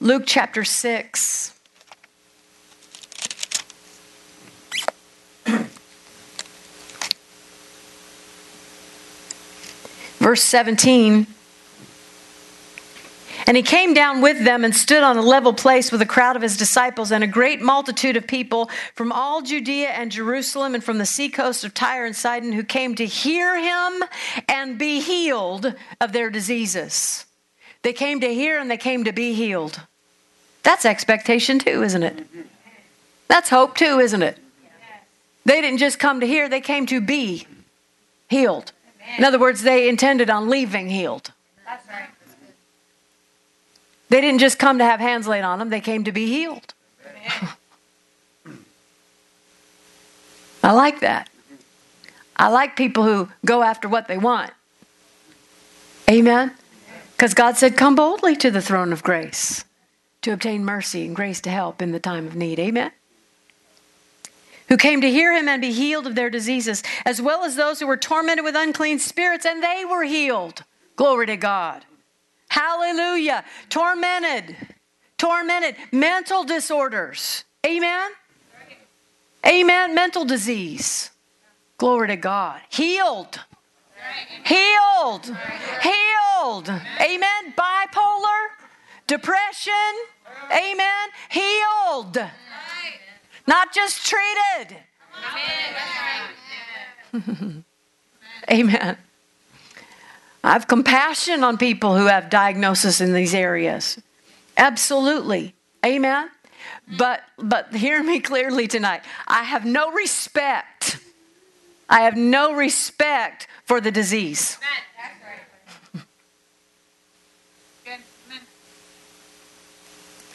Luke 0.00 0.24
chapter 0.26 0.64
6. 0.64 1.54
Verse 10.18 10.42
17. 10.42 11.26
And 13.48 13.56
he 13.56 13.62
came 13.62 13.94
down 13.94 14.20
with 14.20 14.44
them 14.44 14.62
and 14.62 14.76
stood 14.76 15.02
on 15.02 15.16
a 15.16 15.22
level 15.22 15.54
place 15.54 15.90
with 15.90 16.02
a 16.02 16.06
crowd 16.06 16.36
of 16.36 16.42
his 16.42 16.58
disciples 16.58 17.10
and 17.10 17.24
a 17.24 17.26
great 17.26 17.62
multitude 17.62 18.14
of 18.14 18.26
people 18.26 18.68
from 18.94 19.10
all 19.10 19.40
Judea 19.40 19.88
and 19.88 20.12
Jerusalem 20.12 20.74
and 20.74 20.84
from 20.84 20.98
the 20.98 21.06
seacoast 21.06 21.64
of 21.64 21.72
Tyre 21.72 22.04
and 22.04 22.14
Sidon 22.14 22.52
who 22.52 22.62
came 22.62 22.94
to 22.96 23.06
hear 23.06 23.58
him 23.58 24.04
and 24.48 24.76
be 24.76 25.00
healed 25.00 25.74
of 25.98 26.12
their 26.12 26.28
diseases. 26.28 27.24
They 27.80 27.94
came 27.94 28.20
to 28.20 28.34
hear 28.34 28.60
and 28.60 28.70
they 28.70 28.76
came 28.76 29.04
to 29.04 29.12
be 29.12 29.32
healed. 29.32 29.80
That's 30.62 30.84
expectation 30.84 31.58
too, 31.58 31.82
isn't 31.82 32.02
it? 32.02 32.26
That's 33.28 33.48
hope 33.48 33.76
too, 33.76 33.98
isn't 33.98 34.22
it? 34.22 34.36
They 35.46 35.62
didn't 35.62 35.78
just 35.78 35.98
come 35.98 36.20
to 36.20 36.26
hear, 36.26 36.50
they 36.50 36.60
came 36.60 36.84
to 36.84 37.00
be 37.00 37.46
healed. 38.28 38.72
In 39.16 39.24
other 39.24 39.38
words, 39.38 39.62
they 39.62 39.88
intended 39.88 40.28
on 40.28 40.50
leaving 40.50 40.90
healed. 40.90 41.32
They 44.08 44.20
didn't 44.20 44.40
just 44.40 44.58
come 44.58 44.78
to 44.78 44.84
have 44.84 45.00
hands 45.00 45.26
laid 45.28 45.42
on 45.42 45.58
them, 45.58 45.70
they 45.70 45.80
came 45.80 46.04
to 46.04 46.12
be 46.12 46.26
healed. 46.26 46.74
I 50.62 50.72
like 50.72 51.00
that. 51.00 51.28
I 52.36 52.48
like 52.48 52.76
people 52.76 53.04
who 53.04 53.28
go 53.44 53.62
after 53.62 53.88
what 53.88 54.08
they 54.08 54.18
want. 54.18 54.52
Amen? 56.08 56.52
Because 57.12 57.34
God 57.34 57.56
said, 57.56 57.76
Come 57.76 57.94
boldly 57.94 58.36
to 58.36 58.50
the 58.50 58.62
throne 58.62 58.92
of 58.92 59.02
grace 59.02 59.64
to 60.22 60.32
obtain 60.32 60.64
mercy 60.64 61.04
and 61.04 61.16
grace 61.16 61.40
to 61.42 61.50
help 61.50 61.82
in 61.82 61.92
the 61.92 62.00
time 62.00 62.26
of 62.26 62.36
need. 62.36 62.58
Amen? 62.58 62.92
Who 64.68 64.76
came 64.76 65.00
to 65.00 65.10
hear 65.10 65.32
him 65.32 65.48
and 65.48 65.60
be 65.60 65.72
healed 65.72 66.06
of 66.06 66.14
their 66.14 66.30
diseases, 66.30 66.82
as 67.04 67.20
well 67.22 67.44
as 67.44 67.56
those 67.56 67.80
who 67.80 67.86
were 67.86 67.96
tormented 67.96 68.44
with 68.44 68.54
unclean 68.54 68.98
spirits, 68.98 69.46
and 69.46 69.62
they 69.62 69.84
were 69.88 70.04
healed. 70.04 70.64
Glory 70.96 71.26
to 71.26 71.36
God. 71.36 71.84
Hallelujah. 72.48 73.44
Tormented, 73.68 74.56
tormented, 75.16 75.76
mental 75.92 76.44
disorders. 76.44 77.44
Amen? 77.66 78.10
Amen. 79.46 79.94
Mental 79.94 80.24
disease. 80.24 81.10
Glory 81.76 82.08
to 82.08 82.16
God. 82.16 82.60
Healed. 82.70 83.38
Healed. 84.44 85.26
Healed. 85.82 86.68
Amen. 87.00 87.54
Bipolar, 87.56 88.48
depression. 89.06 89.72
Amen. 90.50 91.08
Healed. 91.30 92.18
Not 93.46 93.72
just 93.72 94.06
treated. 94.06 94.76
Amen. 98.50 98.96
I 100.48 100.52
have 100.52 100.66
compassion 100.66 101.44
on 101.44 101.58
people 101.58 101.98
who 101.98 102.06
have 102.06 102.30
diagnosis 102.30 103.02
in 103.02 103.12
these 103.12 103.34
areas. 103.34 104.00
Absolutely. 104.56 105.54
Amen. 105.84 106.30
But 106.96 107.20
but 107.36 107.74
hear 107.74 108.02
me 108.02 108.18
clearly 108.20 108.66
tonight. 108.66 109.02
I 109.26 109.42
have 109.42 109.66
no 109.66 109.92
respect. 109.92 111.00
I 111.86 112.00
have 112.00 112.16
no 112.16 112.54
respect 112.54 113.46
for 113.66 113.78
the 113.82 113.90
disease. 113.90 114.56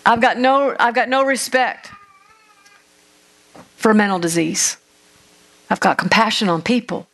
I've 0.06 0.22
got 0.22 0.38
no 0.38 0.76
I've 0.80 0.94
got 0.94 1.10
no 1.10 1.26
respect 1.26 1.90
for 3.78 3.96
mental 3.96 4.20
disease. 4.20 4.78
I've 5.72 5.80
got 5.80 5.98
compassion 5.98 6.50
on 6.50 6.62
people. 6.62 7.08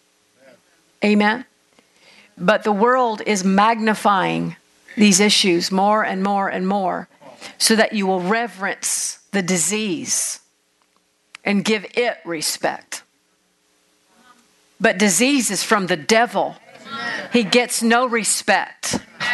Amen. 1.02 1.46
But 2.40 2.64
the 2.64 2.72
world 2.72 3.22
is 3.26 3.44
magnifying 3.44 4.56
these 4.96 5.20
issues 5.20 5.72
more 5.72 6.04
and 6.04 6.24
more 6.24 6.48
and 6.48 6.68
more 6.68 7.08
so 7.58 7.76
that 7.76 7.94
you 7.94 8.08
will 8.08 8.22
reverence 8.22 9.20
the 9.32 9.42
disease 9.42 10.40
and 11.44 11.64
give 11.64 11.86
it 11.96 12.18
respect. 12.26 13.04
But 14.80 14.98
disease 14.98 15.52
is 15.52 15.64
from 15.64 15.88
the 15.88 15.98
devil. 15.98 16.56
He 17.34 17.44
gets 17.44 17.84
no 17.84 18.08
respect. 18.08 19.00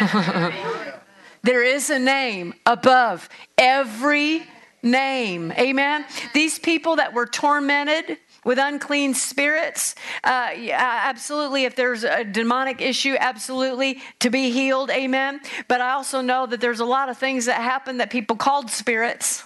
there 1.42 1.62
is 1.62 1.90
a 1.90 1.98
name 1.98 2.54
above 2.64 3.28
every 3.56 4.42
name. 4.82 5.52
Amen. 5.52 6.04
These 6.34 6.58
people 6.58 6.96
that 6.96 7.12
were 7.12 7.26
tormented 7.26 8.18
with 8.46 8.58
unclean 8.58 9.12
spirits, 9.12 9.96
uh, 10.22 10.50
absolutely. 10.70 11.64
If 11.64 11.74
there's 11.74 12.04
a 12.04 12.22
demonic 12.22 12.80
issue, 12.80 13.16
absolutely 13.18 14.00
to 14.20 14.30
be 14.30 14.50
healed. 14.50 14.88
Amen. 14.88 15.40
But 15.66 15.80
I 15.80 15.90
also 15.90 16.20
know 16.20 16.46
that 16.46 16.60
there's 16.60 16.78
a 16.78 16.84
lot 16.84 17.08
of 17.08 17.18
things 17.18 17.46
that 17.46 17.60
happen 17.60 17.96
that 17.96 18.08
people 18.08 18.36
called 18.36 18.70
spirits 18.70 19.42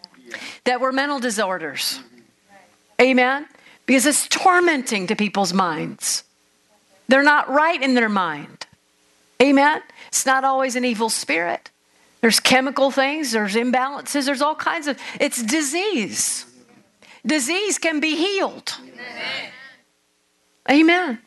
that 0.64 0.82
were 0.82 0.92
mental 0.92 1.18
disorders. 1.18 1.98
Amen. 3.00 3.46
Because 3.86 4.04
it's 4.04 4.28
tormenting 4.28 5.06
to 5.06 5.16
people's 5.16 5.54
minds. 5.54 6.22
They're 7.08 7.22
not 7.22 7.48
right 7.48 7.80
in 7.80 7.94
their 7.94 8.10
mind. 8.10 8.66
Amen. 9.42 9.80
It's 10.08 10.26
not 10.26 10.44
always 10.44 10.76
an 10.76 10.84
evil 10.84 11.08
spirit. 11.08 11.70
There's 12.20 12.40
chemical 12.40 12.90
things, 12.90 13.32
there's 13.32 13.54
imbalances, 13.54 14.26
there's 14.26 14.42
all 14.42 14.56
kinds 14.56 14.88
of 14.88 14.98
it's 15.20 15.42
disease. 15.42 16.44
Disease 17.26 17.78
can 17.78 18.00
be 18.00 18.14
healed. 18.16 18.76
Amen. 20.70 21.18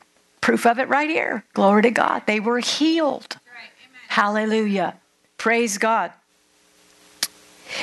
Proof 0.41 0.65
of 0.65 0.79
it 0.79 0.87
right 0.87 1.09
here. 1.09 1.43
Glory 1.53 1.81
to 1.83 1.91
God. 1.91 2.23
They 2.25 2.39
were 2.39 2.59
healed. 2.59 3.37
Hallelujah. 4.07 4.95
Praise 5.37 5.77
God. 5.77 6.11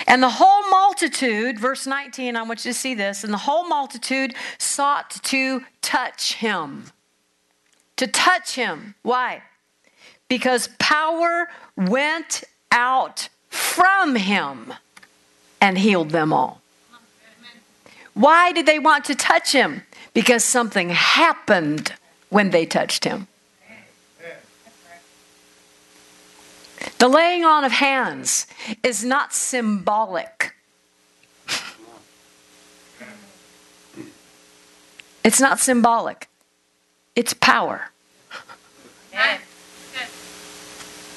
And 0.07 0.23
the 0.23 0.31
whole 0.31 0.69
multitude, 0.69 1.59
verse 1.59 1.87
19, 1.87 2.37
I 2.37 2.43
want 2.43 2.65
you 2.65 2.73
to 2.73 2.79
see 2.79 2.95
this, 2.95 3.23
and 3.23 3.33
the 3.33 3.39
whole 3.39 3.69
multitude 3.69 4.35
sought 4.59 5.11
to 5.23 5.63
touch 5.81 6.35
him. 6.35 6.87
To 7.97 8.07
touch 8.07 8.57
him. 8.57 8.95
Why? 9.03 9.43
Because 10.29 10.71
power 10.79 11.49
went 11.77 12.43
out 12.73 13.29
from 13.49 14.17
him 14.17 14.75
and 15.61 15.79
healed 15.79 16.11
them 16.11 16.33
all. 16.33 16.61
Why 18.17 18.51
did 18.53 18.65
they 18.65 18.79
want 18.79 19.05
to 19.07 19.15
touch 19.15 19.53
him? 19.53 19.83
Because 20.15 20.43
something 20.43 20.89
happened 20.89 21.93
when 22.31 22.49
they 22.49 22.65
touched 22.65 23.05
him. 23.05 23.29
The 26.97 27.09
laying 27.09 27.45
on 27.45 27.63
of 27.63 27.73
hands 27.73 28.47
is 28.83 29.05
not 29.05 29.35
symbolic. 29.35 30.55
It's 35.23 35.39
not 35.39 35.61
symbolic. 35.61 36.31
It's 37.15 37.35
power. 37.35 37.91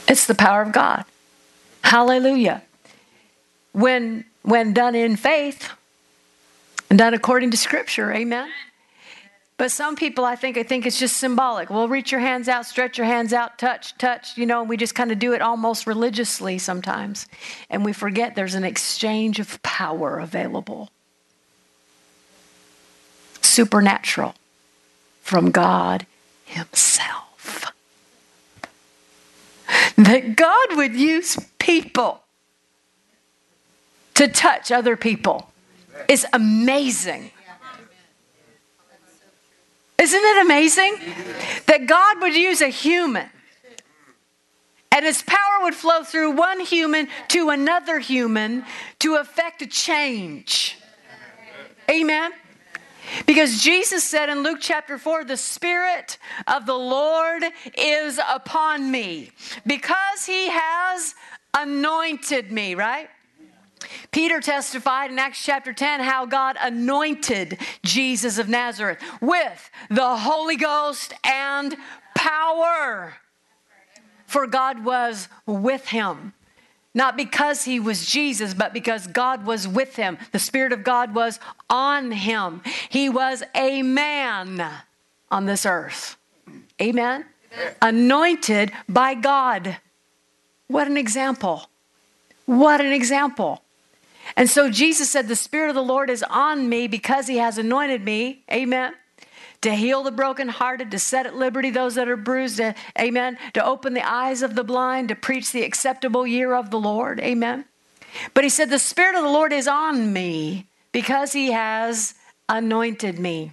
It's 0.05 0.27
the 0.27 0.35
power 0.35 0.61
of 0.61 0.73
God. 0.73 1.05
Hallelujah. 1.81 2.61
When 3.71 4.25
when 4.41 4.73
done 4.73 4.95
in 4.95 5.15
faith 5.15 5.69
and 6.89 6.97
done 6.97 7.13
according 7.13 7.51
to 7.51 7.57
scripture, 7.57 8.11
amen. 8.11 8.49
But 9.59 9.71
some 9.71 9.97
people, 9.97 10.23
I 10.23 10.37
think, 10.37 10.57
I 10.57 10.63
think 10.63 10.85
it's 10.85 10.97
just 10.97 11.17
symbolic. 11.17 11.69
Well, 11.69 11.89
reach 11.89 12.13
your 12.13 12.21
hands 12.21 12.47
out, 12.47 12.65
stretch 12.65 12.97
your 12.97 13.05
hands 13.05 13.33
out, 13.33 13.59
touch, 13.59 13.97
touch. 13.97 14.37
You 14.37 14.45
know, 14.45 14.63
we 14.63 14.77
just 14.77 14.95
kind 14.95 15.11
of 15.11 15.19
do 15.19 15.33
it 15.33 15.41
almost 15.41 15.85
religiously 15.85 16.57
sometimes, 16.57 17.27
and 17.69 17.83
we 17.83 17.91
forget 17.91 18.35
there's 18.35 18.55
an 18.55 18.63
exchange 18.63 19.37
of 19.37 19.61
power 19.61 20.17
available, 20.17 20.89
supernatural, 23.41 24.33
from 25.21 25.51
God 25.51 26.05
Himself. 26.45 27.73
That 29.97 30.37
God 30.37 30.77
would 30.77 30.95
use 30.95 31.37
people 31.59 32.23
to 34.13 34.29
touch 34.29 34.71
other 34.71 34.95
people 34.95 35.48
is 36.07 36.25
amazing. 36.33 37.31
Isn't 39.99 40.23
it 40.23 40.45
amazing 40.45 40.95
that 41.65 41.85
God 41.85 42.21
would 42.21 42.33
use 42.33 42.61
a 42.61 42.69
human 42.69 43.29
and 44.91 45.05
his 45.05 45.21
power 45.21 45.63
would 45.63 45.75
flow 45.75 46.03
through 46.03 46.31
one 46.31 46.61
human 46.61 47.09
to 47.29 47.49
another 47.49 47.99
human 47.99 48.63
to 48.99 49.15
effect 49.15 49.61
a 49.61 49.67
change? 49.67 50.77
Amen. 51.89 52.31
Because 53.25 53.61
Jesus 53.61 54.03
said 54.03 54.29
in 54.29 54.43
Luke 54.43 54.59
chapter 54.61 54.97
4, 54.97 55.25
the 55.25 55.37
Spirit 55.37 56.17
of 56.47 56.65
the 56.65 56.75
Lord 56.75 57.43
is 57.77 58.19
upon 58.29 58.89
me 58.89 59.31
because 59.65 60.25
he 60.25 60.49
has 60.49 61.15
anointed 61.53 62.51
me, 62.51 62.75
right? 62.75 63.09
Peter 64.11 64.39
testified 64.39 65.11
in 65.11 65.19
Acts 65.19 65.43
chapter 65.43 65.73
10 65.73 66.01
how 66.01 66.25
God 66.25 66.57
anointed 66.59 67.57
Jesus 67.83 68.37
of 68.37 68.49
Nazareth 68.49 68.99
with 69.21 69.69
the 69.89 70.17
Holy 70.17 70.55
Ghost 70.55 71.13
and 71.23 71.75
power. 72.15 73.15
For 74.27 74.45
God 74.45 74.83
was 74.83 75.27
with 75.45 75.87
him. 75.87 76.33
Not 76.93 77.15
because 77.15 77.65
he 77.65 77.79
was 77.79 78.05
Jesus, 78.05 78.53
but 78.53 78.73
because 78.73 79.07
God 79.07 79.45
was 79.45 79.67
with 79.67 79.95
him. 79.95 80.17
The 80.31 80.39
Spirit 80.39 80.73
of 80.73 80.83
God 80.83 81.13
was 81.13 81.39
on 81.69 82.11
him. 82.11 82.61
He 82.89 83.09
was 83.09 83.43
a 83.55 83.83
man 83.83 84.69
on 85.31 85.45
this 85.45 85.65
earth. 85.65 86.17
Amen? 86.81 87.25
Anointed 87.81 88.71
by 88.87 89.13
God. 89.13 89.77
What 90.67 90.87
an 90.87 90.97
example. 90.97 91.69
What 92.45 92.81
an 92.81 92.91
example. 92.91 93.63
And 94.39 94.49
so 94.49 94.71
Jesus 94.71 95.11
said, 95.11 95.27
The 95.27 95.35
Spirit 95.35 95.67
of 95.69 95.75
the 95.75 95.83
Lord 95.83 96.09
is 96.09 96.23
on 96.23 96.69
me 96.69 96.87
because 96.87 97.27
he 97.27 97.39
has 97.39 97.57
anointed 97.57 98.05
me. 98.05 98.45
Amen. 98.49 98.93
To 99.63 99.75
heal 99.75 100.01
the 100.01 100.11
brokenhearted, 100.13 100.91
to 100.91 100.99
set 100.99 101.25
at 101.25 101.35
liberty 101.35 101.71
those 101.71 101.95
that 101.95 102.07
are 102.07 102.15
bruised. 102.15 102.57
to- 102.57 102.73
amen. 102.97 103.37
To 103.55 103.65
open 103.65 103.95
the 103.95 104.09
eyes 104.09 104.41
of 104.41 104.55
the 104.55 104.63
blind, 104.63 105.09
to 105.09 105.15
preach 105.15 105.51
the 105.51 105.63
acceptable 105.63 106.25
year 106.25 106.55
of 106.55 106.71
the 106.71 106.79
Lord. 106.79 107.19
Amen. 107.19 107.65
But 108.33 108.45
he 108.45 108.49
said, 108.49 108.69
The 108.69 108.79
Spirit 108.79 109.17
of 109.17 109.23
the 109.23 109.29
Lord 109.29 109.51
is 109.51 109.67
on 109.67 110.13
me 110.13 110.69
because 110.93 111.33
he 111.33 111.51
has 111.51 112.15
anointed 112.47 113.19
me. 113.19 113.51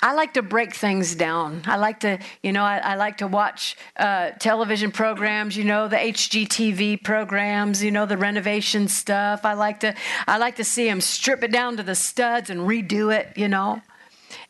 I 0.00 0.14
like 0.14 0.34
to 0.34 0.42
break 0.42 0.74
things 0.74 1.14
down. 1.14 1.62
I 1.66 1.76
like 1.76 2.00
to, 2.00 2.18
you 2.42 2.52
know, 2.52 2.64
I, 2.64 2.78
I 2.78 2.94
like 2.96 3.18
to 3.18 3.26
watch 3.26 3.76
uh, 3.96 4.30
television 4.32 4.90
programs. 4.90 5.56
You 5.56 5.64
know, 5.64 5.88
the 5.88 5.96
HGTV 5.96 7.02
programs. 7.02 7.82
You 7.82 7.90
know, 7.90 8.06
the 8.06 8.16
renovation 8.16 8.88
stuff. 8.88 9.44
I 9.44 9.54
like 9.54 9.80
to, 9.80 9.94
I 10.26 10.38
like 10.38 10.56
to 10.56 10.64
see 10.64 10.86
them 10.86 11.00
strip 11.00 11.42
it 11.42 11.52
down 11.52 11.76
to 11.76 11.82
the 11.82 11.94
studs 11.94 12.50
and 12.50 12.60
redo 12.60 13.14
it. 13.14 13.36
You 13.36 13.48
know, 13.48 13.82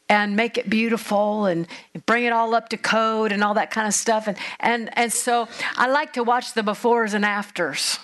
and 0.08 0.36
make 0.36 0.58
it 0.58 0.68
beautiful 0.68 1.46
and 1.46 1.66
bring 2.06 2.24
it 2.24 2.32
all 2.32 2.54
up 2.54 2.68
to 2.68 2.76
code 2.76 3.32
and 3.32 3.42
all 3.42 3.54
that 3.54 3.70
kind 3.70 3.86
of 3.86 3.94
stuff. 3.94 4.28
And 4.28 4.36
and 4.60 4.90
and 4.98 5.12
so 5.12 5.48
I 5.76 5.88
like 5.88 6.12
to 6.14 6.22
watch 6.22 6.54
the 6.54 6.62
befores 6.62 7.14
and 7.14 7.24
afters. 7.24 7.98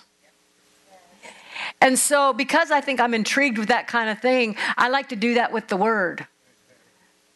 And 1.80 1.98
so, 1.98 2.32
because 2.32 2.70
I 2.70 2.80
think 2.80 3.00
I'm 3.00 3.14
intrigued 3.14 3.58
with 3.58 3.68
that 3.68 3.86
kind 3.86 4.08
of 4.08 4.20
thing, 4.20 4.56
I 4.76 4.88
like 4.88 5.10
to 5.10 5.16
do 5.16 5.34
that 5.34 5.52
with 5.52 5.68
the 5.68 5.76
word. 5.76 6.26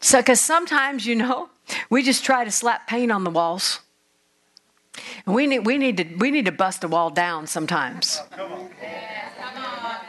So, 0.02 0.18
because 0.18 0.40
sometimes, 0.40 1.06
you 1.06 1.14
know, 1.14 1.48
we 1.88 2.02
just 2.02 2.24
try 2.24 2.44
to 2.44 2.50
slap 2.50 2.88
paint 2.88 3.12
on 3.12 3.22
the 3.22 3.30
walls. 3.30 3.80
And 5.24 5.34
we 5.34 5.46
need, 5.46 5.60
we 5.60 5.78
need 5.78 5.96
to 5.96 6.04
we 6.16 6.30
need 6.30 6.44
to 6.46 6.52
bust 6.52 6.84
a 6.84 6.88
wall 6.88 7.08
down 7.08 7.46
sometimes. 7.46 8.20
Oh, 8.36 8.68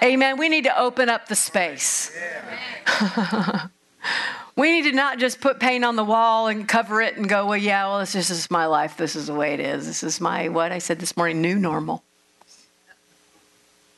Amen. 0.01 0.37
We 0.37 0.49
need 0.49 0.65
to 0.65 0.77
open 0.77 1.07
up 1.07 1.27
the 1.29 1.35
space. 1.35 2.11
we 4.57 4.71
need 4.71 4.89
to 4.89 4.95
not 4.95 5.19
just 5.19 5.39
put 5.39 5.59
paint 5.59 5.85
on 5.85 5.95
the 5.95 6.03
wall 6.03 6.47
and 6.47 6.67
cover 6.67 6.99
it 6.99 7.15
and 7.15 7.29
go, 7.29 7.45
well, 7.45 7.57
yeah, 7.57 7.85
well, 7.85 7.99
this, 7.99 8.11
this 8.13 8.29
is 8.29 8.51
my 8.51 8.65
life. 8.65 8.97
This 8.97 9.15
is 9.15 9.27
the 9.27 9.33
way 9.33 9.53
it 9.53 9.61
is. 9.61 9.85
This 9.85 10.03
is 10.03 10.19
my 10.19 10.49
what 10.49 10.71
I 10.71 10.79
said 10.79 10.99
this 10.99 11.15
morning, 11.15 11.39
new 11.39 11.55
normal. 11.55 12.03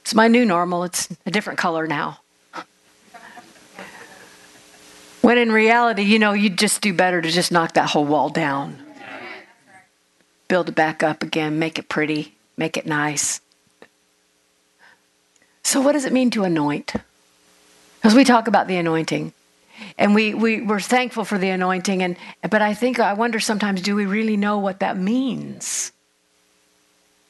It's 0.01 0.13
my 0.13 0.27
new 0.27 0.45
normal. 0.45 0.83
It's 0.83 1.09
a 1.25 1.31
different 1.31 1.57
color 1.57 1.87
now. 1.87 2.19
When 5.25 5.39
in 5.39 5.51
reality, 5.51 6.03
you 6.03 6.19
know, 6.19 6.33
you'd 6.33 6.55
just 6.55 6.81
do 6.81 6.93
better 6.93 7.19
to 7.19 7.31
just 7.31 7.51
knock 7.51 7.73
that 7.73 7.89
whole 7.89 8.05
wall 8.05 8.29
down. 8.29 8.77
Build 10.47 10.69
it 10.69 10.75
back 10.75 11.01
up 11.01 11.23
again, 11.23 11.57
make 11.57 11.79
it 11.79 11.89
pretty, 11.89 12.35
make 12.57 12.77
it 12.77 12.85
nice. 12.85 13.41
So, 15.63 15.81
what 15.81 15.93
does 15.93 16.05
it 16.05 16.13
mean 16.13 16.29
to 16.29 16.43
anoint? 16.43 16.93
Because 17.95 18.13
we 18.13 18.23
talk 18.23 18.47
about 18.47 18.67
the 18.67 18.77
anointing. 18.77 19.33
And 19.97 20.13
we, 20.13 20.35
we, 20.35 20.61
we're 20.61 20.79
thankful 20.79 21.25
for 21.25 21.39
the 21.39 21.49
anointing, 21.49 22.03
and, 22.03 22.17
but 22.47 22.61
I 22.61 22.75
think, 22.75 22.99
I 22.99 23.13
wonder 23.13 23.39
sometimes, 23.39 23.81
do 23.81 23.95
we 23.95 24.05
really 24.05 24.37
know 24.37 24.59
what 24.59 24.81
that 24.81 24.95
means? 24.95 25.91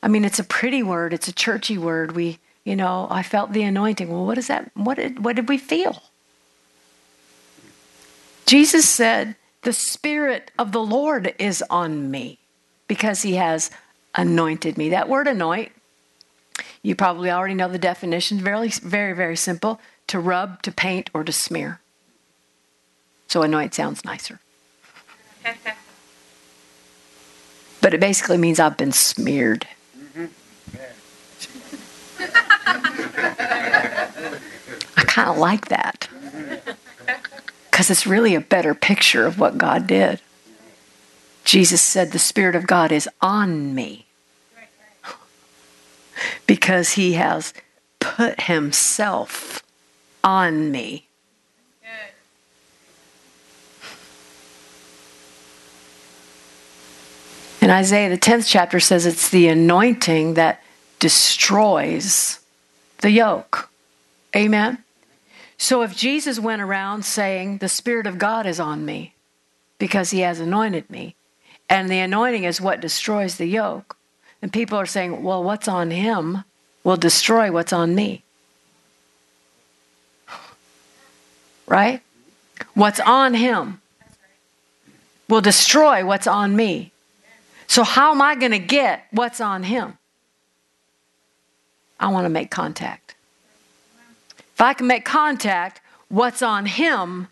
I 0.04 0.10
mean, 0.10 0.26
it's 0.26 0.39
a 0.39 0.43
pretty 0.43 0.84
word, 0.84 1.14
it's 1.14 1.30
a 1.30 1.34
churchy 1.34 1.78
word. 1.78 2.12
We, 2.12 2.39
you 2.66 2.76
know, 2.76 3.08
I 3.10 3.24
felt 3.24 3.54
the 3.54 3.64
anointing. 3.64 4.10
Well, 4.10 4.26
what 4.26 4.38
is 4.38 4.48
that? 4.48 4.70
What 4.74 4.96
did, 4.96 5.24
what 5.24 5.38
did 5.38 5.48
we 5.48 5.58
feel? 5.58 6.04
Jesus 8.46 8.88
said, 8.88 9.36
The 9.64 9.74
Spirit 9.74 10.52
of 10.58 10.72
the 10.72 10.84
Lord 10.84 11.34
is 11.39 11.64
on 11.70 12.12
me 12.12 12.39
because 12.88 13.24
he 13.24 13.36
has 13.36 13.72
anointed 14.14 14.78
me. 14.78 14.89
That 14.89 15.10
word 15.10 15.28
anoint, 15.28 15.72
you 16.82 16.96
probably 16.96 17.32
already 17.32 17.56
know 17.56 17.68
the 17.68 17.80
definition. 17.80 18.39
Very, 18.39 18.70
very, 18.70 19.14
very 19.14 19.36
simple 19.36 19.80
to 20.08 20.20
rub, 20.20 20.62
to 20.62 20.72
paint, 20.72 21.10
or 21.14 21.24
to 21.24 21.32
smear. 21.32 21.80
So 23.28 23.41
anoint 23.41 23.74
sounds 23.74 24.06
nicer. 24.06 24.39
but 27.82 27.93
it 27.93 28.00
basically 28.00 28.38
means 28.38 28.60
I've 28.60 28.78
been 28.78 28.91
smeared. 28.91 29.68
Mm-hmm. 29.98 30.26
I 34.98 35.04
kind 35.06 35.30
of 35.30 35.38
like 35.38 35.70
that 35.70 36.08
mm-hmm. 36.14 36.72
Because 37.76 37.90
it's 37.90 38.08
really 38.08 38.36
a 38.36 38.40
better 38.40 38.74
picture 38.74 39.26
of 39.26 39.38
what 39.38 39.58
God 39.58 39.86
did. 39.86 40.22
Jesus 41.44 41.82
said, 41.82 42.14
The 42.14 42.20
Spirit 42.20 42.56
of 42.56 42.66
God 42.66 42.90
is 42.90 43.10
on 43.22 43.76
me 43.76 44.06
because 46.48 46.94
He 46.94 47.16
has 47.16 47.54
put 48.00 48.44
Himself 48.44 49.62
on 50.24 50.72
me. 50.72 51.10
And 57.62 57.72
Isaiah, 57.74 58.10
the 58.10 58.18
10th 58.18 58.48
chapter, 58.48 58.80
says 58.80 59.06
it's 59.06 59.28
the 59.28 59.50
anointing 59.50 60.36
that 60.36 60.64
destroys 61.00 62.40
the 63.00 63.12
yoke. 63.12 63.70
Amen? 64.34 64.85
So 65.58 65.82
if 65.82 65.95
Jesus 65.95 66.39
went 66.39 66.62
around 66.62 67.06
saying, 67.06 67.58
The 67.58 67.70
Spirit 67.70 68.08
of 68.08 68.18
God 68.18 68.45
is 68.45 68.60
on 68.60 68.86
me 68.86 69.14
because 69.78 70.12
he 70.12 70.20
has 70.20 70.39
anointed 70.39 70.89
me, 70.89 71.16
and 71.70 71.89
the 71.89 71.99
anointing 71.99 72.43
is 72.43 72.62
what 72.62 72.82
destroys 72.82 73.38
the 73.38 73.47
yoke, 73.47 73.97
and 74.41 74.51
people 74.53 74.78
are 74.78 74.86
saying, 74.86 75.24
Well, 75.24 75.43
what's 75.43 75.68
on 75.68 75.91
him 75.91 76.43
will 76.84 76.97
destroy 76.97 77.51
what's 77.51 77.74
on 77.74 77.95
me. 77.95 78.24
Right? 81.68 82.01
What's 82.74 82.99
on 82.99 83.34
him 83.34 83.82
will 85.28 85.41
destroy 85.41 86.06
what's 86.06 86.28
on 86.28 86.56
me. 86.56 86.91
So, 87.68 87.84
how 87.84 88.12
am 88.12 88.22
I 88.22 88.36
going 88.36 88.51
to 88.51 88.60
get 88.60 89.08
what's 89.12 89.41
on 89.41 89.64
him? 89.64 89.97
I 91.99 92.10
want 92.10 92.26
to 92.26 92.30
make 92.30 92.51
contact. 92.51 93.14
If 94.56 94.62
I 94.62 94.74
can 94.74 94.88
make 94.88 95.03
contact, 95.03 95.82
what's 96.08 96.41
on 96.41 96.66
him 96.66 97.28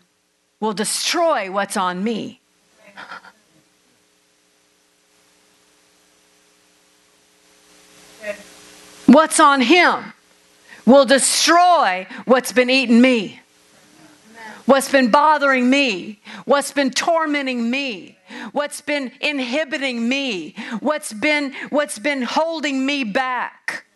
will 0.60 0.74
destroy 0.74 1.50
what's 1.50 1.74
on 1.74 2.04
me. 2.04 2.42
What's 9.06 9.40
on 9.40 9.62
him 9.62 10.12
will 10.84 11.06
destroy 11.06 12.06
what's 12.26 12.52
been 12.52 12.68
eating 12.68 13.00
me, 13.00 13.40
what's 14.66 14.90
been 14.90 15.10
bothering 15.10 15.70
me, 15.70 16.20
what's 16.44 16.72
been 16.72 16.90
tormenting 16.90 17.70
me, 17.70 18.18
what's 18.52 18.82
been 18.82 19.12
inhibiting 19.22 20.06
me, 20.08 20.56
what's 20.80 21.14
been 21.14 21.54
what's 21.70 21.98
been 21.98 22.20
holding 22.20 22.84
me 22.84 23.02
back. 23.02 23.86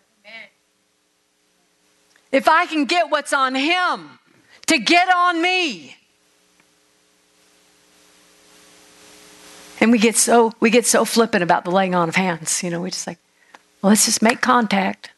If 2.31 2.47
I 2.47 2.65
can 2.65 2.85
get 2.85 3.09
what's 3.09 3.33
on 3.33 3.55
him 3.55 4.19
to 4.67 4.77
get 4.77 5.09
on 5.13 5.41
me. 5.41 5.95
And 9.81 9.91
we 9.91 9.97
get 9.97 10.15
so 10.15 10.53
we 10.59 10.69
get 10.69 10.85
so 10.85 11.05
flippant 11.05 11.41
about 11.41 11.63
the 11.63 11.71
laying 11.71 11.95
on 11.95 12.09
of 12.09 12.15
hands. 12.15 12.61
You 12.63 12.69
know, 12.69 12.81
we 12.81 12.91
just 12.91 13.07
like, 13.07 13.17
well, 13.81 13.89
let's 13.89 14.05
just 14.05 14.21
make 14.21 14.41
contact. 14.41 15.11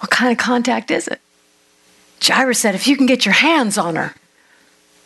What 0.00 0.10
kind 0.10 0.30
of 0.32 0.38
contact 0.38 0.90
is 0.90 1.08
it? 1.08 1.20
Jairus 2.22 2.58
said, 2.58 2.74
if 2.74 2.86
you 2.86 2.96
can 2.96 3.06
get 3.06 3.24
your 3.24 3.32
hands 3.32 3.78
on 3.78 3.96
her, 3.96 4.14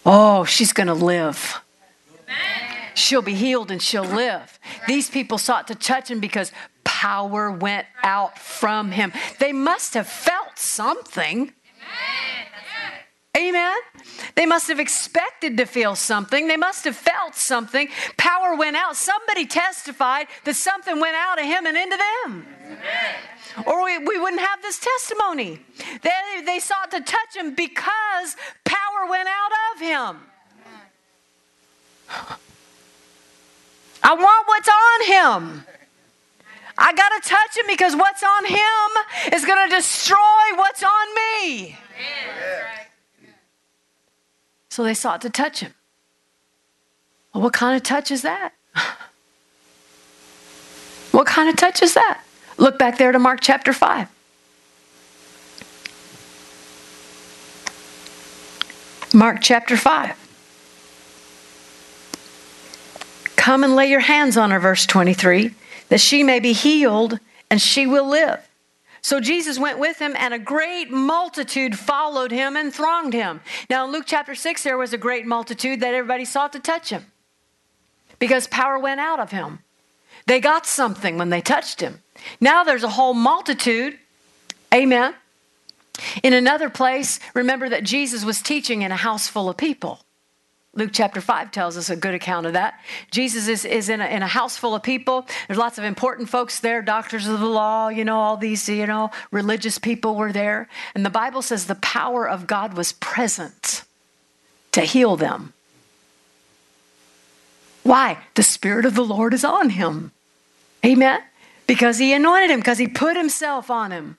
oh, 0.05 0.45
she's 0.45 0.73
going 0.73 0.89
to 0.89 0.95
live. 0.95 1.61
She'll 2.95 3.23
be 3.23 3.35
healed 3.35 3.71
and 3.71 3.81
she'll 3.81 4.03
live. 4.03 4.59
These 4.89 5.09
people 5.11 5.39
sought 5.39 5.69
to 5.69 5.77
touch 5.77 6.11
him 6.11 6.19
because 6.19 6.51
power 6.89 7.51
went 7.51 7.87
out 8.03 8.39
from 8.39 8.93
him. 8.93 9.13
They 9.39 9.53
must 9.53 9.93
have 9.93 10.09
felt 10.09 10.59
something. 10.59 11.53
Amen. 13.37 13.77
They 14.35 14.47
must 14.47 14.69
have 14.69 14.81
expected 14.81 15.59
to 15.59 15.67
feel 15.67 15.95
something. 15.95 16.49
They 16.49 16.57
must 16.57 16.87
have 16.87 16.97
felt 16.97 17.35
something. 17.35 17.89
Power 18.17 18.57
went 18.57 18.75
out. 18.75 18.97
Somebody 18.97 19.45
testified 19.45 20.29
that 20.45 20.57
something 20.57 20.99
went 20.99 21.15
out 21.15 21.39
of 21.39 21.45
him 21.45 21.67
and 21.67 21.77
into 21.77 21.99
them. 21.99 22.47
Or 23.67 23.85
we, 23.85 23.99
we 23.99 24.19
wouldn't 24.19 24.41
have 24.41 24.63
this 24.63 24.81
testimony. 24.81 25.61
They, 26.01 26.43
they 26.47 26.59
sought 26.59 26.91
to 26.93 27.01
touch 27.01 27.37
him 27.37 27.55
because 27.55 28.35
power 28.65 29.11
went 29.11 29.29
out 29.29 29.53
of 29.75 29.81
him. 29.83 30.21
I 34.03 34.15
want 34.15 34.49
what's 34.49 34.69
on 34.69 35.07
him. 35.07 35.65
I 36.81 36.93
got 36.95 37.09
to 37.09 37.29
touch 37.29 37.57
him 37.57 37.65
because 37.67 37.97
what's 37.97 38.23
on 38.23 38.47
him 38.47 39.35
is 39.35 39.45
going 39.45 39.69
to 39.69 39.75
destroy 39.75 40.17
what's 40.55 40.83
on 40.83 41.15
me. 41.15 41.77
So 44.71 44.85
they 44.85 44.95
sought 44.95 45.21
to 45.23 45.31
touch 45.31 45.59
him. 45.61 45.75
Well, 47.35 47.43
what 47.43 47.53
kind 47.53 47.77
of 47.77 47.83
touch 47.83 48.11
is 48.11 48.23
that? 48.23 48.53
What 51.11 51.27
kind 51.27 51.49
of 51.49 51.57
touch 51.57 51.83
is 51.83 51.95
that? 51.95 52.23
Look 52.59 52.79
back 52.79 52.99
there 52.99 53.11
to 53.11 53.19
Mark 53.19 53.41
chapter 53.41 53.73
5. 53.73 54.09
Mark 59.15 59.39
chapter 59.41 59.77
5. 59.77 60.15
Come 63.35 63.65
and 63.65 63.75
lay 63.75 63.91
your 63.91 63.99
hands 63.99 64.37
on 64.37 64.53
her, 64.53 64.61
verse 64.61 64.87
23, 64.87 65.55
that 65.89 66.01
she 66.01 66.23
may 66.23 66.41
be 66.41 66.53
healed 66.53 67.19
and 67.51 67.61
she 67.61 67.87
will 67.87 68.09
live. 68.09 68.49
So 69.01 69.21
Jesus 69.21 69.59
went 69.59 69.79
with 69.79 69.99
him, 70.01 70.15
and 70.19 70.35
a 70.35 70.39
great 70.39 70.91
multitude 70.91 71.79
followed 71.79 72.33
him 72.33 72.57
and 72.57 72.75
thronged 72.75 73.15
him. 73.15 73.41
Now, 73.71 73.87
in 73.87 73.93
Luke 73.93 74.05
chapter 74.07 74.35
6, 74.35 74.63
there 74.65 74.77
was 74.77 74.93
a 74.93 74.99
great 74.99 75.25
multitude 75.25 75.81
that 75.81 75.95
everybody 75.95 76.25
sought 76.25 76.53
to 76.55 76.59
touch 76.59 76.91
him 76.91 77.07
because 78.19 78.47
power 78.49 78.79
went 78.79 79.01
out 79.01 79.21
of 79.21 79.31
him. 79.31 79.61
They 80.27 80.41
got 80.41 80.67
something 80.67 81.17
when 81.17 81.31
they 81.31 81.41
touched 81.41 81.81
him. 81.81 82.03
Now 82.41 82.65
there's 82.65 82.83
a 82.83 82.89
whole 82.89 83.15
multitude. 83.15 83.99
Amen. 84.75 85.15
In 86.23 86.33
another 86.33 86.69
place, 86.69 87.19
remember 87.35 87.69
that 87.69 87.85
Jesus 87.85 88.25
was 88.25 88.43
teaching 88.43 88.83
in 88.83 88.93
a 88.93 88.97
house 88.97 89.29
full 89.29 89.49
of 89.49 89.57
people. 89.57 90.01
Luke 90.79 90.91
chapter 90.93 91.21
5 91.21 91.51
tells 91.51 91.77
us 91.77 91.91
a 91.91 91.97
good 91.97 92.15
account 92.15 92.47
of 92.47 92.53
that. 92.53 92.81
Jesus 93.11 93.49
is, 93.49 93.65
is 93.65 93.89
in, 93.89 94.01
a, 94.01 94.07
in 94.07 94.23
a 94.23 94.29
house 94.29 94.57
full 94.57 94.77
of 94.77 94.83
people. 94.85 95.27
There's 95.49 95.59
lots 95.59 95.77
of 95.77 95.83
important 95.83 96.29
folks 96.29 96.61
there, 96.61 96.83
doctors 96.83 97.27
of 97.27 97.41
the 97.41 97.47
law, 97.47 97.89
you 97.89 98.05
know, 98.05 98.21
all 98.21 98.37
these, 98.37 98.69
you 98.69 98.87
know, 98.87 99.11
religious 99.33 99.77
people 99.77 100.15
were 100.15 100.33
there. 100.33 100.69
And 100.95 101.05
the 101.05 101.11
Bible 101.11 101.43
says 101.43 101.67
the 101.67 101.75
power 101.75 102.29
of 102.29 102.47
God 102.47 102.75
was 102.75 102.93
present 102.93 103.83
to 104.71 104.83
heal 104.83 105.17
them. 105.17 105.53
Why? 107.83 108.19
The 108.37 108.45
Spirit 108.45 108.85
of 108.85 108.95
the 108.95 109.05
Lord 109.05 109.35
is 109.35 109.45
on 109.45 109.71
him. 109.71 110.13
Amen? 110.87 111.21
Because 111.67 111.99
he 111.99 112.13
anointed 112.13 112.51
him, 112.51 112.61
because 112.61 112.79
he 112.79 112.87
put 112.87 113.17
himself 113.17 113.69
on 113.69 113.91
him. 113.91 114.17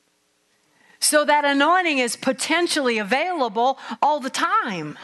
So 1.00 1.24
that 1.24 1.46
anointing 1.46 2.00
is 2.00 2.18
potentially 2.18 2.98
available 2.98 3.80
all 4.02 4.20
the 4.20 4.30
time. 4.30 4.98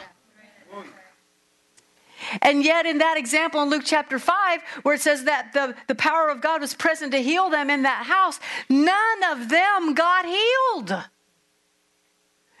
And 2.42 2.64
yet, 2.64 2.86
in 2.86 2.98
that 2.98 3.16
example 3.16 3.62
in 3.62 3.70
Luke 3.70 3.82
chapter 3.84 4.18
5, 4.18 4.60
where 4.82 4.94
it 4.94 5.00
says 5.00 5.24
that 5.24 5.52
the, 5.52 5.74
the 5.86 5.94
power 5.94 6.28
of 6.28 6.40
God 6.40 6.60
was 6.60 6.74
present 6.74 7.12
to 7.12 7.22
heal 7.22 7.50
them 7.50 7.70
in 7.70 7.82
that 7.82 8.04
house, 8.06 8.40
none 8.68 9.22
of 9.30 9.48
them 9.48 9.94
got 9.94 10.26
healed. 10.26 11.04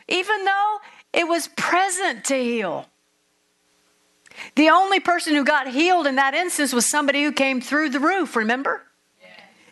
Even 0.08 0.44
though 0.44 0.78
it 1.12 1.26
was 1.26 1.48
present 1.56 2.24
to 2.26 2.36
heal. 2.36 2.86
The 4.54 4.68
only 4.68 5.00
person 5.00 5.34
who 5.34 5.44
got 5.44 5.68
healed 5.68 6.06
in 6.06 6.16
that 6.16 6.34
instance 6.34 6.72
was 6.72 6.86
somebody 6.86 7.24
who 7.24 7.32
came 7.32 7.60
through 7.60 7.90
the 7.90 8.00
roof, 8.00 8.36
remember? 8.36 8.82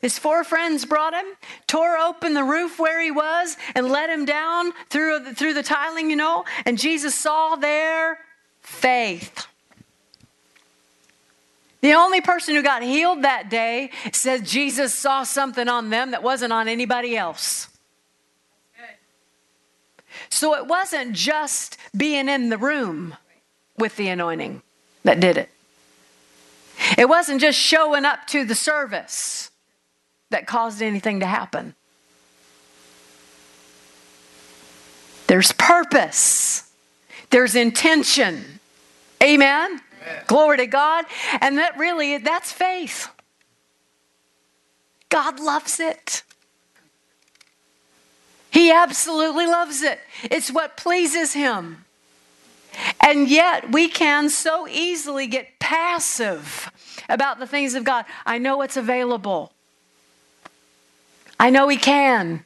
His 0.00 0.18
four 0.18 0.44
friends 0.44 0.84
brought 0.84 1.14
him, 1.14 1.24
tore 1.66 1.96
open 1.96 2.34
the 2.34 2.44
roof 2.44 2.78
where 2.78 3.00
he 3.00 3.10
was, 3.10 3.56
and 3.74 3.88
let 3.88 4.10
him 4.10 4.26
down 4.26 4.72
through 4.90 5.20
the, 5.20 5.34
through 5.34 5.54
the 5.54 5.62
tiling, 5.62 6.10
you 6.10 6.16
know. 6.16 6.44
And 6.66 6.78
Jesus 6.78 7.14
saw 7.14 7.56
their 7.56 8.18
faith. 8.60 9.46
The 11.84 11.92
only 11.92 12.22
person 12.22 12.54
who 12.54 12.62
got 12.62 12.82
healed 12.82 13.24
that 13.24 13.50
day 13.50 13.90
says 14.10 14.40
Jesus 14.40 14.98
saw 14.98 15.22
something 15.22 15.68
on 15.68 15.90
them 15.90 16.12
that 16.12 16.22
wasn't 16.22 16.50
on 16.50 16.66
anybody 16.66 17.14
else. 17.14 17.68
So 20.30 20.54
it 20.54 20.66
wasn't 20.66 21.12
just 21.12 21.76
being 21.94 22.30
in 22.30 22.48
the 22.48 22.56
room 22.56 23.14
with 23.76 23.96
the 23.96 24.08
anointing 24.08 24.62
that 25.02 25.20
did 25.20 25.36
it. 25.36 25.50
It 26.96 27.06
wasn't 27.06 27.42
just 27.42 27.58
showing 27.58 28.06
up 28.06 28.26
to 28.28 28.46
the 28.46 28.54
service 28.54 29.50
that 30.30 30.46
caused 30.46 30.80
anything 30.80 31.20
to 31.20 31.26
happen. 31.26 31.74
There's 35.26 35.52
purpose, 35.52 36.72
there's 37.28 37.54
intention. 37.54 38.58
Amen. 39.22 39.82
Glory 40.26 40.58
to 40.58 40.66
God. 40.66 41.04
And 41.40 41.58
that 41.58 41.78
really, 41.78 42.18
that's 42.18 42.52
faith. 42.52 43.08
God 45.08 45.38
loves 45.38 45.78
it. 45.80 46.22
He 48.50 48.70
absolutely 48.70 49.46
loves 49.46 49.82
it. 49.82 50.00
It's 50.24 50.50
what 50.50 50.76
pleases 50.76 51.32
Him. 51.34 51.84
And 53.00 53.28
yet, 53.28 53.70
we 53.70 53.88
can 53.88 54.28
so 54.28 54.66
easily 54.66 55.28
get 55.28 55.60
passive 55.60 56.70
about 57.08 57.38
the 57.38 57.46
things 57.46 57.74
of 57.74 57.84
God. 57.84 58.04
I 58.26 58.38
know 58.38 58.62
it's 58.62 58.76
available. 58.76 59.52
I 61.38 61.50
know 61.50 61.68
He 61.68 61.76
can. 61.76 62.44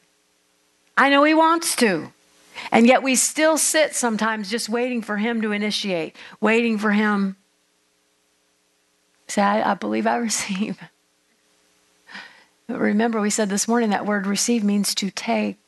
I 0.96 1.08
know 1.08 1.24
He 1.24 1.32
wants 1.34 1.74
to. 1.76 2.12
And 2.70 2.86
yet, 2.86 3.02
we 3.02 3.14
still 3.14 3.56
sit 3.56 3.94
sometimes 3.94 4.50
just 4.50 4.68
waiting 4.68 5.00
for 5.00 5.16
Him 5.16 5.40
to 5.40 5.52
initiate, 5.52 6.14
waiting 6.40 6.76
for 6.76 6.92
Him 6.92 7.37
Say, 9.28 9.42
I, 9.42 9.72
I 9.72 9.74
believe 9.74 10.06
I 10.06 10.16
receive. 10.28 10.78
But 12.66 12.80
remember, 12.80 13.20
we 13.20 13.30
said 13.30 13.48
this 13.48 13.66
morning 13.66 13.90
that 13.90 14.06
word 14.06 14.26
receive 14.26 14.62
means 14.62 14.94
to 14.96 15.10
take. 15.10 15.58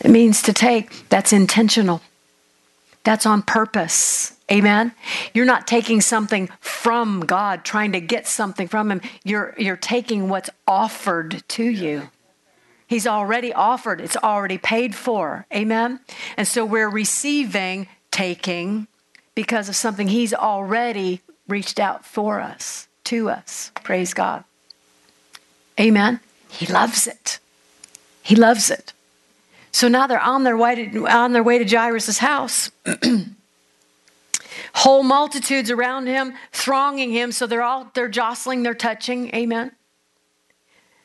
It 0.00 0.10
means 0.10 0.42
to 0.42 0.52
take. 0.52 1.08
That's 1.08 1.32
intentional. 1.32 2.02
That's 3.04 3.26
on 3.26 3.42
purpose. 3.42 4.36
Amen. 4.50 4.92
You're 5.34 5.46
not 5.46 5.66
taking 5.66 6.00
something 6.00 6.48
from 6.60 7.20
God, 7.20 7.64
trying 7.64 7.92
to 7.92 8.00
get 8.00 8.26
something 8.26 8.68
from 8.68 8.90
Him. 8.90 9.00
You're, 9.24 9.54
you're 9.58 9.76
taking 9.76 10.28
what's 10.28 10.50
offered 10.66 11.42
to 11.48 11.64
you. 11.64 12.10
He's 12.86 13.06
already 13.06 13.52
offered, 13.52 14.00
it's 14.00 14.18
already 14.18 14.58
paid 14.58 14.94
for. 14.94 15.46
Amen. 15.52 16.00
And 16.36 16.46
so 16.46 16.64
we're 16.64 16.90
receiving, 16.90 17.88
taking, 18.10 18.86
because 19.34 19.68
of 19.68 19.76
something 19.76 20.08
He's 20.08 20.34
already 20.34 21.20
reached 21.48 21.80
out 21.80 22.04
for 22.04 22.40
us, 22.40 22.88
to 23.04 23.28
us. 23.30 23.72
Praise 23.82 24.14
God. 24.14 24.44
Amen. 25.80 26.20
He 26.50 26.66
loves 26.66 27.06
it. 27.06 27.38
He 28.22 28.36
loves 28.36 28.70
it. 28.70 28.92
So 29.72 29.88
now 29.88 30.06
they're 30.06 30.20
on 30.20 30.44
their 30.44 30.56
way 30.56 30.86
to, 30.86 31.08
on 31.08 31.32
their 31.32 31.42
way 31.42 31.58
to 31.58 31.64
Jairus' 31.64 32.18
house. 32.18 32.70
Whole 34.74 35.02
multitudes 35.02 35.70
around 35.70 36.06
him, 36.06 36.34
thronging 36.52 37.10
him, 37.10 37.32
so 37.32 37.46
they're 37.46 37.62
all 37.62 37.90
they're 37.94 38.08
jostling, 38.08 38.62
they're 38.62 38.74
touching. 38.74 39.34
Amen. 39.34 39.72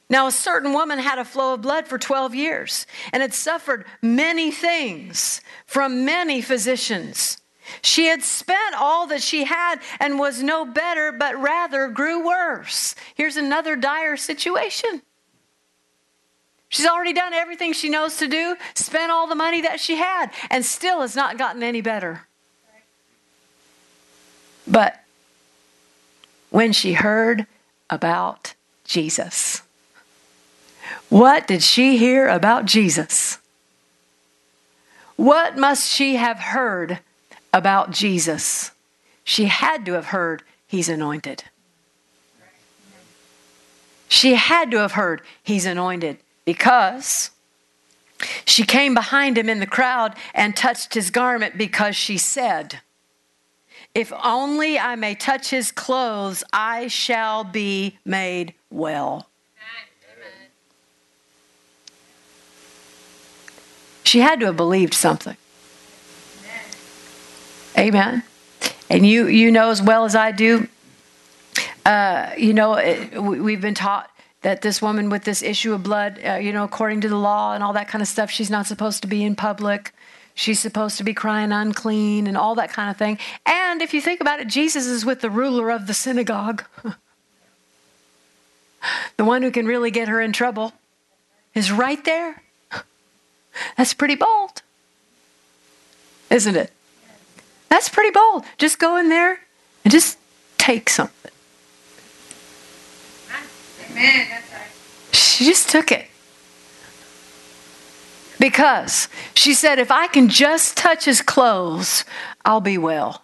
Now, 0.10 0.28
a 0.28 0.32
certain 0.32 0.72
woman 0.72 1.00
had 1.00 1.20
a 1.20 1.26
flow 1.26 1.54
of 1.54 1.62
blood 1.62 1.88
for 1.88 1.98
12 1.98 2.34
years 2.34 2.86
and 3.12 3.22
had 3.22 3.34
suffered 3.34 3.86
many 4.02 4.52
things 4.52 5.42
from 5.66 6.06
many 6.06 6.42
physicians. 6.42 7.40
She 7.82 8.06
had 8.06 8.24
spent 8.24 8.76
all 8.76 9.08
that 9.08 9.22
she 9.22 9.44
had 9.44 9.80
and 10.00 10.20
was 10.20 10.42
no 10.42 10.66
better, 10.66 11.12
but 11.12 11.36
rather 11.40 11.88
grew 11.88 12.26
worse. 12.26 12.96
Here's 13.16 13.38
another 13.38 13.76
dire 13.76 14.18
situation. 14.18 15.02
She's 16.70 16.86
already 16.86 17.14
done 17.14 17.34
everything 17.34 17.74
she 17.74 17.90
knows 17.90 18.18
to 18.18 18.28
do, 18.28 18.58
spent 18.76 19.12
all 19.12 19.28
the 19.28 19.36
money 19.36 19.62
that 19.62 19.80
she 19.80 19.96
had, 19.96 20.32
and 20.50 20.66
still 20.66 21.02
has 21.02 21.16
not 21.16 21.38
gotten 21.38 21.64
any 21.64 21.82
better. 21.82 22.28
But 24.68 25.02
when 26.50 26.74
she 26.74 26.94
heard 26.94 27.48
about 27.90 28.54
Jesus, 28.84 29.62
what 31.10 31.48
did 31.48 31.64
she 31.64 31.98
hear 31.98 32.28
about 32.28 32.66
Jesus? 32.66 33.40
What 35.16 35.58
must 35.58 35.90
she 35.90 36.16
have 36.16 36.38
heard 36.38 37.00
about 37.58 37.92
Jesus? 37.92 38.72
She 39.24 39.46
had 39.46 39.86
to 39.88 39.94
have 39.94 40.08
heard 40.08 40.44
he's 40.68 40.88
anointed. 40.88 41.44
She 44.08 44.36
had 44.36 44.72
to 44.72 44.78
have 44.78 44.94
heard 44.94 45.22
he's 45.44 45.66
anointed 45.66 46.18
because 46.46 47.32
she 48.46 48.64
came 48.64 48.94
behind 48.94 49.38
him 49.38 49.50
in 49.50 49.60
the 49.60 49.68
crowd 49.68 50.16
and 50.34 50.56
touched 50.56 50.94
his 50.94 51.10
garment 51.10 51.58
because 51.58 51.96
she 51.96 52.18
said, 52.18 52.80
If 53.94 54.14
only 54.24 54.80
I 54.80 54.96
may 54.96 55.14
touch 55.14 55.50
his 55.50 55.72
clothes, 55.72 56.44
I 56.54 56.88
shall 56.88 57.44
be 57.44 57.98
made 58.06 58.54
well. 58.70 59.28
She 64.04 64.20
had 64.20 64.40
to 64.40 64.46
have 64.46 64.56
believed 64.56 64.94
something. 64.94 65.36
Amen. 67.78 68.24
And 68.90 69.06
you, 69.06 69.28
you 69.28 69.52
know 69.52 69.70
as 69.70 69.82
well 69.82 70.06
as 70.06 70.16
I 70.16 70.32
do, 70.32 70.68
uh, 71.86 72.32
you 72.38 72.54
know, 72.54 72.76
it, 72.76 73.22
we've 73.22 73.62
been 73.62 73.76
taught 73.76 74.10
that 74.42 74.62
this 74.62 74.82
woman 74.82 75.10
with 75.10 75.24
this 75.24 75.42
issue 75.42 75.74
of 75.74 75.84
blood, 75.84 76.20
uh, 76.26 76.36
you 76.36 76.52
know, 76.52 76.64
according 76.64 77.02
to 77.02 77.10
the 77.10 77.18
law 77.18 77.54
and 77.54 77.64
all 77.64 77.74
that 77.74 77.88
kind 77.88 78.02
of 78.02 78.08
stuff, 78.08 78.32
she's 78.32 78.50
not 78.50 78.66
supposed 78.66 79.02
to 79.02 79.08
be 79.08 79.24
in 79.24 79.36
public. 79.36 79.94
She's 80.34 80.60
supposed 80.60 80.98
to 81.00 81.04
be 81.04 81.14
crying 81.14 81.52
unclean 81.52 82.28
and 82.28 82.38
all 82.38 82.56
that 82.56 82.72
kind 82.72 82.92
of 82.92 82.98
thing. 82.98 83.18
And 83.46 83.82
if 83.82 83.94
you 83.94 84.02
think 84.02 84.22
about 84.22 84.40
it, 84.40 84.48
Jesus 84.48 84.86
is 84.86 85.06
with 85.06 85.22
the 85.22 85.30
ruler 85.30 85.72
of 85.72 85.88
the 85.88 85.94
synagogue. 85.94 86.64
the 89.18 89.26
one 89.26 89.42
who 89.42 89.52
can 89.52 89.66
really 89.66 89.92
get 89.92 90.08
her 90.08 90.22
in 90.22 90.32
trouble, 90.32 90.74
is 91.56 91.72
right 91.72 92.04
there. 92.06 92.44
That's 93.78 93.94
pretty 93.94 94.16
bold, 94.16 94.62
isn't 96.30 96.56
it? 96.56 96.72
That's 97.70 97.90
pretty 97.90 98.12
bold. 98.12 98.44
Just 98.58 98.80
go 98.80 98.98
in 98.98 99.10
there 99.10 99.40
and 99.84 99.92
just 99.92 100.18
take 100.58 100.90
something. 100.90 101.32
Amen. 103.92 104.28
That's 104.30 104.52
right. 104.52 105.16
She 105.16 105.46
just 105.46 105.70
took 105.70 105.92
it. 105.92 106.08
Because 108.40 109.10
she 109.34 109.54
said, 109.54 109.80
if 109.80 109.92
I 109.92 110.08
can 110.08 110.30
just 110.30 110.78
touch 110.78 111.06
his 111.06 111.22
clothes, 111.22 112.06
I'll 112.46 112.62
be 112.62 112.78
well. 112.78 113.24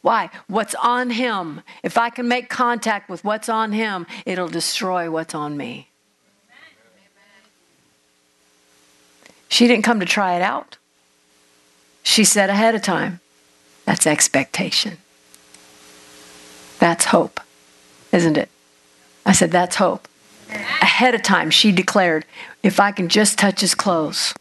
Why? 0.00 0.30
What's 0.46 0.74
on 0.76 1.10
him, 1.10 1.62
if 1.82 1.98
I 1.98 2.10
can 2.10 2.28
make 2.28 2.48
contact 2.48 3.10
with 3.10 3.24
what's 3.24 3.48
on 3.48 3.72
him, 3.72 4.06
it'll 4.24 4.48
destroy 4.48 5.10
what's 5.10 5.34
on 5.34 5.56
me. 5.56 5.90
She 9.48 9.66
didn't 9.66 9.84
come 9.84 10.00
to 10.00 10.06
try 10.06 10.36
it 10.36 10.42
out. 10.42 10.76
She 12.02 12.24
said 12.24 12.50
ahead 12.50 12.74
of 12.74 12.82
time, 12.82 13.20
that's 13.86 14.06
expectation. 14.06 14.98
That's 16.78 17.06
hope, 17.06 17.40
isn't 18.12 18.36
it? 18.36 18.50
I 19.24 19.32
said, 19.32 19.50
that's 19.50 19.76
hope. 19.76 20.06
Ahead 20.50 21.14
of 21.14 21.22
time, 21.22 21.50
she 21.50 21.72
declared, 21.72 22.26
if 22.62 22.78
I 22.78 22.92
can 22.92 23.08
just 23.08 23.38
touch 23.38 23.60
his 23.60 23.74
clothes, 23.74 24.34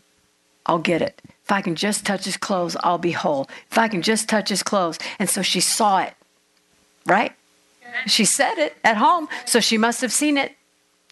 I'll 0.65 0.79
get 0.79 1.01
it. 1.01 1.21
If 1.43 1.51
I 1.51 1.61
can 1.61 1.75
just 1.75 2.05
touch 2.05 2.25
his 2.25 2.37
clothes, 2.37 2.75
I'll 2.83 2.97
be 2.97 3.11
whole. 3.11 3.47
If 3.71 3.77
I 3.77 3.87
can 3.87 4.01
just 4.01 4.27
touch 4.27 4.49
his 4.49 4.63
clothes. 4.63 4.97
And 5.19 5.29
so 5.29 5.41
she 5.41 5.59
saw 5.59 6.01
it, 6.01 6.13
right? 7.05 7.31
She 8.07 8.25
said 8.25 8.57
it 8.57 8.75
at 8.83 8.97
home, 8.97 9.29
so 9.45 9.59
she 9.59 9.77
must 9.77 10.01
have 10.01 10.11
seen 10.11 10.37
it 10.37 10.53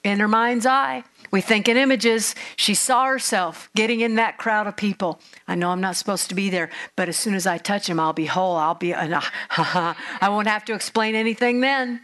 in 0.04 0.20
her 0.20 0.28
mind's 0.28 0.66
eye. 0.66 1.04
We 1.34 1.42
think 1.42 1.68
in 1.68 1.78
images. 1.78 2.36
She 2.56 2.76
saw 2.76 3.08
herself 3.08 3.68
getting 3.76 4.02
in 4.02 4.14
that 4.16 4.38
crowd 4.38 4.68
of 4.68 4.78
people. 4.78 5.20
I 5.48 5.56
know 5.56 5.72
I'm 5.72 5.82
not 5.82 5.96
supposed 5.96 6.30
to 6.30 6.36
be 6.36 6.52
there, 6.52 6.70
but 6.96 7.10
as 7.10 7.18
soon 7.18 7.34
as 7.34 7.48
I 7.48 7.58
touch 7.58 7.90
him, 7.90 8.00
I'll 8.00 8.14
be 8.14 8.28
whole. 8.28 8.56
I'll 8.56 8.76
be, 8.76 8.94
I 8.96 9.96
won't 10.22 10.48
have 10.48 10.64
to 10.66 10.76
explain 10.76 11.16
anything 11.16 11.60
then. 11.60 12.02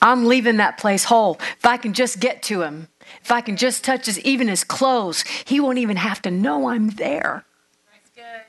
I'm 0.00 0.24
leaving 0.24 0.56
that 0.56 0.78
place 0.78 1.04
whole. 1.04 1.34
If 1.58 1.66
I 1.66 1.76
can 1.76 1.92
just 1.92 2.20
get 2.20 2.42
to 2.44 2.62
him, 2.62 2.88
if 3.22 3.30
I 3.30 3.42
can 3.42 3.58
just 3.58 3.84
touch 3.84 4.06
his, 4.06 4.18
even 4.20 4.48
his 4.48 4.64
clothes, 4.64 5.24
he 5.44 5.60
won't 5.60 5.76
even 5.76 5.98
have 5.98 6.22
to 6.22 6.30
know 6.30 6.70
I'm 6.70 6.88
there. 6.88 7.44
That's 7.92 8.10
good. 8.14 8.46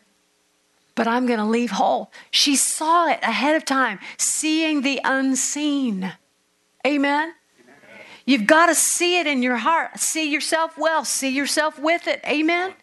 But 0.95 1.09
I'm 1.09 1.25
going 1.25 1.39
to 1.39 1.45
leave 1.45 1.71
whole. 1.71 2.09
She 2.31 2.55
saw 2.55 3.09
it 3.09 3.19
ahead 3.21 3.57
of 3.57 3.65
time, 3.65 3.99
seeing 4.17 4.81
the 4.81 5.01
unseen. 5.03 6.13
Amen. 6.87 7.33
You've 8.30 8.45
got 8.45 8.67
to 8.67 8.75
see 8.75 9.19
it 9.19 9.25
in 9.25 9.41
your 9.41 9.55
heart. 9.55 9.99
See 9.99 10.32
yourself 10.32 10.77
well. 10.77 11.03
See 11.03 11.30
yourself 11.30 11.80
with 11.80 12.07
it. 12.07 12.21
Amen. 12.27 12.75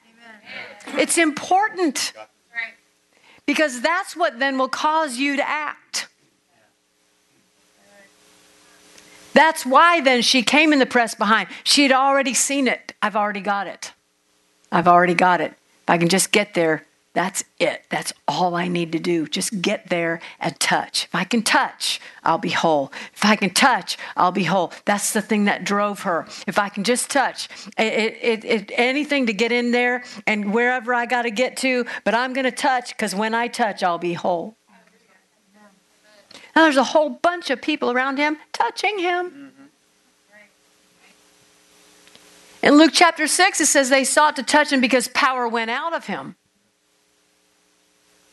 It's 0.99 1.19
important 1.19 2.13
because 3.47 3.81
that's 3.81 4.17
what 4.17 4.41
then 4.41 4.59
will 4.59 4.69
cause 4.69 5.19
you 5.19 5.37
to 5.37 5.49
act. 5.49 6.09
That's 9.35 9.65
why 9.65 10.01
then 10.01 10.23
she 10.23 10.43
came 10.43 10.73
in 10.73 10.81
the 10.81 10.87
press 10.87 11.15
behind. 11.15 11.47
She 11.63 11.85
had 11.85 11.93
already 11.93 12.35
seen 12.35 12.67
it. 12.67 12.95
I've 13.01 13.15
already 13.15 13.41
got 13.41 13.69
it. 13.69 13.93
I've 14.73 14.89
already 14.89 15.15
got 15.15 15.41
it. 15.41 15.53
If 15.53 15.91
I 15.91 15.97
can 15.97 16.09
just 16.09 16.33
get 16.33 16.55
there, 16.55 16.85
that's 17.17 17.45
it. 17.59 17.83
That's 17.89 18.13
all 18.29 18.55
I 18.55 18.69
need 18.69 18.93
to 18.93 18.99
do. 18.99 19.27
Just 19.27 19.63
get 19.63 19.89
there 19.89 20.21
and 20.39 20.61
touch. 20.61 21.07
If 21.07 21.15
I 21.15 21.25
can 21.25 21.43
touch, 21.43 21.99
I'll 22.23 22.37
be 22.37 22.51
whole. 22.51 22.93
If 23.15 23.25
I 23.25 23.37
can 23.37 23.49
touch, 23.55 23.97
I'll 24.19 24.33
be 24.33 24.45
whole. 24.45 24.71
That's 24.85 25.15
the 25.15 25.23
thing 25.23 25.47
that 25.47 25.65
drove 25.65 26.01
her. 26.01 26.27
If 26.47 26.59
I 26.59 26.69
can 26.69 26.85
just 26.85 27.11
touch, 27.11 27.49
it, 27.79 28.19
it, 28.21 28.45
it, 28.45 28.73
anything 28.75 29.25
to 29.29 29.33
get 29.33 29.51
in 29.51 29.73
there 29.73 30.05
and 30.27 30.53
wherever 30.53 30.93
I 30.93 31.07
got 31.07 31.23
to 31.23 31.31
get 31.31 31.57
to, 31.59 31.87
but 32.05 32.15
I'm 32.15 32.35
going 32.35 32.45
to 32.45 32.51
touch 32.51 32.91
because 32.91 33.15
when 33.15 33.35
I 33.35 33.49
touch, 33.49 33.83
I'll 33.83 33.97
be 33.97 34.13
whole. 34.13 34.55
Now 36.55 36.65
there's 36.65 36.77
a 36.77 36.85
whole 36.85 37.09
bunch 37.09 37.49
of 37.49 37.63
people 37.63 37.91
around 37.91 38.19
him 38.19 38.37
touching 38.53 38.99
him. 38.99 39.53
In 42.63 42.77
Luke 42.77 42.91
chapter 42.93 43.27
6, 43.27 43.59
it 43.63 43.67
says 43.67 43.89
they 43.89 44.05
sought 44.05 44.37
to 44.37 44.43
touch 44.43 44.71
him 44.71 44.83
because 44.83 45.09
power 45.09 45.49
went 45.49 45.71
out 45.71 45.95
of 45.95 46.05
him. 46.05 46.37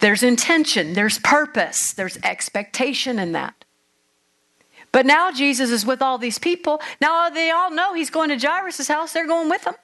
There's 0.03 0.21
intention, 0.21 0.95
there's 0.95 1.17
purpose, 1.17 1.93
there's 1.93 2.17
expectation 2.25 3.19
in 3.19 3.31
that. 3.31 3.63
But 4.91 5.05
now 5.05 5.31
Jesus 5.31 5.69
is 5.69 5.85
with 5.85 6.01
all 6.01 6.17
these 6.17 6.37
people. 6.37 6.81
Now 6.99 7.29
they 7.29 7.51
all 7.51 7.71
know 7.71 7.93
he's 7.93 8.09
going 8.09 8.27
to 8.27 8.35
Jairus' 8.35 8.89
house, 8.89 9.13
they're 9.13 9.25
going 9.25 9.47
with 9.47 9.65
him. 9.65 9.75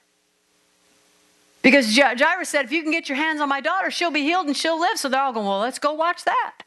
Because 1.62 1.96
Ja- 1.96 2.14
Jairus 2.18 2.50
said, 2.50 2.66
if 2.66 2.70
you 2.70 2.82
can 2.82 2.92
get 2.92 3.08
your 3.08 3.16
hands 3.16 3.40
on 3.40 3.48
my 3.48 3.62
daughter, 3.62 3.90
she'll 3.90 4.10
be 4.10 4.20
healed 4.20 4.46
and 4.46 4.54
she'll 4.54 4.78
live. 4.78 4.98
So 4.98 5.08
they're 5.08 5.22
all 5.22 5.32
going, 5.32 5.46
well, 5.46 5.60
let's 5.60 5.78
go 5.78 5.94
watch 5.94 6.22
that. 6.24 6.64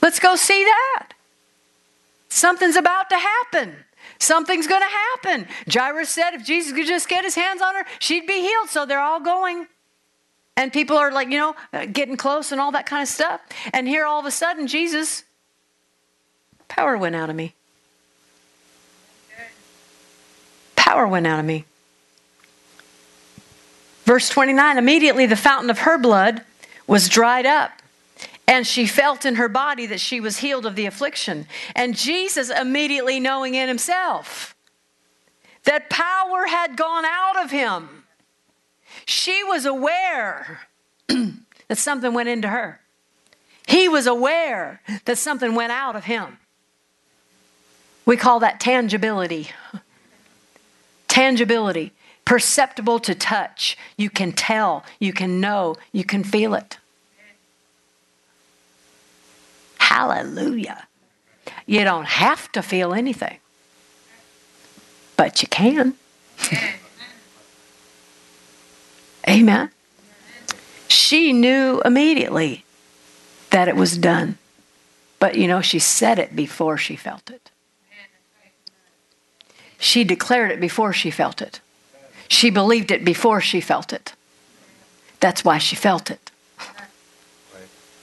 Let's 0.00 0.20
go 0.20 0.36
see 0.36 0.62
that. 0.62 1.14
Something's 2.28 2.76
about 2.76 3.10
to 3.10 3.18
happen. 3.18 3.74
Something's 4.20 4.68
going 4.68 4.82
to 4.82 4.86
happen. 4.86 5.48
Jairus 5.68 6.10
said 6.10 6.34
if 6.34 6.44
Jesus 6.46 6.72
could 6.72 6.86
just 6.86 7.08
get 7.08 7.24
his 7.24 7.34
hands 7.34 7.60
on 7.60 7.74
her, 7.74 7.84
she'd 7.98 8.28
be 8.28 8.40
healed. 8.40 8.68
So 8.68 8.86
they're 8.86 9.00
all 9.00 9.18
going. 9.18 9.66
And 10.56 10.72
people 10.72 10.96
are 10.96 11.10
like, 11.10 11.30
you 11.30 11.38
know, 11.38 11.56
uh, 11.72 11.86
getting 11.86 12.16
close 12.16 12.52
and 12.52 12.60
all 12.60 12.72
that 12.72 12.86
kind 12.86 13.02
of 13.02 13.08
stuff. 13.08 13.40
And 13.72 13.88
here 13.88 14.04
all 14.04 14.20
of 14.20 14.26
a 14.26 14.30
sudden, 14.30 14.66
Jesus, 14.66 15.24
power 16.68 16.96
went 16.96 17.16
out 17.16 17.28
of 17.28 17.36
me. 17.36 17.54
Power 20.76 21.08
went 21.08 21.26
out 21.26 21.40
of 21.40 21.44
me. 21.44 21.64
Verse 24.04 24.28
29 24.28 24.78
immediately 24.78 25.26
the 25.26 25.34
fountain 25.34 25.70
of 25.70 25.80
her 25.80 25.98
blood 25.98 26.44
was 26.86 27.08
dried 27.08 27.46
up. 27.46 27.72
And 28.46 28.66
she 28.66 28.86
felt 28.86 29.24
in 29.24 29.36
her 29.36 29.48
body 29.48 29.86
that 29.86 30.00
she 30.00 30.20
was 30.20 30.36
healed 30.36 30.66
of 30.66 30.76
the 30.76 30.84
affliction. 30.84 31.46
And 31.74 31.96
Jesus, 31.96 32.50
immediately 32.50 33.18
knowing 33.18 33.54
in 33.54 33.68
himself 33.68 34.54
that 35.64 35.88
power 35.88 36.46
had 36.46 36.76
gone 36.76 37.06
out 37.06 37.42
of 37.42 37.50
him, 37.50 38.03
she 39.06 39.44
was 39.44 39.64
aware 39.64 40.60
that 41.08 41.78
something 41.78 42.12
went 42.14 42.28
into 42.28 42.48
her. 42.48 42.80
He 43.66 43.88
was 43.88 44.06
aware 44.06 44.80
that 45.04 45.18
something 45.18 45.54
went 45.54 45.72
out 45.72 45.96
of 45.96 46.04
him. 46.04 46.38
We 48.04 48.16
call 48.16 48.40
that 48.40 48.60
tangibility. 48.60 49.50
Tangibility, 51.08 51.92
perceptible 52.24 52.98
to 53.00 53.14
touch. 53.14 53.78
You 53.96 54.10
can 54.10 54.32
tell, 54.32 54.84
you 54.98 55.12
can 55.12 55.40
know, 55.40 55.76
you 55.92 56.04
can 56.04 56.24
feel 56.24 56.54
it. 56.54 56.78
Hallelujah. 59.78 60.86
You 61.66 61.84
don't 61.84 62.06
have 62.06 62.50
to 62.52 62.62
feel 62.62 62.92
anything, 62.92 63.38
but 65.16 65.40
you 65.40 65.48
can. 65.48 65.94
Amen. 69.28 69.70
She 70.88 71.32
knew 71.32 71.80
immediately 71.84 72.64
that 73.50 73.68
it 73.68 73.76
was 73.76 73.96
done. 73.96 74.38
But 75.18 75.36
you 75.36 75.48
know, 75.48 75.60
she 75.60 75.78
said 75.78 76.18
it 76.18 76.36
before 76.36 76.76
she 76.76 76.96
felt 76.96 77.30
it. 77.30 77.50
She 79.78 80.04
declared 80.04 80.50
it 80.50 80.60
before 80.60 80.92
she 80.92 81.10
felt 81.10 81.42
it. 81.42 81.60
She 82.28 82.50
believed 82.50 82.90
it 82.90 83.04
before 83.04 83.40
she 83.40 83.60
felt 83.60 83.92
it. 83.92 84.14
That's 85.20 85.44
why 85.44 85.58
she 85.58 85.76
felt 85.76 86.10
it. 86.10 86.30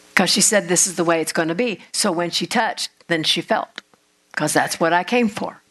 Because 0.09 0.29
she 0.29 0.41
said, 0.41 0.67
This 0.67 0.87
is 0.87 0.95
the 0.95 1.03
way 1.03 1.21
it's 1.21 1.33
going 1.33 1.47
to 1.47 1.55
be. 1.55 1.79
So 1.91 2.11
when 2.11 2.29
she 2.29 2.45
touched, 2.45 2.89
then 3.07 3.23
she 3.23 3.41
felt. 3.41 3.81
Because 4.31 4.53
that's 4.53 4.79
what 4.79 4.93
I 4.93 5.03
came 5.03 5.27
for. 5.27 5.61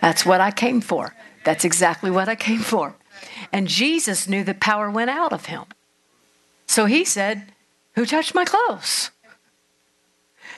That's 0.00 0.24
what 0.24 0.40
I 0.40 0.50
came 0.50 0.80
for. 0.80 1.14
That's 1.44 1.64
exactly 1.64 2.10
what 2.10 2.28
I 2.28 2.34
came 2.34 2.60
for. 2.60 2.94
And 3.52 3.68
Jesus 3.68 4.28
knew 4.28 4.44
the 4.44 4.54
power 4.54 4.90
went 4.90 5.10
out 5.10 5.32
of 5.32 5.46
him. 5.46 5.64
So 6.66 6.86
he 6.86 7.04
said, 7.04 7.52
Who 7.94 8.06
touched 8.06 8.34
my 8.34 8.44
clothes? 8.44 9.10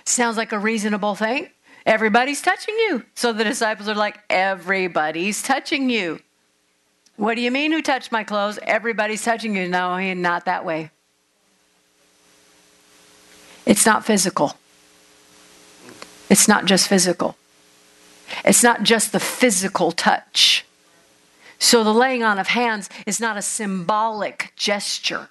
Sounds 0.04 0.36
like 0.36 0.52
a 0.52 0.58
reasonable 0.58 1.14
thing. 1.14 1.50
Everybody's 1.84 2.42
touching 2.42 2.74
you. 2.74 3.04
So 3.14 3.32
the 3.32 3.44
disciples 3.44 3.88
are 3.88 3.94
like, 3.94 4.18
Everybody's 4.30 5.42
touching 5.42 5.90
you. 5.90 6.20
What 7.16 7.34
do 7.34 7.42
you 7.42 7.50
mean, 7.50 7.72
who 7.72 7.82
touched 7.82 8.12
my 8.12 8.22
clothes? 8.22 8.58
Everybody's 8.62 9.24
touching 9.24 9.56
you. 9.56 9.68
No, 9.68 10.14
not 10.14 10.44
that 10.44 10.64
way. 10.64 10.90
It's 13.66 13.84
not 13.84 14.06
physical. 14.06 14.54
It's 16.30 16.46
not 16.46 16.64
just 16.64 16.88
physical. 16.88 17.36
It's 18.44 18.62
not 18.62 18.82
just 18.82 19.12
the 19.12 19.20
physical 19.20 19.92
touch. 19.92 20.64
So 21.58 21.82
the 21.82 21.92
laying 21.92 22.22
on 22.22 22.38
of 22.38 22.48
hands 22.48 22.88
is 23.06 23.20
not 23.20 23.36
a 23.36 23.42
symbolic 23.42 24.52
gesture 24.56 25.28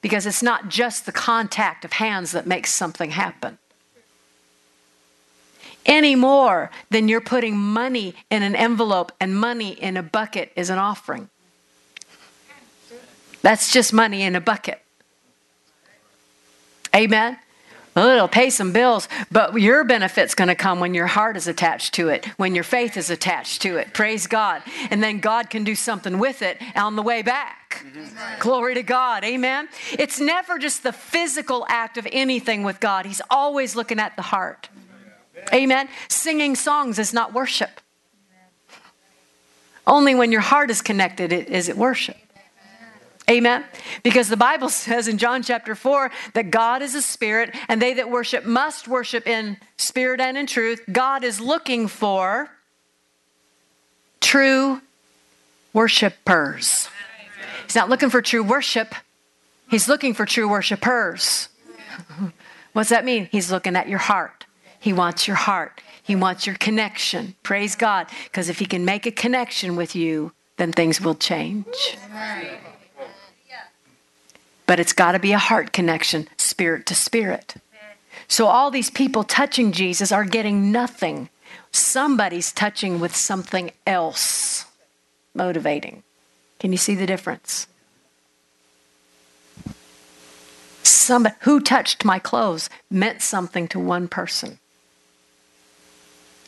because 0.00 0.26
it's 0.26 0.42
not 0.42 0.68
just 0.68 1.06
the 1.06 1.12
contact 1.12 1.84
of 1.84 1.92
hands 1.94 2.32
that 2.32 2.46
makes 2.46 2.74
something 2.74 3.10
happen. 3.10 3.58
any 5.86 6.14
more 6.14 6.70
than 6.90 7.08
you're 7.08 7.20
putting 7.20 7.56
money 7.56 8.14
in 8.30 8.42
an 8.42 8.54
envelope 8.54 9.12
and 9.20 9.36
money 9.36 9.70
in 9.70 9.96
a 9.96 10.02
bucket 10.02 10.52
is 10.56 10.70
an 10.70 10.78
offering. 10.78 11.28
That's 13.42 13.72
just 13.72 13.92
money 13.92 14.22
in 14.22 14.36
a 14.36 14.40
bucket. 14.40 14.80
Amen. 16.94 17.38
It'll 17.94 18.26
pay 18.26 18.48
some 18.48 18.72
bills, 18.72 19.06
but 19.30 19.60
your 19.60 19.84
benefit's 19.84 20.34
going 20.34 20.48
to 20.48 20.54
come 20.54 20.80
when 20.80 20.94
your 20.94 21.06
heart 21.06 21.36
is 21.36 21.46
attached 21.46 21.92
to 21.94 22.08
it, 22.08 22.24
when 22.38 22.54
your 22.54 22.64
faith 22.64 22.96
is 22.96 23.10
attached 23.10 23.60
to 23.62 23.76
it. 23.76 23.92
Praise 23.92 24.26
God. 24.26 24.62
And 24.90 25.02
then 25.02 25.20
God 25.20 25.50
can 25.50 25.62
do 25.62 25.74
something 25.74 26.18
with 26.18 26.40
it 26.40 26.58
on 26.74 26.96
the 26.96 27.02
way 27.02 27.20
back. 27.20 27.84
Glory 28.40 28.74
to 28.74 28.82
God. 28.82 29.24
Amen. 29.24 29.68
It's 29.92 30.18
never 30.18 30.58
just 30.58 30.82
the 30.82 30.92
physical 30.92 31.66
act 31.68 31.98
of 31.98 32.08
anything 32.10 32.62
with 32.62 32.80
God, 32.80 33.04
He's 33.04 33.22
always 33.30 33.76
looking 33.76 33.98
at 33.98 34.16
the 34.16 34.22
heart. 34.22 34.70
Amen. 35.52 35.88
Singing 36.08 36.54
songs 36.54 36.98
is 36.98 37.12
not 37.12 37.32
worship. 37.34 37.80
Only 39.86 40.14
when 40.14 40.32
your 40.32 40.40
heart 40.40 40.70
is 40.70 40.80
connected 40.80 41.32
is 41.32 41.68
it 41.68 41.76
worship. 41.76 42.16
Amen. 43.30 43.64
Because 44.02 44.28
the 44.28 44.36
Bible 44.36 44.68
says 44.68 45.08
in 45.08 45.18
John 45.18 45.42
chapter 45.42 45.74
4 45.74 46.10
that 46.34 46.50
God 46.50 46.82
is 46.82 46.94
a 46.94 47.02
spirit 47.02 47.54
and 47.68 47.80
they 47.80 47.94
that 47.94 48.10
worship 48.10 48.44
must 48.44 48.88
worship 48.88 49.26
in 49.26 49.56
spirit 49.76 50.20
and 50.20 50.36
in 50.36 50.46
truth. 50.46 50.82
God 50.90 51.24
is 51.24 51.40
looking 51.40 51.88
for 51.88 52.50
true 54.20 54.80
worshipers. 55.72 56.88
He's 57.64 57.76
not 57.76 57.88
looking 57.88 58.10
for 58.10 58.22
true 58.22 58.42
worship, 58.42 58.94
He's 59.70 59.88
looking 59.88 60.12
for 60.12 60.26
true 60.26 60.50
worshipers. 60.50 61.48
What's 62.74 62.90
that 62.90 63.06
mean? 63.06 63.28
He's 63.32 63.50
looking 63.50 63.74
at 63.74 63.88
your 63.88 63.98
heart. 63.98 64.44
He 64.78 64.92
wants 64.92 65.26
your 65.26 65.36
heart. 65.36 65.80
He 66.02 66.14
wants 66.14 66.46
your 66.46 66.56
connection. 66.56 67.34
Praise 67.42 67.74
God. 67.74 68.08
Because 68.24 68.50
if 68.50 68.58
He 68.58 68.66
can 68.66 68.84
make 68.84 69.06
a 69.06 69.10
connection 69.10 69.76
with 69.76 69.94
you, 69.96 70.32
then 70.58 70.72
things 70.72 71.00
will 71.00 71.14
change. 71.14 71.96
But 74.66 74.80
it's 74.80 74.92
got 74.92 75.12
to 75.12 75.18
be 75.18 75.32
a 75.32 75.38
heart 75.38 75.72
connection, 75.72 76.28
spirit 76.36 76.86
to 76.86 76.94
spirit. 76.94 77.54
So 78.28 78.46
all 78.46 78.70
these 78.70 78.90
people 78.90 79.24
touching 79.24 79.72
Jesus 79.72 80.12
are 80.12 80.24
getting 80.24 80.72
nothing. 80.72 81.28
Somebody's 81.72 82.52
touching 82.52 83.00
with 83.00 83.14
something 83.14 83.72
else 83.86 84.66
motivating. 85.34 86.02
Can 86.58 86.72
you 86.72 86.78
see 86.78 86.94
the 86.94 87.06
difference? 87.06 87.66
Somebody 90.82 91.34
who 91.40 91.60
touched 91.60 92.04
my 92.04 92.18
clothes 92.18 92.70
meant 92.90 93.22
something 93.22 93.66
to 93.68 93.78
one 93.78 94.08
person. 94.08 94.58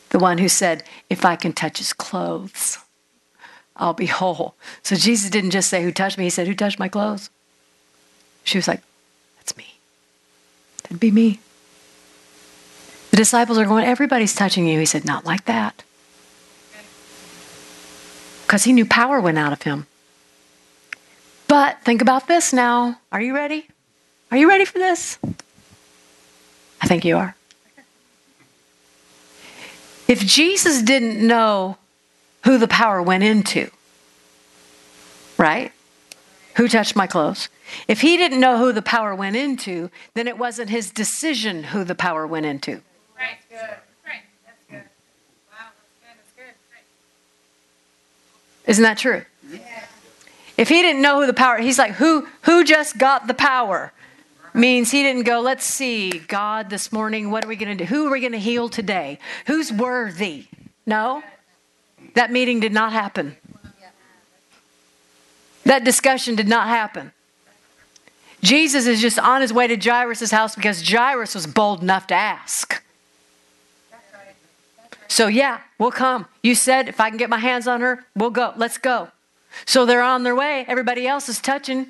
The 0.09 0.19
one 0.19 0.37
who 0.37 0.47
said, 0.47 0.83
If 1.09 1.25
I 1.25 1.35
can 1.35 1.51
touch 1.51 1.79
his 1.79 1.91
clothes, 1.91 2.77
I'll 3.75 3.93
be 3.93 4.05
whole. 4.05 4.55
So 4.81 4.95
Jesus 4.95 5.29
didn't 5.29 5.51
just 5.51 5.69
say, 5.69 5.83
Who 5.83 5.91
touched 5.91 6.17
me? 6.17 6.23
He 6.23 6.29
said, 6.29 6.47
Who 6.47 6.55
touched 6.55 6.79
my 6.79 6.87
clothes? 6.87 7.29
She 8.45 8.57
was 8.57 8.67
like, 8.69 8.81
That's 9.37 9.57
me. 9.57 9.65
That'd 10.83 10.99
be 10.99 11.11
me. 11.11 11.39
The 13.11 13.17
disciples 13.17 13.57
are 13.57 13.65
going, 13.65 13.83
Everybody's 13.85 14.33
touching 14.33 14.65
you. 14.65 14.79
He 14.79 14.85
said, 14.85 15.03
Not 15.03 15.25
like 15.25 15.43
that. 15.45 15.83
Because 18.45 18.63
he 18.63 18.71
knew 18.71 18.85
power 18.85 19.19
went 19.19 19.37
out 19.37 19.51
of 19.51 19.63
him. 19.63 19.87
But 21.47 21.81
think 21.81 22.01
about 22.01 22.27
this 22.27 22.53
now. 22.53 22.99
Are 23.11 23.21
you 23.21 23.35
ready? 23.35 23.67
Are 24.31 24.37
you 24.37 24.47
ready 24.47 24.65
for 24.65 24.77
this? 24.77 25.17
I 26.81 26.87
think 26.87 27.03
you 27.03 27.17
are. 27.17 27.35
If 30.07 30.23
Jesus 30.23 30.83
didn't 30.83 31.25
know 31.25 31.77
who 32.43 32.59
the 32.59 32.67
power 32.67 33.01
went 33.01 33.23
into, 33.23 33.71
right? 35.37 35.71
Who 36.57 36.67
touched 36.67 36.95
my 36.95 37.07
clothes? 37.07 37.49
If 37.87 38.01
he 38.01 38.17
didn't 38.17 38.39
know 38.39 38.57
who 38.57 38.71
the 38.71 38.81
power 38.81 39.15
went 39.15 39.35
into, 39.35 39.89
then 40.13 40.27
it 40.27 40.37
wasn't 40.37 40.69
his 40.69 40.91
decision 40.91 41.65
who 41.65 41.83
the 41.83 41.95
power 41.95 42.25
went 42.27 42.45
into. 42.45 42.81
Right. 43.17 43.37
Good. 43.49 43.59
Right. 44.05 44.21
That's 44.45 44.63
good. 44.69 44.83
Wow. 45.51 45.67
That's 46.05 46.31
good. 46.35 46.45
That's 46.45 46.59
good. 46.65 46.73
Right. 46.73 46.83
Isn't 48.69 48.83
that 48.83 48.97
true? 48.97 49.23
If 50.57 50.69
he 50.69 50.81
didn't 50.81 51.01
know 51.01 51.19
who 51.19 51.27
the 51.27 51.33
power, 51.33 51.57
he's 51.57 51.77
like, 51.77 51.93
who 51.93 52.27
who 52.43 52.63
just 52.63 52.97
got 52.97 53.27
the 53.27 53.33
power? 53.33 53.91
Means 54.53 54.89
he 54.89 55.03
didn't 55.03 55.23
go, 55.23 55.41
let's 55.41 55.65
see, 55.65 56.11
God, 56.11 56.69
this 56.69 56.93
morning, 56.93 57.29
what 57.29 57.43
are 57.43 57.47
we 57.49 57.57
going 57.57 57.77
to 57.77 57.83
do? 57.83 57.93
Who 57.93 58.07
are 58.07 58.11
we 58.11 58.21
going 58.21 58.31
to 58.31 58.39
heal 58.39 58.69
today? 58.69 59.19
Who's 59.47 59.69
worthy? 59.69 60.45
No. 60.85 61.21
That 62.13 62.31
meeting 62.31 62.61
did 62.61 62.71
not 62.71 62.93
happen. 62.93 63.35
That 65.65 65.83
discussion 65.83 66.35
did 66.35 66.47
not 66.47 66.69
happen. 66.69 67.11
Jesus 68.45 68.85
is 68.85 69.01
just 69.01 69.17
on 69.17 69.41
his 69.41 69.51
way 69.51 69.65
to 69.65 69.75
Jairus' 69.75 70.29
house 70.29 70.55
because 70.55 70.87
Jairus 70.87 71.33
was 71.33 71.47
bold 71.47 71.81
enough 71.81 72.05
to 72.07 72.13
ask. 72.13 72.83
So, 75.07 75.25
yeah, 75.27 75.61
we'll 75.79 75.91
come. 75.91 76.27
You 76.43 76.53
said 76.53 76.87
if 76.87 76.99
I 76.99 77.09
can 77.09 77.17
get 77.17 77.29
my 77.29 77.39
hands 77.39 77.67
on 77.67 77.81
her, 77.81 78.05
we'll 78.15 78.29
go. 78.29 78.53
Let's 78.55 78.77
go. 78.77 79.09
So 79.65 79.85
they're 79.85 80.01
on 80.01 80.23
their 80.23 80.35
way. 80.35 80.63
Everybody 80.67 81.07
else 81.07 81.27
is 81.27 81.39
touching. 81.39 81.87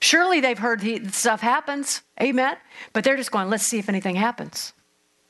Surely 0.00 0.40
they've 0.40 0.58
heard 0.58 0.82
stuff 1.14 1.40
happens. 1.40 2.02
Amen. 2.20 2.56
But 2.92 3.04
they're 3.04 3.16
just 3.16 3.30
going, 3.30 3.48
let's 3.48 3.64
see 3.64 3.78
if 3.78 3.88
anything 3.88 4.16
happens. 4.16 4.72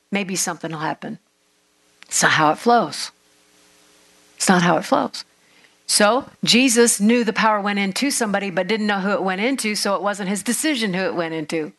Maybe 0.09 0.35
something 0.35 0.71
will 0.71 0.79
happen. 0.79 1.19
It's 2.07 2.23
not 2.23 2.31
how 2.31 2.51
it 2.51 2.57
flows. 2.57 3.11
It's 4.37 4.49
not 4.49 4.63
how 4.63 4.77
it 4.77 4.85
flows. 4.85 5.23
So 5.91 6.23
Jesus 6.41 7.01
knew 7.01 7.25
the 7.25 7.33
power 7.33 7.59
went 7.59 7.77
into 7.77 8.11
somebody, 8.11 8.49
but 8.49 8.65
didn't 8.65 8.87
know 8.87 9.01
who 9.01 9.11
it 9.11 9.23
went 9.23 9.41
into, 9.41 9.75
so 9.75 9.93
it 9.93 10.01
wasn't 10.01 10.29
his 10.29 10.41
decision 10.41 10.93
who 10.93 11.01
it 11.01 11.15
went 11.15 11.33
into. 11.33 11.73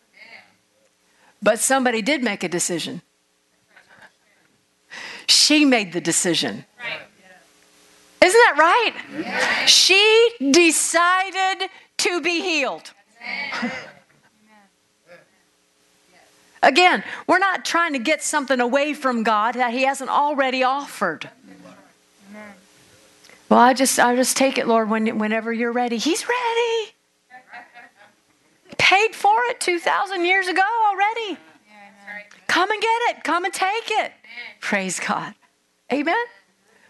But 1.43 1.60
somebody 1.60 2.02
did 2.02 2.22
make 2.22 2.44
a 2.44 2.48
decision. 2.48 3.01
She 5.26 5.64
made 5.64 5.94
the 5.94 6.01
decision. 6.02 6.66
Isn't 8.22 8.40
that 8.44 8.56
right? 8.59 9.66
She 9.66 10.30
decided 10.39 11.70
to 11.97 12.20
be 12.20 12.43
healed. 12.43 12.93
Again, 16.62 17.02
we're 17.26 17.39
not 17.39 17.64
trying 17.64 17.94
to 17.94 17.98
get 17.98 18.22
something 18.22 18.60
away 18.60 18.93
from 18.93 19.22
God 19.22 19.55
that 19.55 19.72
He 19.72 19.84
hasn't 19.84 20.10
already 20.10 20.62
offered. 20.62 21.30
Well, 23.52 23.60
I 23.60 23.74
just 23.74 23.98
I 24.00 24.16
just 24.16 24.38
take 24.38 24.56
it, 24.56 24.66
Lord, 24.66 24.88
when, 24.88 25.18
whenever 25.18 25.52
you're 25.52 25.72
ready. 25.72 25.98
He's 25.98 26.26
ready. 26.26 26.94
Paid 28.78 29.14
for 29.14 29.36
it 29.50 29.60
2,000 29.60 30.24
years 30.24 30.48
ago 30.48 30.62
already. 30.88 31.36
Come 32.46 32.70
and 32.70 32.80
get 32.80 33.00
it. 33.10 33.24
Come 33.24 33.44
and 33.44 33.52
take 33.52 33.90
it. 33.90 34.12
Praise 34.62 34.98
God. 34.98 35.34
Amen. 35.92 36.24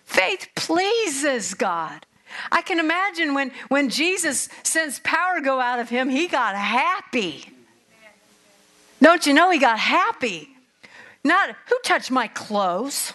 Faith 0.04 0.50
pleases 0.54 1.54
God. 1.54 2.06
I 2.52 2.62
can 2.62 2.78
imagine 2.78 3.34
when, 3.34 3.50
when 3.66 3.88
Jesus 3.88 4.48
sends 4.62 5.00
power 5.00 5.40
go 5.40 5.58
out 5.58 5.80
of 5.80 5.88
him, 5.88 6.08
he 6.10 6.28
got 6.28 6.54
happy. 6.54 7.52
Don't 9.02 9.26
you 9.26 9.34
know 9.34 9.50
he 9.50 9.58
got 9.58 9.80
happy? 9.80 10.48
Not 11.24 11.56
who 11.68 11.76
touched 11.82 12.12
my 12.12 12.28
clothes, 12.28 13.14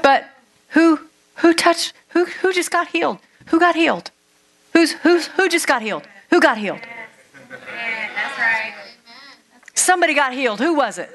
but 0.00 0.30
who 0.70 1.00
who 1.36 1.54
touched 1.54 1.92
who 2.08 2.24
who 2.26 2.52
just 2.52 2.70
got 2.70 2.88
healed? 2.88 3.18
Who 3.46 3.58
got 3.58 3.74
healed? 3.74 4.10
Who's 4.72 4.92
who's 4.92 5.26
who 5.28 5.48
just 5.48 5.66
got 5.66 5.82
healed? 5.82 6.06
Who 6.30 6.40
got 6.40 6.58
healed? 6.58 6.80
Yeah, 6.80 8.10
that's 8.14 8.38
right. 8.38 8.74
Somebody 9.74 10.14
got 10.14 10.32
healed. 10.32 10.60
Who 10.60 10.74
was 10.74 10.98
it? 10.98 11.10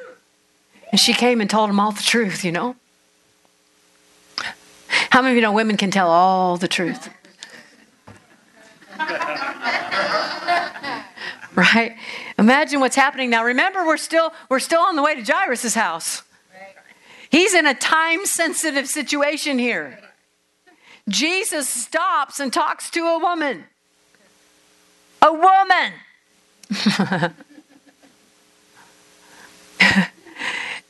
And 0.92 1.00
she 1.00 1.14
came 1.14 1.42
and 1.42 1.50
told 1.50 1.70
him 1.70 1.80
all 1.80 1.92
the 1.92 2.04
truth, 2.04 2.44
you 2.44 2.52
know? 2.52 2.76
How 5.10 5.22
many 5.22 5.32
of 5.32 5.36
you 5.36 5.42
know 5.42 5.52
women 5.52 5.78
can 5.78 5.92
tell 5.92 6.10
all 6.10 6.58
the 6.58 6.68
truth? 6.68 7.10
right? 11.56 11.96
Imagine 12.38 12.80
what's 12.80 12.96
happening 12.96 13.30
now. 13.30 13.44
Remember, 13.44 13.86
we're 13.86 13.98
still 13.98 14.34
we're 14.50 14.60
still 14.60 14.82
on 14.82 14.96
the 14.96 15.04
way 15.04 15.16
to 15.16 15.22
Jairus' 15.22 15.74
house. 15.76 16.24
He's 17.36 17.54
in 17.54 17.68
a 17.68 17.74
time 17.74 18.26
sensitive 18.26 18.88
situation 18.88 19.60
here. 19.60 20.00
Jesus 21.10 21.68
stops 21.68 22.40
and 22.40 22.54
talks 22.54 22.90
to 22.92 23.06
a 23.06 23.20
woman. 23.20 23.66
A 25.22 25.34
woman. 25.34 25.92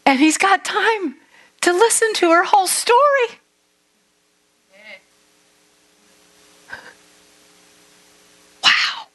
and 0.06 0.20
he's 0.20 0.38
got 0.38 0.64
time 0.64 1.16
to 1.62 1.74
listen 1.74 2.14
to 2.14 2.30
her 2.30 2.44
whole 2.44 2.68
story. 2.68 3.40
Wow. 8.64 9.08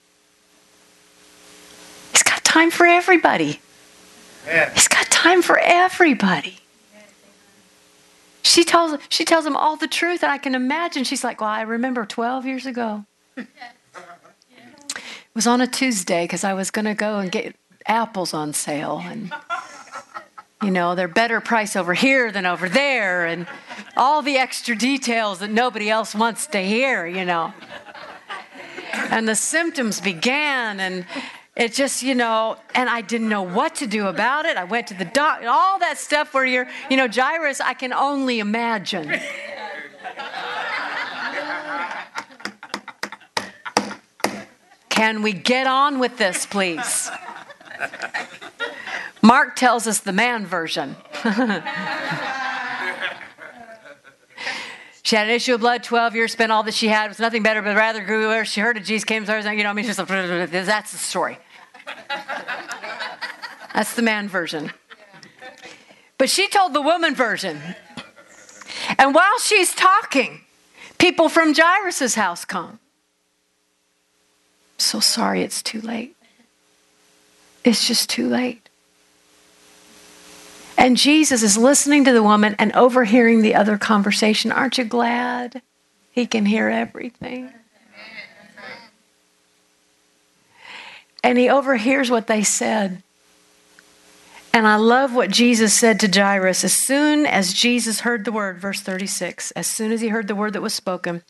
He's 2.11 2.25
got 2.25 2.43
time 2.43 2.73
for 2.73 2.87
everybody. 2.87 3.61
He's 4.75 4.89
got 4.89 5.09
time 5.13 5.43
for 5.43 5.61
everybody. 5.61 6.60
She 8.43 8.65
tells 8.65 8.99
she 9.09 9.25
tells 9.25 9.47
him 9.47 9.57
all 9.57 9.77
the 9.77 9.89
truth, 9.89 10.23
and 10.23 10.33
I 10.33 10.39
can 10.39 10.55
imagine 10.55 11.05
she's 11.05 11.25
like, 11.25 11.41
"Well, 11.41 11.51
I 11.51 11.63
remember 11.63 12.05
12 12.07 12.47
years 12.47 12.67
ago. 12.67 13.05
It 13.37 13.47
was 15.35 15.47
on 15.47 15.61
a 15.61 15.67
Tuesday 15.67 16.25
because 16.25 16.43
I 16.43 16.55
was 16.55 16.71
going 16.71 16.87
to 16.87 16.95
go 16.95 17.19
and 17.19 17.31
get 17.31 17.55
apples 17.87 18.35
on 18.35 18.53
sale, 18.53 19.01
and 19.05 19.33
you 20.63 20.71
know 20.71 20.95
they're 20.95 21.09
better 21.09 21.41
price 21.41 21.77
over 21.77 21.95
here 21.95 22.33
than 22.33 22.47
over 22.47 22.69
there, 22.69 23.27
and 23.27 23.47
all 23.97 24.23
the 24.23 24.37
extra 24.37 24.75
details 24.77 25.39
that 25.39 25.51
nobody 25.51 25.89
else 25.89 26.15
wants 26.15 26.47
to 26.49 26.59
hear, 26.59 27.07
you 27.07 27.25
know." 27.25 27.53
And 29.11 29.29
the 29.29 29.37
symptoms 29.37 30.01
began, 30.01 30.81
and 30.81 31.07
it 31.61 31.75
just, 31.75 32.03
you 32.03 32.15
know, 32.15 32.57
and 32.75 32.89
I 32.89 33.03
didn't 33.03 33.29
know 33.29 33.43
what 33.43 33.75
to 33.77 33.87
do 33.87 34.07
about 34.07 34.47
it. 34.47 34.57
I 34.57 34.65
went 34.65 34.87
to 34.87 34.95
the 34.95 35.05
doc, 35.05 35.43
all 35.47 35.79
that 35.81 35.99
stuff 35.99 36.33
where 36.33 36.47
you're, 36.47 36.67
you 36.89 36.97
know, 36.97 37.07
Jairus, 37.07 37.61
I 37.61 37.75
can 37.75 37.93
only 37.93 38.39
imagine. 38.39 39.21
Can 44.89 45.21
we 45.21 45.35
get 45.35 45.67
on 45.67 45.99
with 45.99 46.17
this, 46.17 46.47
please? 46.47 47.11
Mark 49.21 49.55
tells 49.55 49.87
us 49.87 50.01
the 50.01 50.15
man 50.15 50.47
version. 50.47 50.97
She 55.03 55.17
had 55.17 55.29
an 55.29 55.35
issue 55.35 55.55
of 55.55 55.61
blood, 55.61 55.83
12 55.83 56.15
years, 56.15 56.31
spent 56.31 56.53
all 56.53 56.63
that 56.63 56.75
she 56.75 56.87
had, 56.87 57.07
it 57.07 57.09
was 57.09 57.19
nothing 57.19 57.43
better, 57.43 57.63
but 57.63 57.75
rather 57.75 58.01
grew 58.05 58.45
she 58.45 58.61
heard 58.61 58.77
of 58.77 58.85
Jesus, 58.85 59.05
came 59.05 59.25
you 59.25 59.65
know, 59.65 59.71
I 59.71 59.73
mean, 59.73 59.85
like, 59.85 59.97
that's 60.53 60.93
the 60.93 60.99
story. 60.99 61.37
That's 63.75 63.95
the 63.95 64.03
man 64.03 64.29
version. 64.29 64.73
But 66.19 66.29
she 66.29 66.49
told 66.49 66.75
the 66.75 66.83
woman 66.83 67.15
version. 67.15 67.61
And 68.99 69.15
while 69.15 69.39
she's 69.39 69.75
talking, 69.75 70.43
people 70.99 71.29
from 71.29 71.55
Jairus' 71.55 72.15
house 72.15 72.45
come. 72.45 72.79
So 74.77 75.01
sorry 75.01 75.43
it's 75.43 75.63
too 75.63 75.81
late. 75.81 76.17
It's 77.65 77.87
just 77.87 78.11
too 78.11 78.29
late. 78.29 78.69
And 80.77 80.97
Jesus 80.97 81.43
is 81.43 81.59
listening 81.59 82.05
to 82.05 82.13
the 82.13 82.23
woman 82.23 82.57
and 82.59 82.73
overhearing 82.73 83.43
the 83.43 83.55
other 83.55 83.77
conversation. 83.77 84.51
Aren't 84.51 84.79
you 84.79 84.85
glad 84.85 85.61
he 86.11 86.27
can 86.27 86.47
hear 86.47 86.69
everything? 86.69 87.53
And 91.23 91.39
he 91.39 91.49
overhears 91.49 92.11
what 92.11 92.27
they 92.27 92.43
said. 92.43 93.03
And 94.53 94.67
I 94.67 94.77
love 94.77 95.15
what 95.15 95.31
Jesus 95.31 95.79
said 95.79 96.01
to 96.01 96.09
Jairus. 96.09 96.65
As 96.65 96.73
soon 96.73 97.25
as 97.25 97.53
Jesus 97.53 98.01
heard 98.01 98.25
the 98.25 98.33
word, 98.33 98.59
verse 98.59 98.81
36, 98.81 99.53
as 99.53 99.67
soon 99.67 99.93
as 99.93 100.01
he 100.01 100.09
heard 100.09 100.27
the 100.27 100.35
word 100.35 100.55
that 100.55 100.63
was 100.63 100.75
spoken, 100.75 101.23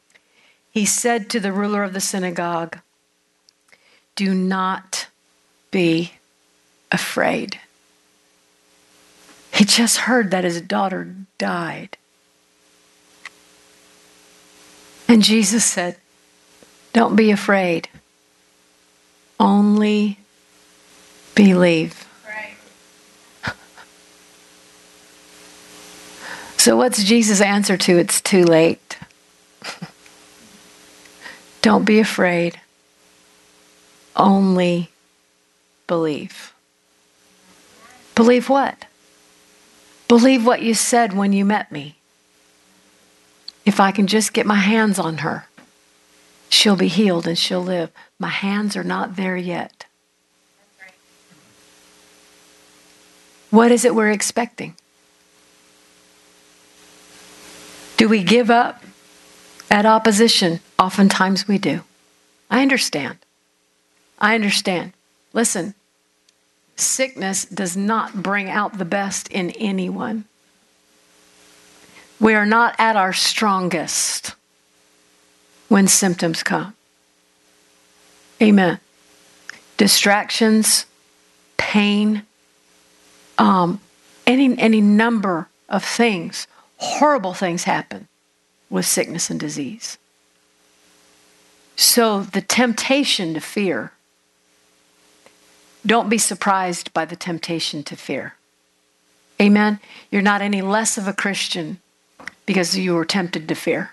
he 0.70 0.86
said 0.86 1.28
to 1.30 1.40
the 1.40 1.52
ruler 1.52 1.82
of 1.82 1.92
the 1.92 2.00
synagogue, 2.00 2.78
Do 4.14 4.34
not 4.34 5.08
be 5.70 6.12
afraid. 6.90 7.58
He 9.52 9.64
just 9.64 9.98
heard 9.98 10.30
that 10.30 10.44
his 10.44 10.60
daughter 10.62 11.14
died. 11.36 11.98
And 15.06 15.22
Jesus 15.22 15.64
said, 15.64 15.96
Don't 16.92 17.16
be 17.16 17.30
afraid, 17.30 17.88
only 19.40 20.18
believe. 21.34 22.06
Right. 22.26 22.54
So, 26.56 26.76
what's 26.76 27.02
Jesus' 27.02 27.40
answer 27.40 27.78
to 27.78 27.96
it's 27.96 28.20
too 28.20 28.44
late? 28.44 28.98
Don't 31.62 31.86
be 31.86 31.98
afraid, 31.98 32.60
only 34.14 34.90
believe. 35.86 36.52
Believe 38.14 38.50
what? 38.50 38.84
Believe 40.06 40.44
what 40.44 40.60
you 40.60 40.74
said 40.74 41.14
when 41.14 41.32
you 41.32 41.46
met 41.46 41.72
me. 41.72 41.96
If 43.64 43.80
I 43.80 43.90
can 43.90 44.06
just 44.06 44.34
get 44.34 44.44
my 44.44 44.56
hands 44.56 44.98
on 44.98 45.18
her, 45.18 45.46
she'll 46.50 46.76
be 46.76 46.88
healed 46.88 47.26
and 47.26 47.38
she'll 47.38 47.62
live. 47.62 47.90
My 48.18 48.28
hands 48.28 48.76
are 48.76 48.84
not 48.84 49.16
there 49.16 49.36
yet. 49.36 49.86
What 53.50 53.72
is 53.72 53.84
it 53.84 53.94
we're 53.94 54.10
expecting? 54.10 54.76
Do 57.96 58.08
we 58.08 58.22
give 58.22 58.50
up 58.50 58.82
at 59.70 59.86
opposition? 59.86 60.60
Oftentimes 60.78 61.48
we 61.48 61.58
do. 61.58 61.82
I 62.50 62.62
understand. 62.62 63.18
I 64.18 64.34
understand. 64.34 64.92
Listen, 65.32 65.74
sickness 66.76 67.44
does 67.44 67.76
not 67.76 68.22
bring 68.22 68.48
out 68.48 68.78
the 68.78 68.84
best 68.84 69.28
in 69.28 69.50
anyone. 69.50 70.24
We 72.20 72.34
are 72.34 72.46
not 72.46 72.74
at 72.78 72.96
our 72.96 73.12
strongest 73.12 74.34
when 75.70 75.86
symptoms 75.86 76.42
come. 76.42 76.74
Amen. 78.42 78.80
Distractions, 79.76 80.84
pain, 81.56 82.22
um, 83.38 83.80
any, 84.26 84.58
any 84.58 84.80
number 84.80 85.48
of 85.68 85.84
things, 85.84 86.48
horrible 86.76 87.34
things 87.34 87.64
happen 87.64 88.08
with 88.68 88.84
sickness 88.84 89.30
and 89.30 89.38
disease. 89.38 89.96
So 91.76 92.22
the 92.22 92.42
temptation 92.42 93.32
to 93.34 93.40
fear 93.40 93.92
don't 95.86 96.08
be 96.08 96.18
surprised 96.18 96.92
by 96.92 97.04
the 97.04 97.16
temptation 97.16 97.84
to 97.84 97.96
fear. 97.96 98.34
Amen. 99.40 99.78
You're 100.10 100.20
not 100.20 100.42
any 100.42 100.62
less 100.62 100.98
of 100.98 101.06
a 101.06 101.12
Christian 101.12 101.78
because 102.44 102.76
you 102.76 102.94
were 102.94 103.04
tempted 103.04 103.46
to 103.48 103.54
fear. 103.54 103.92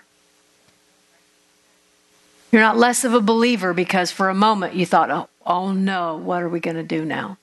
You're 2.50 2.62
not 2.62 2.78
less 2.78 3.04
of 3.04 3.14
a 3.14 3.20
believer 3.20 3.74
because 3.74 4.10
for 4.10 4.28
a 4.28 4.34
moment 4.34 4.74
you 4.74 4.86
thought, 4.86 5.10
oh, 5.10 5.28
oh 5.46 5.72
no, 5.72 6.16
what 6.16 6.42
are 6.42 6.48
we 6.48 6.60
going 6.60 6.76
to 6.76 6.82
do 6.82 7.04
now? 7.04 7.36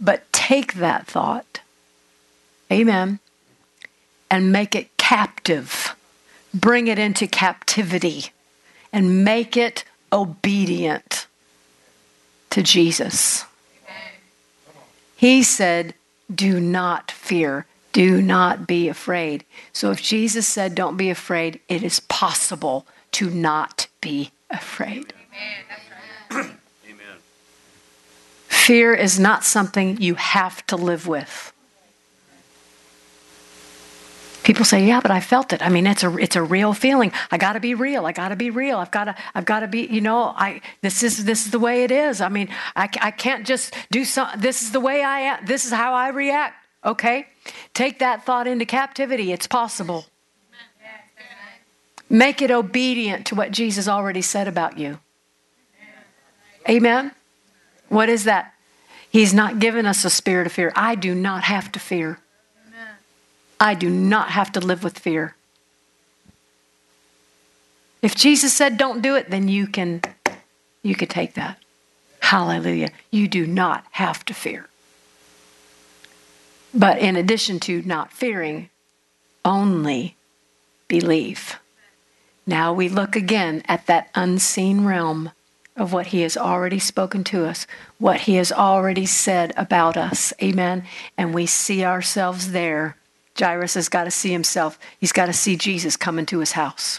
But 0.00 0.32
take 0.32 0.74
that 0.74 1.06
thought, 1.06 1.60
amen, 2.72 3.20
and 4.30 4.52
make 4.52 4.74
it 4.74 4.96
captive. 4.96 5.94
Bring 6.52 6.88
it 6.88 6.98
into 6.98 7.26
captivity 7.26 8.32
and 8.92 9.24
make 9.24 9.56
it 9.56 9.84
obedient 10.12 11.26
to 12.50 12.62
Jesus. 12.62 13.44
He 15.16 15.42
said, 15.42 15.94
Do 16.34 16.58
not 16.58 17.10
fear. 17.10 17.66
Do 17.92 18.22
not 18.22 18.66
be 18.66 18.88
afraid. 18.88 19.44
So 19.72 19.90
if 19.90 20.02
Jesus 20.02 20.48
said, 20.48 20.74
Don't 20.74 20.96
be 20.96 21.10
afraid, 21.10 21.60
it 21.68 21.82
is 21.82 22.00
possible 22.00 22.86
to 23.12 23.30
not 23.30 23.86
be 24.00 24.30
afraid. 24.50 25.12
Amen. 26.30 26.50
Fear 28.48 28.94
is 28.94 29.18
not 29.18 29.44
something 29.44 30.00
you 30.00 30.14
have 30.14 30.64
to 30.66 30.76
live 30.76 31.06
with. 31.06 31.52
People 34.42 34.64
say, 34.64 34.86
"Yeah, 34.86 35.00
but 35.00 35.10
I 35.10 35.20
felt 35.20 35.52
it. 35.52 35.62
I 35.62 35.68
mean, 35.68 35.86
it's 35.86 36.02
a 36.02 36.16
it's 36.16 36.36
a 36.36 36.42
real 36.42 36.72
feeling. 36.72 37.12
I 37.30 37.38
got 37.38 37.52
to 37.54 37.60
be 37.60 37.74
real. 37.74 38.06
I 38.06 38.12
got 38.12 38.28
to 38.28 38.36
be 38.36 38.50
real. 38.50 38.78
I've 38.78 38.90
got 38.90 39.04
to 39.04 39.14
I've 39.34 39.44
got 39.44 39.60
to 39.60 39.68
be. 39.68 39.86
You 39.86 40.00
know, 40.00 40.34
I 40.36 40.60
this 40.82 41.02
is 41.02 41.24
this 41.24 41.44
is 41.44 41.52
the 41.52 41.58
way 41.58 41.84
it 41.84 41.90
is. 41.90 42.20
I 42.20 42.28
mean, 42.28 42.48
I, 42.74 42.88
I 43.00 43.10
can't 43.10 43.46
just 43.46 43.74
do 43.90 44.04
some. 44.04 44.28
This 44.38 44.62
is 44.62 44.72
the 44.72 44.80
way 44.80 45.02
I 45.02 45.20
am. 45.20 45.46
This 45.46 45.64
is 45.64 45.72
how 45.72 45.94
I 45.94 46.08
react. 46.08 46.54
Okay, 46.84 47.26
take 47.74 47.98
that 47.98 48.24
thought 48.24 48.46
into 48.46 48.64
captivity. 48.64 49.32
It's 49.32 49.46
possible. 49.46 50.06
Make 52.10 52.42
it 52.42 52.50
obedient 52.50 53.24
to 53.26 53.36
what 53.36 53.52
Jesus 53.52 53.86
already 53.86 54.20
said 54.20 54.48
about 54.48 54.76
you. 54.76 54.98
Amen. 56.68 57.12
What 57.88 58.08
is 58.08 58.24
that? 58.24 58.52
He's 59.08 59.32
not 59.32 59.60
given 59.60 59.86
us 59.86 60.04
a 60.04 60.10
spirit 60.10 60.46
of 60.46 60.52
fear. 60.52 60.72
I 60.74 60.96
do 60.96 61.14
not 61.14 61.44
have 61.44 61.70
to 61.72 61.78
fear. 61.78 62.18
I 63.60 63.74
do 63.74 63.88
not 63.88 64.30
have 64.30 64.50
to 64.52 64.60
live 64.60 64.82
with 64.82 64.98
fear. 64.98 65.36
If 68.02 68.14
Jesus 68.14 68.52
said 68.52 68.76
don't 68.76 69.02
do 69.02 69.14
it, 69.14 69.30
then 69.30 69.48
you 69.48 69.66
can 69.66 70.02
you 70.82 70.94
can 70.94 71.08
take 71.08 71.34
that. 71.34 71.58
Hallelujah. 72.20 72.90
You 73.10 73.28
do 73.28 73.46
not 73.46 73.84
have 73.92 74.24
to 74.26 74.34
fear. 74.34 74.68
But 76.72 76.98
in 76.98 77.16
addition 77.16 77.60
to 77.60 77.82
not 77.82 78.12
fearing, 78.12 78.70
only 79.44 80.16
believe. 80.88 81.58
Now 82.50 82.72
we 82.72 82.88
look 82.88 83.14
again 83.14 83.62
at 83.68 83.86
that 83.86 84.10
unseen 84.12 84.84
realm 84.84 85.30
of 85.76 85.92
what 85.92 86.08
He 86.08 86.22
has 86.22 86.36
already 86.36 86.80
spoken 86.80 87.22
to 87.24 87.46
us, 87.46 87.64
what 87.98 88.22
He 88.22 88.34
has 88.34 88.50
already 88.50 89.06
said 89.06 89.52
about 89.56 89.96
us. 89.96 90.32
Amen. 90.42 90.82
And 91.16 91.32
we 91.32 91.46
see 91.46 91.84
ourselves 91.84 92.50
there. 92.50 92.96
Jairus 93.38 93.74
has 93.74 93.88
got 93.88 94.04
to 94.04 94.10
see 94.10 94.32
himself, 94.32 94.80
he's 94.98 95.12
got 95.12 95.26
to 95.26 95.32
see 95.32 95.56
Jesus 95.56 95.96
come 95.96 96.18
into 96.18 96.40
his 96.40 96.52
house. 96.52 96.98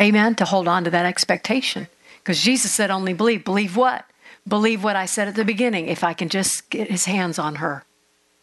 Amen. 0.00 0.34
To 0.34 0.44
hold 0.44 0.66
on 0.66 0.82
to 0.82 0.90
that 0.90 1.06
expectation. 1.06 1.86
Because 2.18 2.42
Jesus 2.42 2.72
said, 2.72 2.90
only 2.90 3.12
believe. 3.12 3.44
Believe 3.44 3.76
what? 3.76 4.04
Believe 4.46 4.82
what 4.82 4.96
I 4.96 5.06
said 5.06 5.28
at 5.28 5.36
the 5.36 5.44
beginning. 5.44 5.86
If 5.86 6.02
I 6.02 6.14
can 6.14 6.28
just 6.28 6.68
get 6.68 6.90
his 6.90 7.04
hands 7.04 7.38
on 7.38 7.56
her, 7.56 7.84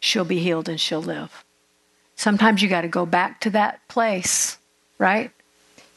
she'll 0.00 0.24
be 0.24 0.38
healed 0.38 0.70
and 0.70 0.80
she'll 0.80 1.02
live. 1.02 1.44
Sometimes 2.16 2.62
you 2.62 2.70
got 2.70 2.80
to 2.80 2.88
go 2.88 3.04
back 3.04 3.38
to 3.42 3.50
that 3.50 3.86
place, 3.88 4.56
right? 4.98 5.30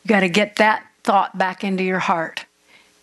You 0.04 0.10
got 0.10 0.22
to 0.22 0.30
get 0.30 0.58
that 0.58 0.86
thought 1.04 1.38
back 1.38 1.64
into 1.64 1.84
your 1.84 2.00
heart. 2.00 2.46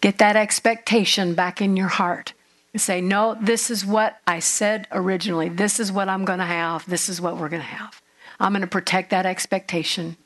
Get 0.00 0.18
that 0.18 0.36
expectation 0.36 1.34
back 1.34 1.60
in 1.60 1.76
your 1.76 1.88
heart. 1.88 2.32
And 2.72 2.80
say, 2.80 3.00
no, 3.00 3.36
this 3.40 3.70
is 3.70 3.86
what 3.86 4.18
I 4.26 4.40
said 4.40 4.88
originally. 4.90 5.48
This 5.48 5.78
is 5.78 5.92
what 5.92 6.08
I'm 6.08 6.24
going 6.24 6.40
to 6.40 6.44
have. 6.44 6.84
This 6.86 7.08
is 7.08 7.20
what 7.20 7.36
we're 7.36 7.48
going 7.48 7.62
to 7.62 7.68
have. 7.68 8.02
I'm 8.40 8.52
going 8.52 8.62
to 8.62 8.66
protect 8.66 9.10
that 9.10 9.26
expectation. 9.26 10.16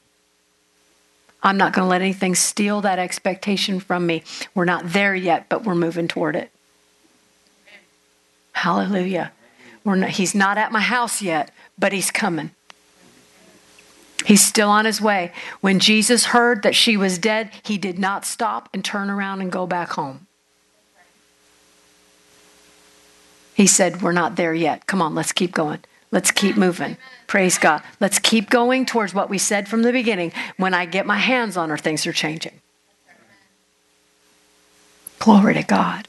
I'm 1.42 1.58
not 1.58 1.72
going 1.72 1.84
to 1.84 1.90
let 1.90 2.00
anything 2.00 2.34
steal 2.34 2.80
that 2.80 2.98
expectation 2.98 3.80
from 3.80 4.06
me. 4.06 4.22
We're 4.54 4.64
not 4.64 4.92
there 4.92 5.14
yet, 5.14 5.48
but 5.48 5.64
we're 5.64 5.74
moving 5.74 6.08
toward 6.08 6.36
it. 6.36 6.50
Hallelujah. 8.52 9.30
Not, 9.84 10.10
he's 10.10 10.34
not 10.34 10.58
at 10.58 10.72
my 10.72 10.80
house 10.80 11.22
yet, 11.22 11.52
but 11.78 11.92
he's 11.92 12.10
coming. 12.10 12.50
He's 14.28 14.44
still 14.44 14.68
on 14.68 14.84
his 14.84 15.00
way. 15.00 15.32
When 15.62 15.78
Jesus 15.78 16.26
heard 16.26 16.62
that 16.62 16.74
she 16.74 16.98
was 16.98 17.16
dead, 17.16 17.50
he 17.62 17.78
did 17.78 17.98
not 17.98 18.26
stop 18.26 18.68
and 18.74 18.84
turn 18.84 19.08
around 19.08 19.40
and 19.40 19.50
go 19.50 19.66
back 19.66 19.92
home. 19.92 20.26
He 23.54 23.66
said, 23.66 24.02
We're 24.02 24.12
not 24.12 24.36
there 24.36 24.52
yet. 24.52 24.86
Come 24.86 25.00
on, 25.00 25.14
let's 25.14 25.32
keep 25.32 25.52
going. 25.52 25.78
Let's 26.10 26.30
keep 26.30 26.58
moving. 26.58 26.98
Praise 27.26 27.56
God. 27.56 27.82
Let's 28.00 28.18
keep 28.18 28.50
going 28.50 28.84
towards 28.84 29.14
what 29.14 29.30
we 29.30 29.38
said 29.38 29.66
from 29.66 29.80
the 29.80 29.92
beginning. 29.92 30.32
When 30.58 30.74
I 30.74 30.84
get 30.84 31.06
my 31.06 31.16
hands 31.16 31.56
on 31.56 31.70
her, 31.70 31.78
things 31.78 32.06
are 32.06 32.12
changing. 32.12 32.60
Glory 35.18 35.54
to 35.54 35.62
God. 35.62 36.06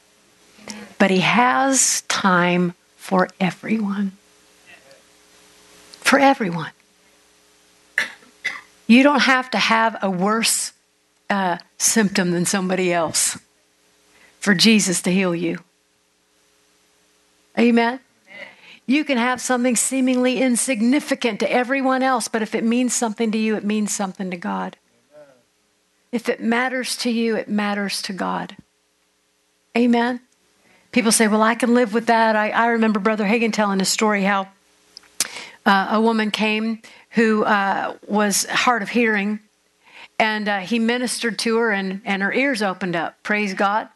But 0.98 1.10
He 1.10 1.20
has 1.20 2.02
time 2.02 2.74
for 2.98 3.30
everyone. 3.40 4.12
For 6.02 6.18
everyone. 6.18 6.72
You 8.90 9.04
don't 9.04 9.20
have 9.20 9.48
to 9.52 9.58
have 9.58 9.98
a 10.02 10.10
worse 10.10 10.72
uh, 11.30 11.58
symptom 11.78 12.32
than 12.32 12.44
somebody 12.44 12.92
else 12.92 13.38
for 14.40 14.52
Jesus 14.52 15.00
to 15.02 15.12
heal 15.12 15.32
you. 15.32 15.60
Amen. 17.56 18.00
You 18.86 19.04
can 19.04 19.16
have 19.16 19.40
something 19.40 19.76
seemingly 19.76 20.42
insignificant 20.42 21.38
to 21.38 21.52
everyone 21.52 22.02
else, 22.02 22.26
but 22.26 22.42
if 22.42 22.52
it 22.52 22.64
means 22.64 22.92
something 22.92 23.30
to 23.30 23.38
you, 23.38 23.54
it 23.54 23.62
means 23.62 23.94
something 23.94 24.28
to 24.32 24.36
God. 24.36 24.76
If 26.10 26.28
it 26.28 26.42
matters 26.42 26.96
to 26.96 27.10
you, 27.12 27.36
it 27.36 27.48
matters 27.48 28.02
to 28.02 28.12
God. 28.12 28.56
Amen. 29.78 30.18
People 30.90 31.12
say, 31.12 31.28
Well, 31.28 31.42
I 31.42 31.54
can 31.54 31.74
live 31.74 31.94
with 31.94 32.06
that. 32.06 32.34
I, 32.34 32.50
I 32.50 32.66
remember 32.66 32.98
Brother 32.98 33.26
Hagin 33.26 33.52
telling 33.52 33.80
a 33.80 33.84
story 33.84 34.24
how 34.24 34.48
uh, 35.64 35.90
a 35.92 36.00
woman 36.00 36.32
came 36.32 36.82
who 37.10 37.44
uh, 37.44 37.96
was 38.06 38.44
hard 38.46 38.82
of 38.82 38.90
hearing, 38.90 39.40
and 40.18 40.48
uh, 40.48 40.60
he 40.60 40.78
ministered 40.78 41.38
to 41.40 41.56
her, 41.56 41.72
and, 41.72 42.02
and 42.04 42.22
her 42.22 42.32
ears 42.32 42.62
opened 42.62 42.96
up. 42.96 43.22
Praise 43.22 43.54
God. 43.54 43.88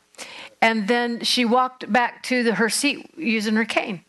And 0.60 0.88
then 0.88 1.20
she 1.22 1.44
walked 1.44 1.92
back 1.92 2.22
to 2.24 2.42
the, 2.42 2.54
her 2.54 2.70
seat 2.70 3.10
using 3.16 3.54
her 3.56 3.64
cane. 3.64 4.00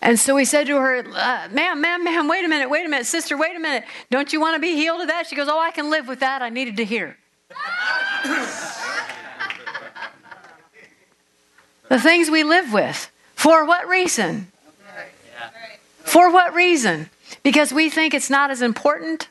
And 0.00 0.18
so 0.20 0.36
he 0.36 0.44
said 0.44 0.68
to 0.68 0.76
her, 0.76 0.98
uh, 0.98 1.48
Ma'am, 1.50 1.80
ma'am, 1.80 2.04
ma'am, 2.04 2.28
wait 2.28 2.44
a 2.44 2.48
minute, 2.48 2.70
wait 2.70 2.86
a 2.86 2.88
minute, 2.88 3.06
sister, 3.06 3.36
wait 3.36 3.56
a 3.56 3.58
minute. 3.58 3.82
Don't 4.10 4.32
you 4.32 4.40
want 4.40 4.54
to 4.54 4.60
be 4.60 4.76
healed 4.76 5.00
of 5.00 5.08
that? 5.08 5.26
She 5.26 5.34
goes, 5.34 5.48
Oh, 5.48 5.58
I 5.58 5.72
can 5.72 5.90
live 5.90 6.06
with 6.06 6.20
that. 6.20 6.42
I 6.42 6.48
needed 6.48 6.76
to 6.76 6.84
hear. 6.84 7.16
the 11.88 11.98
things 11.98 12.30
we 12.30 12.44
live 12.44 12.72
with. 12.72 13.10
For 13.34 13.64
what 13.64 13.88
reason? 13.88 14.52
For 16.04 16.30
what 16.30 16.54
reason? 16.54 17.10
Because 17.42 17.72
we 17.72 17.90
think 17.90 18.14
it's 18.14 18.30
not 18.30 18.50
as 18.50 18.62
important 18.62 19.28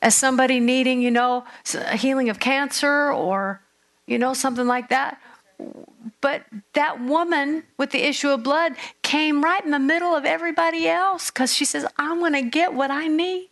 as 0.00 0.14
somebody 0.16 0.58
needing, 0.60 1.00
you 1.00 1.10
know, 1.10 1.44
a 1.74 1.96
healing 1.96 2.28
of 2.28 2.40
cancer 2.40 3.12
or, 3.12 3.60
you 4.06 4.18
know, 4.18 4.34
something 4.34 4.66
like 4.66 4.88
that. 4.88 5.20
But 6.20 6.42
that 6.72 7.00
woman 7.00 7.64
with 7.76 7.90
the 7.90 8.06
issue 8.06 8.30
of 8.30 8.42
blood 8.42 8.74
came 9.02 9.42
right 9.42 9.64
in 9.64 9.70
the 9.70 9.78
middle 9.78 10.14
of 10.14 10.24
everybody 10.24 10.88
else 10.88 11.30
because 11.30 11.54
she 11.54 11.64
says, 11.64 11.86
I'm 11.96 12.18
going 12.18 12.32
to 12.32 12.42
get 12.42 12.74
what 12.74 12.90
I 12.90 13.06
need. 13.06 13.48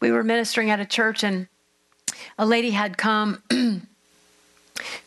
We 0.00 0.10
were 0.10 0.24
ministering 0.24 0.70
at 0.70 0.80
a 0.80 0.84
church 0.84 1.24
and 1.24 1.48
a 2.38 2.44
lady 2.44 2.70
had 2.70 2.98
come 2.98 3.42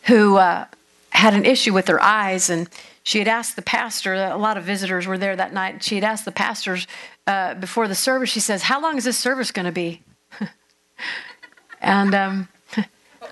who 0.04 0.36
uh, 0.36 0.66
had 1.10 1.34
an 1.34 1.44
issue 1.44 1.72
with 1.72 1.88
her 1.88 2.02
eyes 2.02 2.50
and 2.50 2.68
she 3.10 3.18
had 3.18 3.26
asked 3.26 3.56
the 3.56 3.62
pastor 3.62 4.14
a 4.14 4.36
lot 4.36 4.56
of 4.56 4.62
visitors 4.62 5.04
were 5.04 5.18
there 5.18 5.34
that 5.34 5.52
night 5.52 5.82
she 5.82 5.96
had 5.96 6.04
asked 6.04 6.24
the 6.24 6.32
pastors 6.32 6.86
uh, 7.26 7.54
before 7.54 7.88
the 7.88 7.94
service 7.94 8.30
she 8.30 8.38
says 8.38 8.62
how 8.62 8.80
long 8.80 8.96
is 8.96 9.04
this 9.04 9.18
service 9.18 9.50
going 9.50 9.66
to 9.66 9.72
be 9.72 10.00
and 11.80 12.14
um, 12.14 12.48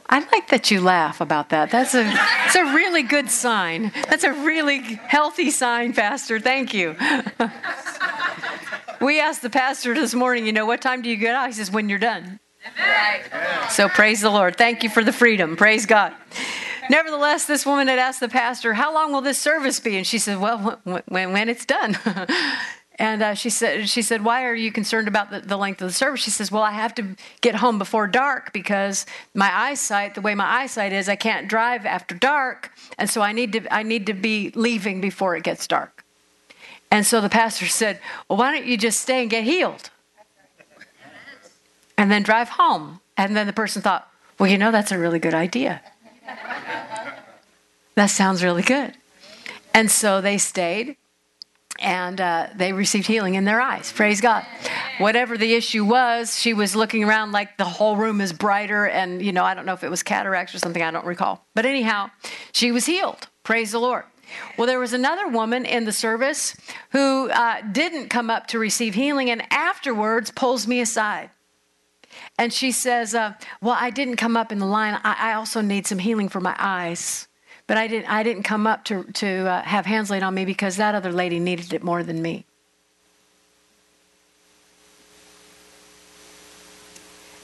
I 0.08 0.18
like 0.32 0.48
that 0.48 0.70
you 0.70 0.80
laugh 0.80 1.20
about 1.20 1.50
that. 1.50 1.70
That's 1.70 1.94
a, 1.94 2.02
that's 2.02 2.56
a 2.56 2.64
really 2.64 3.02
good 3.02 3.30
sign. 3.30 3.92
That's 4.08 4.24
a 4.24 4.32
really 4.32 4.80
healthy 4.80 5.50
sign, 5.50 5.92
Pastor. 5.92 6.40
Thank 6.40 6.72
you. 6.72 6.96
we 9.00 9.20
asked 9.20 9.42
the 9.42 9.50
pastor 9.50 9.94
this 9.94 10.14
morning, 10.14 10.46
you 10.46 10.52
know, 10.52 10.64
what 10.64 10.80
time 10.80 11.02
do 11.02 11.10
you 11.10 11.16
get 11.16 11.34
out? 11.34 11.46
He 11.48 11.52
says, 11.52 11.70
when 11.70 11.90
you're 11.90 11.98
done. 11.98 12.40
So 13.70 13.88
praise 13.88 14.22
the 14.22 14.30
Lord. 14.30 14.56
Thank 14.56 14.82
you 14.82 14.88
for 14.88 15.04
the 15.04 15.12
freedom. 15.12 15.56
Praise 15.56 15.84
God. 15.84 16.14
Nevertheless, 16.90 17.44
this 17.44 17.66
woman 17.66 17.88
had 17.88 17.98
asked 17.98 18.20
the 18.20 18.28
pastor, 18.28 18.74
How 18.74 18.92
long 18.92 19.12
will 19.12 19.20
this 19.20 19.38
service 19.38 19.80
be? 19.80 19.96
And 19.96 20.06
she 20.06 20.18
said, 20.18 20.38
Well, 20.38 20.80
when, 20.84 21.32
when 21.32 21.48
it's 21.48 21.66
done. 21.66 21.98
and 22.98 23.22
uh, 23.22 23.34
she 23.34 23.50
said, 23.50 23.88
she 23.88 24.02
said, 24.02 24.24
Why 24.24 24.44
are 24.44 24.54
you 24.54 24.72
concerned 24.72 25.08
about 25.08 25.30
the, 25.30 25.40
the 25.40 25.56
length 25.56 25.82
of 25.82 25.88
the 25.88 25.94
service? 25.94 26.20
She 26.20 26.30
says, 26.30 26.50
Well, 26.50 26.62
I 26.62 26.72
have 26.72 26.94
to 26.96 27.16
get 27.40 27.56
home 27.56 27.78
before 27.78 28.06
dark 28.06 28.52
because 28.52 29.06
my 29.34 29.50
eyesight, 29.54 30.14
the 30.14 30.20
way 30.20 30.34
my 30.34 30.46
eyesight 30.62 30.92
is, 30.92 31.08
I 31.08 31.16
can't 31.16 31.48
drive 31.48 31.84
after 31.84 32.14
dark. 32.14 32.72
And 32.96 33.10
so 33.10 33.20
I 33.20 33.32
need 33.32 33.52
to, 33.52 33.74
I 33.74 33.82
need 33.82 34.06
to 34.06 34.14
be 34.14 34.50
leaving 34.54 35.00
before 35.00 35.36
it 35.36 35.44
gets 35.44 35.66
dark. 35.66 36.04
And 36.90 37.04
so 37.04 37.20
the 37.20 37.28
pastor 37.28 37.66
said, 37.68 38.00
Well, 38.28 38.38
why 38.38 38.52
don't 38.52 38.66
you 38.66 38.76
just 38.76 39.00
stay 39.00 39.20
and 39.22 39.30
get 39.30 39.44
healed? 39.44 39.90
And 41.96 42.10
then 42.10 42.22
drive 42.22 42.50
home. 42.50 43.00
And 43.16 43.36
then 43.36 43.46
the 43.46 43.52
person 43.52 43.82
thought, 43.82 44.10
Well, 44.38 44.50
you 44.50 44.56
know, 44.56 44.70
that's 44.70 44.92
a 44.92 44.98
really 44.98 45.18
good 45.18 45.34
idea. 45.34 45.82
That 47.94 48.10
sounds 48.10 48.44
really 48.44 48.62
good. 48.62 48.94
And 49.74 49.90
so 49.90 50.20
they 50.20 50.38
stayed 50.38 50.96
and 51.78 52.20
uh, 52.20 52.48
they 52.56 52.72
received 52.72 53.06
healing 53.06 53.34
in 53.34 53.44
their 53.44 53.60
eyes. 53.60 53.92
Praise 53.92 54.20
God. 54.20 54.44
Whatever 54.98 55.38
the 55.38 55.54
issue 55.54 55.84
was, 55.84 56.38
she 56.38 56.54
was 56.54 56.74
looking 56.74 57.04
around 57.04 57.32
like 57.32 57.56
the 57.56 57.64
whole 57.64 57.96
room 57.96 58.20
is 58.20 58.32
brighter. 58.32 58.86
And, 58.86 59.22
you 59.22 59.32
know, 59.32 59.44
I 59.44 59.54
don't 59.54 59.66
know 59.66 59.74
if 59.74 59.84
it 59.84 59.90
was 59.90 60.02
cataracts 60.02 60.54
or 60.54 60.58
something, 60.58 60.82
I 60.82 60.90
don't 60.90 61.06
recall. 61.06 61.44
But 61.54 61.66
anyhow, 61.66 62.10
she 62.52 62.72
was 62.72 62.86
healed. 62.86 63.28
Praise 63.44 63.72
the 63.72 63.78
Lord. 63.78 64.04
Well, 64.56 64.66
there 64.66 64.78
was 64.78 64.92
another 64.92 65.28
woman 65.28 65.64
in 65.64 65.84
the 65.84 65.92
service 65.92 66.56
who 66.90 67.30
uh, 67.30 67.62
didn't 67.72 68.08
come 68.08 68.30
up 68.30 68.48
to 68.48 68.58
receive 68.58 68.94
healing 68.94 69.30
and 69.30 69.42
afterwards 69.50 70.30
pulls 70.30 70.66
me 70.66 70.80
aside. 70.80 71.30
And 72.38 72.52
she 72.52 72.70
says, 72.70 73.14
uh, 73.14 73.34
Well, 73.60 73.76
I 73.78 73.90
didn't 73.90 74.16
come 74.16 74.36
up 74.36 74.52
in 74.52 74.60
the 74.60 74.66
line. 74.66 74.98
I, 75.02 75.32
I 75.32 75.34
also 75.34 75.60
need 75.60 75.86
some 75.86 75.98
healing 75.98 76.28
for 76.28 76.40
my 76.40 76.54
eyes. 76.58 77.26
But 77.66 77.76
I 77.76 77.86
didn't, 77.86 78.10
I 78.10 78.22
didn't 78.22 78.44
come 78.44 78.66
up 78.66 78.84
to, 78.84 79.04
to 79.04 79.28
uh, 79.46 79.62
have 79.62 79.84
hands 79.84 80.08
laid 80.08 80.22
on 80.22 80.34
me 80.34 80.46
because 80.46 80.76
that 80.76 80.94
other 80.94 81.12
lady 81.12 81.38
needed 81.38 81.74
it 81.74 81.82
more 81.82 82.02
than 82.02 82.22
me. 82.22 82.46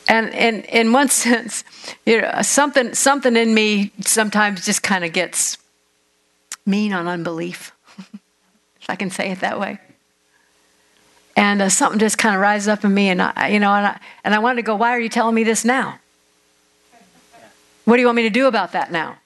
And 0.08 0.28
in, 0.28 0.62
in 0.62 0.92
one 0.92 1.08
sense, 1.10 1.64
you 2.06 2.22
know, 2.22 2.40
something, 2.42 2.94
something 2.94 3.36
in 3.36 3.52
me 3.52 3.92
sometimes 4.00 4.64
just 4.64 4.82
kind 4.82 5.04
of 5.04 5.12
gets 5.12 5.58
mean 6.64 6.92
on 6.94 7.06
unbelief, 7.06 7.72
if 8.80 8.88
I 8.88 8.96
can 8.96 9.10
say 9.10 9.30
it 9.30 9.40
that 9.40 9.60
way. 9.60 9.78
And 11.36 11.62
uh, 11.62 11.68
something 11.68 11.98
just 11.98 12.16
kind 12.16 12.34
of 12.34 12.40
rises 12.40 12.68
up 12.68 12.84
in 12.84 12.94
me, 12.94 13.08
and 13.08 13.20
I, 13.20 13.48
you 13.48 13.58
know, 13.58 13.72
and 13.72 13.86
I, 13.86 13.98
and 14.22 14.34
I 14.34 14.38
wanted 14.38 14.56
to 14.56 14.62
go. 14.62 14.76
Why 14.76 14.90
are 14.90 15.00
you 15.00 15.08
telling 15.08 15.34
me 15.34 15.42
this 15.42 15.64
now? 15.64 15.98
What 17.84 17.96
do 17.96 18.00
you 18.00 18.06
want 18.06 18.16
me 18.16 18.22
to 18.22 18.30
do 18.30 18.46
about 18.46 18.72
that 18.72 18.92
now? 18.92 19.18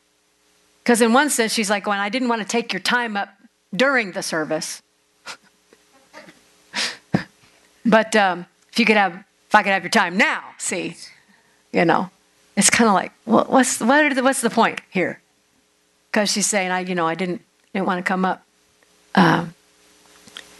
Because 0.83 1.03
in 1.03 1.13
one 1.13 1.29
sense, 1.29 1.53
she's 1.53 1.69
like, 1.69 1.87
"Well, 1.87 2.01
I 2.01 2.09
didn't 2.09 2.29
want 2.29 2.41
to 2.41 2.49
take 2.49 2.73
your 2.73 2.81
time 2.81 3.17
up 3.17 3.29
during 3.77 4.13
the 4.13 4.23
service, 4.23 4.83
but 7.85 8.17
um, 8.17 8.47
if 8.73 8.79
you 8.79 8.87
could 8.87 8.97
have, 8.97 9.13
if 9.13 9.55
I 9.55 9.63
could 9.63 9.73
have 9.73 9.83
your 9.83 9.91
time 9.91 10.17
now, 10.17 10.43
see." 10.57 10.97
You 11.73 11.85
know, 11.85 12.09
it's 12.57 12.71
kind 12.71 12.89
of 12.89 12.95
like, 12.95 13.13
what, 13.27 13.51
what's 13.51 13.81
what 13.81 14.15
the, 14.15 14.23
what's 14.23 14.41
the 14.41 14.49
point 14.49 14.81
here? 14.91 15.21
Because 16.11 16.33
she's 16.33 16.47
saying, 16.47 16.71
I 16.71 16.81
you 16.81 16.95
know 16.95 17.07
I 17.07 17.15
didn't 17.15 17.43
didn't 17.75 17.87
want 17.87 17.99
to 17.99 18.09
come 18.09 18.25
up 18.25 18.43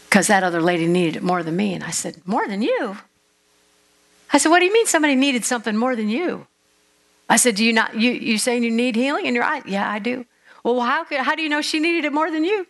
because 0.09 0.25
that 0.25 0.43
other 0.43 0.59
lady 0.59 0.87
needed 0.87 1.17
it 1.17 1.23
more 1.23 1.43
than 1.43 1.55
me. 1.55 1.75
And 1.75 1.83
I 1.83 1.91
said, 1.91 2.17
more 2.25 2.47
than 2.47 2.63
you? 2.63 2.97
I 4.33 4.39
said, 4.39 4.49
what 4.49 4.59
do 4.59 4.65
you 4.65 4.73
mean 4.73 4.87
somebody 4.87 5.13
needed 5.13 5.45
something 5.45 5.77
more 5.77 5.95
than 5.95 6.09
you? 6.09 6.47
I 7.29 7.37
said, 7.37 7.53
do 7.55 7.63
you 7.63 7.73
not 7.73 7.93
you 7.93 8.11
you 8.11 8.39
saying 8.39 8.63
you 8.63 8.71
need 8.71 8.95
healing 8.95 9.27
in 9.27 9.35
your 9.35 9.43
eye? 9.43 9.61
Yeah, 9.67 9.89
I 9.89 9.99
do. 9.99 10.25
Well, 10.63 10.79
how 10.81 11.03
could, 11.03 11.19
how 11.19 11.35
do 11.35 11.43
you 11.43 11.49
know 11.49 11.61
she 11.61 11.79
needed 11.79 12.05
it 12.05 12.11
more 12.11 12.31
than 12.31 12.43
you? 12.43 12.65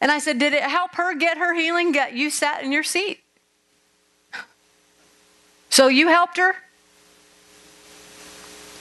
And 0.00 0.12
I 0.12 0.20
said, 0.20 0.38
did 0.38 0.52
it 0.52 0.62
help 0.62 0.94
her 0.94 1.14
get 1.14 1.36
her 1.38 1.52
healing? 1.52 1.90
Get 1.90 2.12
you 2.12 2.30
sat 2.30 2.62
in 2.62 2.70
your 2.70 2.84
seat. 2.84 3.20
So 5.68 5.88
you 5.88 6.08
helped 6.08 6.36
her? 6.36 6.54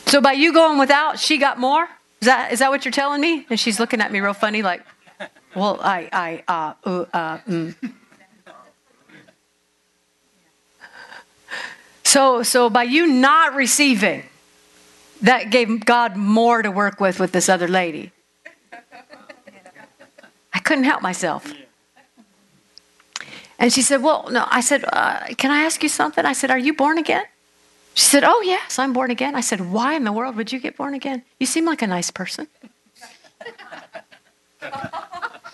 So 0.06 0.22
by 0.22 0.34
you 0.34 0.54
going 0.54 0.78
without, 0.78 1.18
she 1.18 1.40
got 1.40 1.60
more? 1.60 1.88
Is 2.22 2.28
that 2.28 2.54
is 2.54 2.60
that 2.60 2.70
what 2.70 2.86
you're 2.86 2.92
telling 2.92 3.22
me? 3.22 3.48
And 3.50 3.60
she's 3.60 3.80
looking 3.80 4.02
at 4.02 4.12
me 4.12 4.20
real 4.20 4.34
funny, 4.34 4.62
like, 4.62 4.86
well, 5.56 5.80
I 5.82 6.10
I 6.12 6.44
uh 6.48 6.74
uh, 6.84 7.06
uh 7.14 7.38
mm. 7.40 7.76
So 12.04 12.44
so 12.44 12.70
by 12.70 12.84
you 12.84 13.08
not 13.08 13.56
receiving, 13.56 14.24
that 15.22 15.50
gave 15.50 15.86
God 15.86 16.16
more 16.16 16.62
to 16.62 16.72
work 16.72 17.00
with 17.00 17.20
with 17.20 17.32
this 17.32 17.50
other 17.50 17.68
lady. 17.68 18.12
I 20.54 20.60
couldn't 20.60 20.86
help 20.86 21.02
myself. 21.02 21.54
And 23.58 23.72
she 23.72 23.82
said, 23.82 24.04
Well, 24.04 24.28
no. 24.32 24.46
I 24.50 24.62
said, 24.62 24.86
uh, 24.88 25.28
Can 25.38 25.52
I 25.52 25.64
ask 25.64 25.82
you 25.84 25.90
something? 25.90 26.26
I 26.26 26.34
said, 26.34 26.52
Are 26.52 26.58
you 26.58 26.74
born 26.74 26.98
again? 26.98 27.26
She 27.94 28.06
said, 28.06 28.24
Oh, 28.26 28.42
yes, 28.42 28.78
I'm 28.80 28.94
born 28.94 29.12
again. 29.12 29.36
I 29.36 29.42
said, 29.42 29.72
Why 29.72 29.96
in 29.96 30.04
the 30.04 30.12
world 30.12 30.36
would 30.36 30.52
you 30.52 30.60
get 30.60 30.76
born 30.78 30.94
again? 30.94 31.24
You 31.40 31.46
seem 31.46 31.66
like 31.66 31.82
a 31.82 31.88
nice 31.88 32.12
person. 32.12 32.48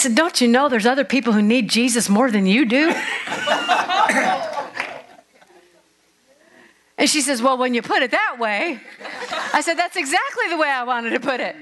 Said, 0.00 0.14
Don't 0.14 0.40
you 0.40 0.48
know 0.48 0.70
there's 0.70 0.86
other 0.86 1.04
people 1.04 1.34
who 1.34 1.42
need 1.42 1.68
Jesus 1.68 2.08
more 2.08 2.30
than 2.30 2.46
you 2.46 2.64
do? 2.64 2.94
And 6.96 7.08
she 7.08 7.22
says, 7.22 7.42
Well, 7.42 7.58
when 7.58 7.72
you 7.72 7.82
put 7.82 8.02
it 8.02 8.10
that 8.10 8.36
way, 8.38 8.78
I 9.52 9.60
said, 9.62 9.74
That's 9.74 9.96
exactly 9.96 10.48
the 10.48 10.56
way 10.56 10.68
I 10.68 10.84
wanted 10.84 11.10
to 11.10 11.20
put 11.20 11.40
it. 11.40 11.54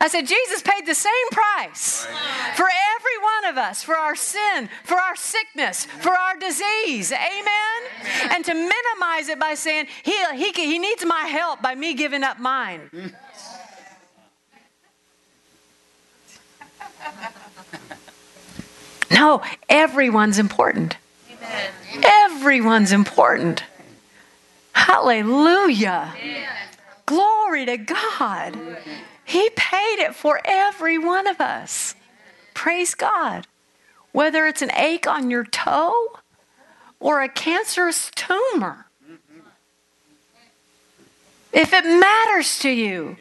I 0.00 0.08
said, 0.08 0.26
Jesus 0.26 0.62
paid 0.62 0.86
the 0.86 0.94
same 0.94 1.28
price 1.30 2.04
for 2.56 2.66
every 2.96 3.18
one 3.22 3.52
of 3.52 3.58
us, 3.58 3.82
for 3.82 3.96
our 3.96 4.16
sin, 4.16 4.68
for 4.82 4.98
our 4.98 5.14
sickness, 5.14 5.84
for 5.84 6.16
our 6.16 6.36
disease. 6.36 7.12
Amen? 7.12 8.30
And 8.30 8.44
to 8.44 8.54
minimize 8.54 9.28
it 9.28 9.38
by 9.38 9.54
saying, 9.54 9.86
He, 10.04 10.16
he, 10.34 10.52
he 10.52 10.78
needs 10.78 11.04
my 11.04 11.26
help 11.26 11.62
by 11.62 11.74
me 11.74 11.94
giving 11.94 12.24
up 12.24 12.38
mine. 12.38 13.14
No, 19.10 19.42
everyone's 19.68 20.38
important. 20.38 20.96
Everyone's 22.04 22.92
important. 22.92 23.64
Hallelujah. 24.72 26.12
Glory 27.06 27.66
to 27.66 27.76
God. 27.78 28.56
He 29.24 29.50
paid 29.56 29.98
it 29.98 30.14
for 30.14 30.40
every 30.44 30.98
one 30.98 31.26
of 31.26 31.40
us. 31.40 31.94
Praise 32.54 32.94
God. 32.94 33.46
Whether 34.12 34.46
it's 34.46 34.62
an 34.62 34.72
ache 34.72 35.06
on 35.06 35.30
your 35.30 35.44
toe 35.44 36.18
or 37.00 37.22
a 37.22 37.28
cancerous 37.28 38.10
tumor. 38.14 38.86
If 41.52 41.72
it 41.72 41.84
matters 41.84 42.58
to 42.60 42.70
you, 42.70 43.16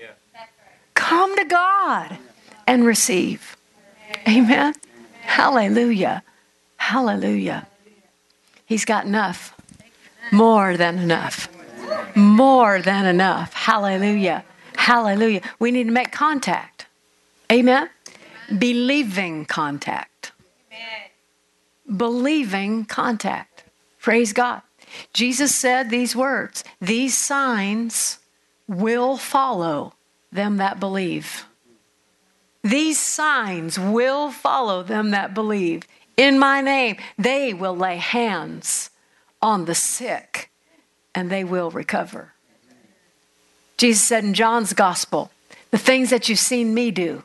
come 0.93 1.35
to 1.37 1.45
God 1.45 2.17
and 2.65 2.85
receive. 2.85 3.55
Amen. 4.27 4.73
Hallelujah. 5.27 6.23
Hallelujah. 6.77 7.67
He's 8.65 8.85
got 8.85 9.05
enough. 9.05 9.53
More 10.31 10.77
than 10.77 10.97
enough. 10.99 11.49
More 12.15 12.81
than 12.81 13.05
enough. 13.05 13.53
Hallelujah. 13.53 14.43
Hallelujah. 14.75 15.41
We 15.59 15.71
need 15.71 15.85
to 15.85 15.91
make 15.91 16.11
contact. 16.11 16.87
Amen. 17.51 17.89
Believing 18.57 19.45
contact. 19.45 20.31
Amen. 20.71 21.97
Believing 21.97 22.85
contact. 22.85 23.65
Praise 23.99 24.31
God. 24.31 24.61
Jesus 25.13 25.59
said 25.59 25.89
these 25.89 26.15
words 26.15 26.63
These 26.79 27.17
signs 27.17 28.19
will 28.67 29.17
follow 29.17 29.93
them 30.31 30.57
that 30.57 30.79
believe. 30.79 31.45
These 32.69 32.99
signs 32.99 33.79
will 33.79 34.29
follow 34.29 34.83
them 34.83 35.11
that 35.11 35.33
believe. 35.33 35.83
In 36.17 36.37
my 36.37 36.61
name, 36.61 36.97
they 37.17 37.53
will 37.53 37.75
lay 37.75 37.97
hands 37.97 38.89
on 39.41 39.65
the 39.65 39.75
sick 39.75 40.51
and 41.15 41.29
they 41.29 41.43
will 41.43 41.71
recover. 41.71 42.33
Jesus 43.77 44.05
said 44.05 44.23
in 44.23 44.33
John's 44.33 44.73
gospel, 44.73 45.31
The 45.71 45.77
things 45.77 46.09
that 46.09 46.27
you've 46.27 46.39
seen 46.39 46.73
me 46.73 46.91
do, 46.91 47.23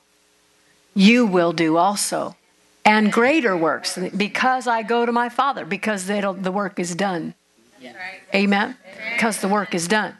you 0.95 1.27
will 1.27 1.53
do 1.53 1.77
also. 1.77 2.37
And 2.85 3.13
greater 3.13 3.57
works 3.57 3.99
because 4.17 4.67
I 4.67 4.83
go 4.83 5.07
to 5.07 5.13
my 5.13 5.29
Father, 5.29 5.65
because 5.65 6.07
the 6.07 6.53
work 6.53 6.79
is 6.79 6.95
done. 6.95 7.35
Amen? 8.35 8.77
Because 9.15 9.41
the 9.41 9.49
work 9.49 9.75
is 9.75 9.89
done. 9.89 10.15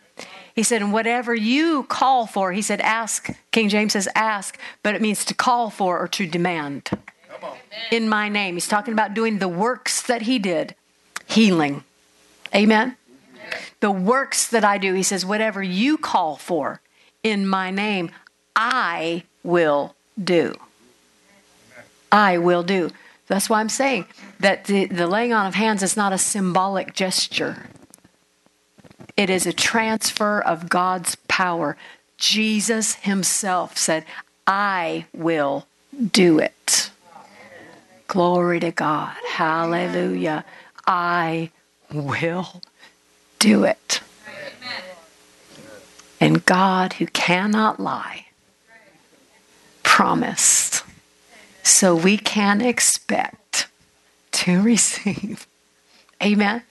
He 0.55 0.63
said, 0.63 0.83
and 0.83 0.93
whatever 0.93 1.35
you 1.35 1.85
call 1.85 2.27
for, 2.27 2.53
he 2.53 2.63
said, 2.63 2.81
ask. 2.81 3.31
King 3.53 3.69
James 3.69 3.95
says 3.95 4.09
ask, 4.15 4.59
but 4.83 4.95
it 4.95 5.01
means 5.01 5.25
to 5.25 5.35
call 5.35 5.71
for 5.71 5.99
or 5.99 6.09
to 6.09 6.27
demand. 6.27 6.91
In 7.91 8.09
my 8.09 8.29
name. 8.29 8.55
He's 8.55 8.69
talking 8.69 8.93
about 8.93 9.15
doing 9.15 9.39
the 9.39 9.49
works 9.49 10.03
that 10.03 10.23
he 10.23 10.39
did, 10.39 10.75
healing. 11.27 11.85
Amen? 12.55 12.97
The 13.81 13.91
works 13.91 14.47
that 14.49 14.65
I 14.65 14.79
do, 14.79 14.95
he 14.95 15.03
says, 15.03 15.25
whatever 15.25 15.63
you 15.63 15.97
call 15.97 16.37
for 16.37 16.81
in 17.23 17.47
my 17.47 17.71
name, 17.71 18.11
I 18.55 19.25
will 19.43 19.95
do. 20.23 20.55
I 22.11 22.39
will 22.39 22.63
do. 22.63 22.91
That's 23.27 23.49
why 23.49 23.61
I'm 23.61 23.71
saying 23.71 24.07
that 24.41 24.65
the, 24.65 24.87
the 24.87 25.07
laying 25.07 25.33
on 25.33 25.47
of 25.47 25.55
hands 25.55 25.83
is 25.83 25.97
not 25.97 26.13
a 26.13 26.19
symbolic 26.19 26.93
gesture. 26.95 27.69
It 29.17 29.31
is 29.31 29.47
a 29.47 29.53
transfer 29.53 30.41
of 30.41 30.69
God's 30.69 31.17
power. 31.29 31.77
Jesus 32.17 32.95
himself 32.97 33.77
said, 33.77 34.05
I 34.47 35.07
will 35.13 35.67
do 36.13 36.39
it. 36.39 36.91
Glory 38.09 38.61
to 38.61 38.71
God. 38.71 39.17
Hallelujah. 39.31 40.45
I 40.87 41.51
will 41.93 42.63
do 43.39 43.65
it. 43.65 44.01
And 46.21 46.45
God, 46.47 46.95
who 46.95 47.07
cannot 47.07 47.81
lie, 47.81 48.27
promised. 49.83 50.85
So 51.65 51.95
we 51.95 52.17
can 52.17 52.61
expect 52.61 53.67
to 54.33 54.63
receive. 54.63 55.47
Amen. 56.23 56.63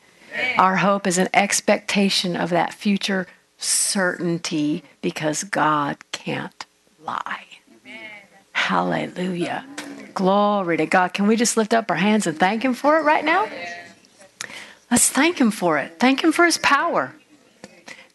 Our 0.57 0.77
hope 0.77 1.07
is 1.07 1.17
an 1.17 1.29
expectation 1.33 2.35
of 2.35 2.49
that 2.51 2.73
future 2.73 3.27
certainty 3.57 4.83
because 5.01 5.43
God 5.43 5.97
can't 6.11 6.65
lie. 7.03 7.45
Hallelujah. 8.53 9.65
Glory 10.13 10.77
to 10.77 10.85
God. 10.85 11.13
Can 11.13 11.27
we 11.27 11.35
just 11.35 11.57
lift 11.57 11.73
up 11.73 11.89
our 11.89 11.97
hands 11.97 12.27
and 12.27 12.37
thank 12.37 12.63
Him 12.63 12.73
for 12.73 12.97
it 12.99 13.01
right 13.03 13.23
now? 13.23 13.47
Let's 14.89 15.09
thank 15.09 15.39
Him 15.39 15.51
for 15.51 15.77
it. 15.77 15.99
Thank 15.99 16.23
Him 16.23 16.31
for 16.31 16.45
His 16.45 16.57
power. 16.57 17.13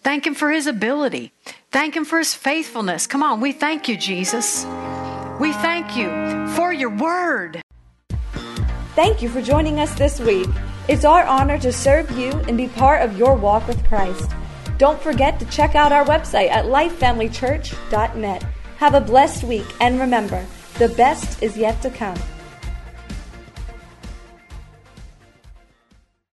Thank 0.02 0.26
Him 0.26 0.34
for 0.34 0.50
His 0.50 0.66
ability. 0.66 1.32
Thank 1.70 1.96
Him 1.96 2.04
for 2.04 2.18
His 2.18 2.34
faithfulness. 2.34 3.06
Come 3.06 3.22
on, 3.22 3.40
we 3.40 3.52
thank 3.52 3.88
you, 3.88 3.96
Jesus. 3.96 4.64
We 5.40 5.52
thank 5.52 5.96
you 5.96 6.08
for 6.54 6.72
your 6.72 6.90
word. 6.90 7.60
Thank 8.94 9.20
you 9.20 9.28
for 9.28 9.42
joining 9.42 9.80
us 9.80 9.94
this 9.94 10.20
week. 10.20 10.48
It's 10.88 11.04
our 11.04 11.24
honor 11.24 11.58
to 11.58 11.72
serve 11.72 12.10
you 12.12 12.30
and 12.46 12.56
be 12.56 12.68
part 12.68 13.02
of 13.02 13.18
your 13.18 13.34
walk 13.34 13.66
with 13.66 13.84
Christ. 13.88 14.30
Don't 14.78 15.00
forget 15.00 15.40
to 15.40 15.46
check 15.46 15.74
out 15.74 15.90
our 15.90 16.04
website 16.04 16.48
at 16.50 16.66
lifefamilychurch.net. 16.66 18.44
Have 18.76 18.94
a 18.94 19.00
blessed 19.00 19.42
week 19.42 19.66
and 19.80 19.98
remember, 19.98 20.46
the 20.78 20.90
best 20.90 21.42
is 21.42 21.56
yet 21.56 21.82
to 21.82 21.90
come. 21.90 22.16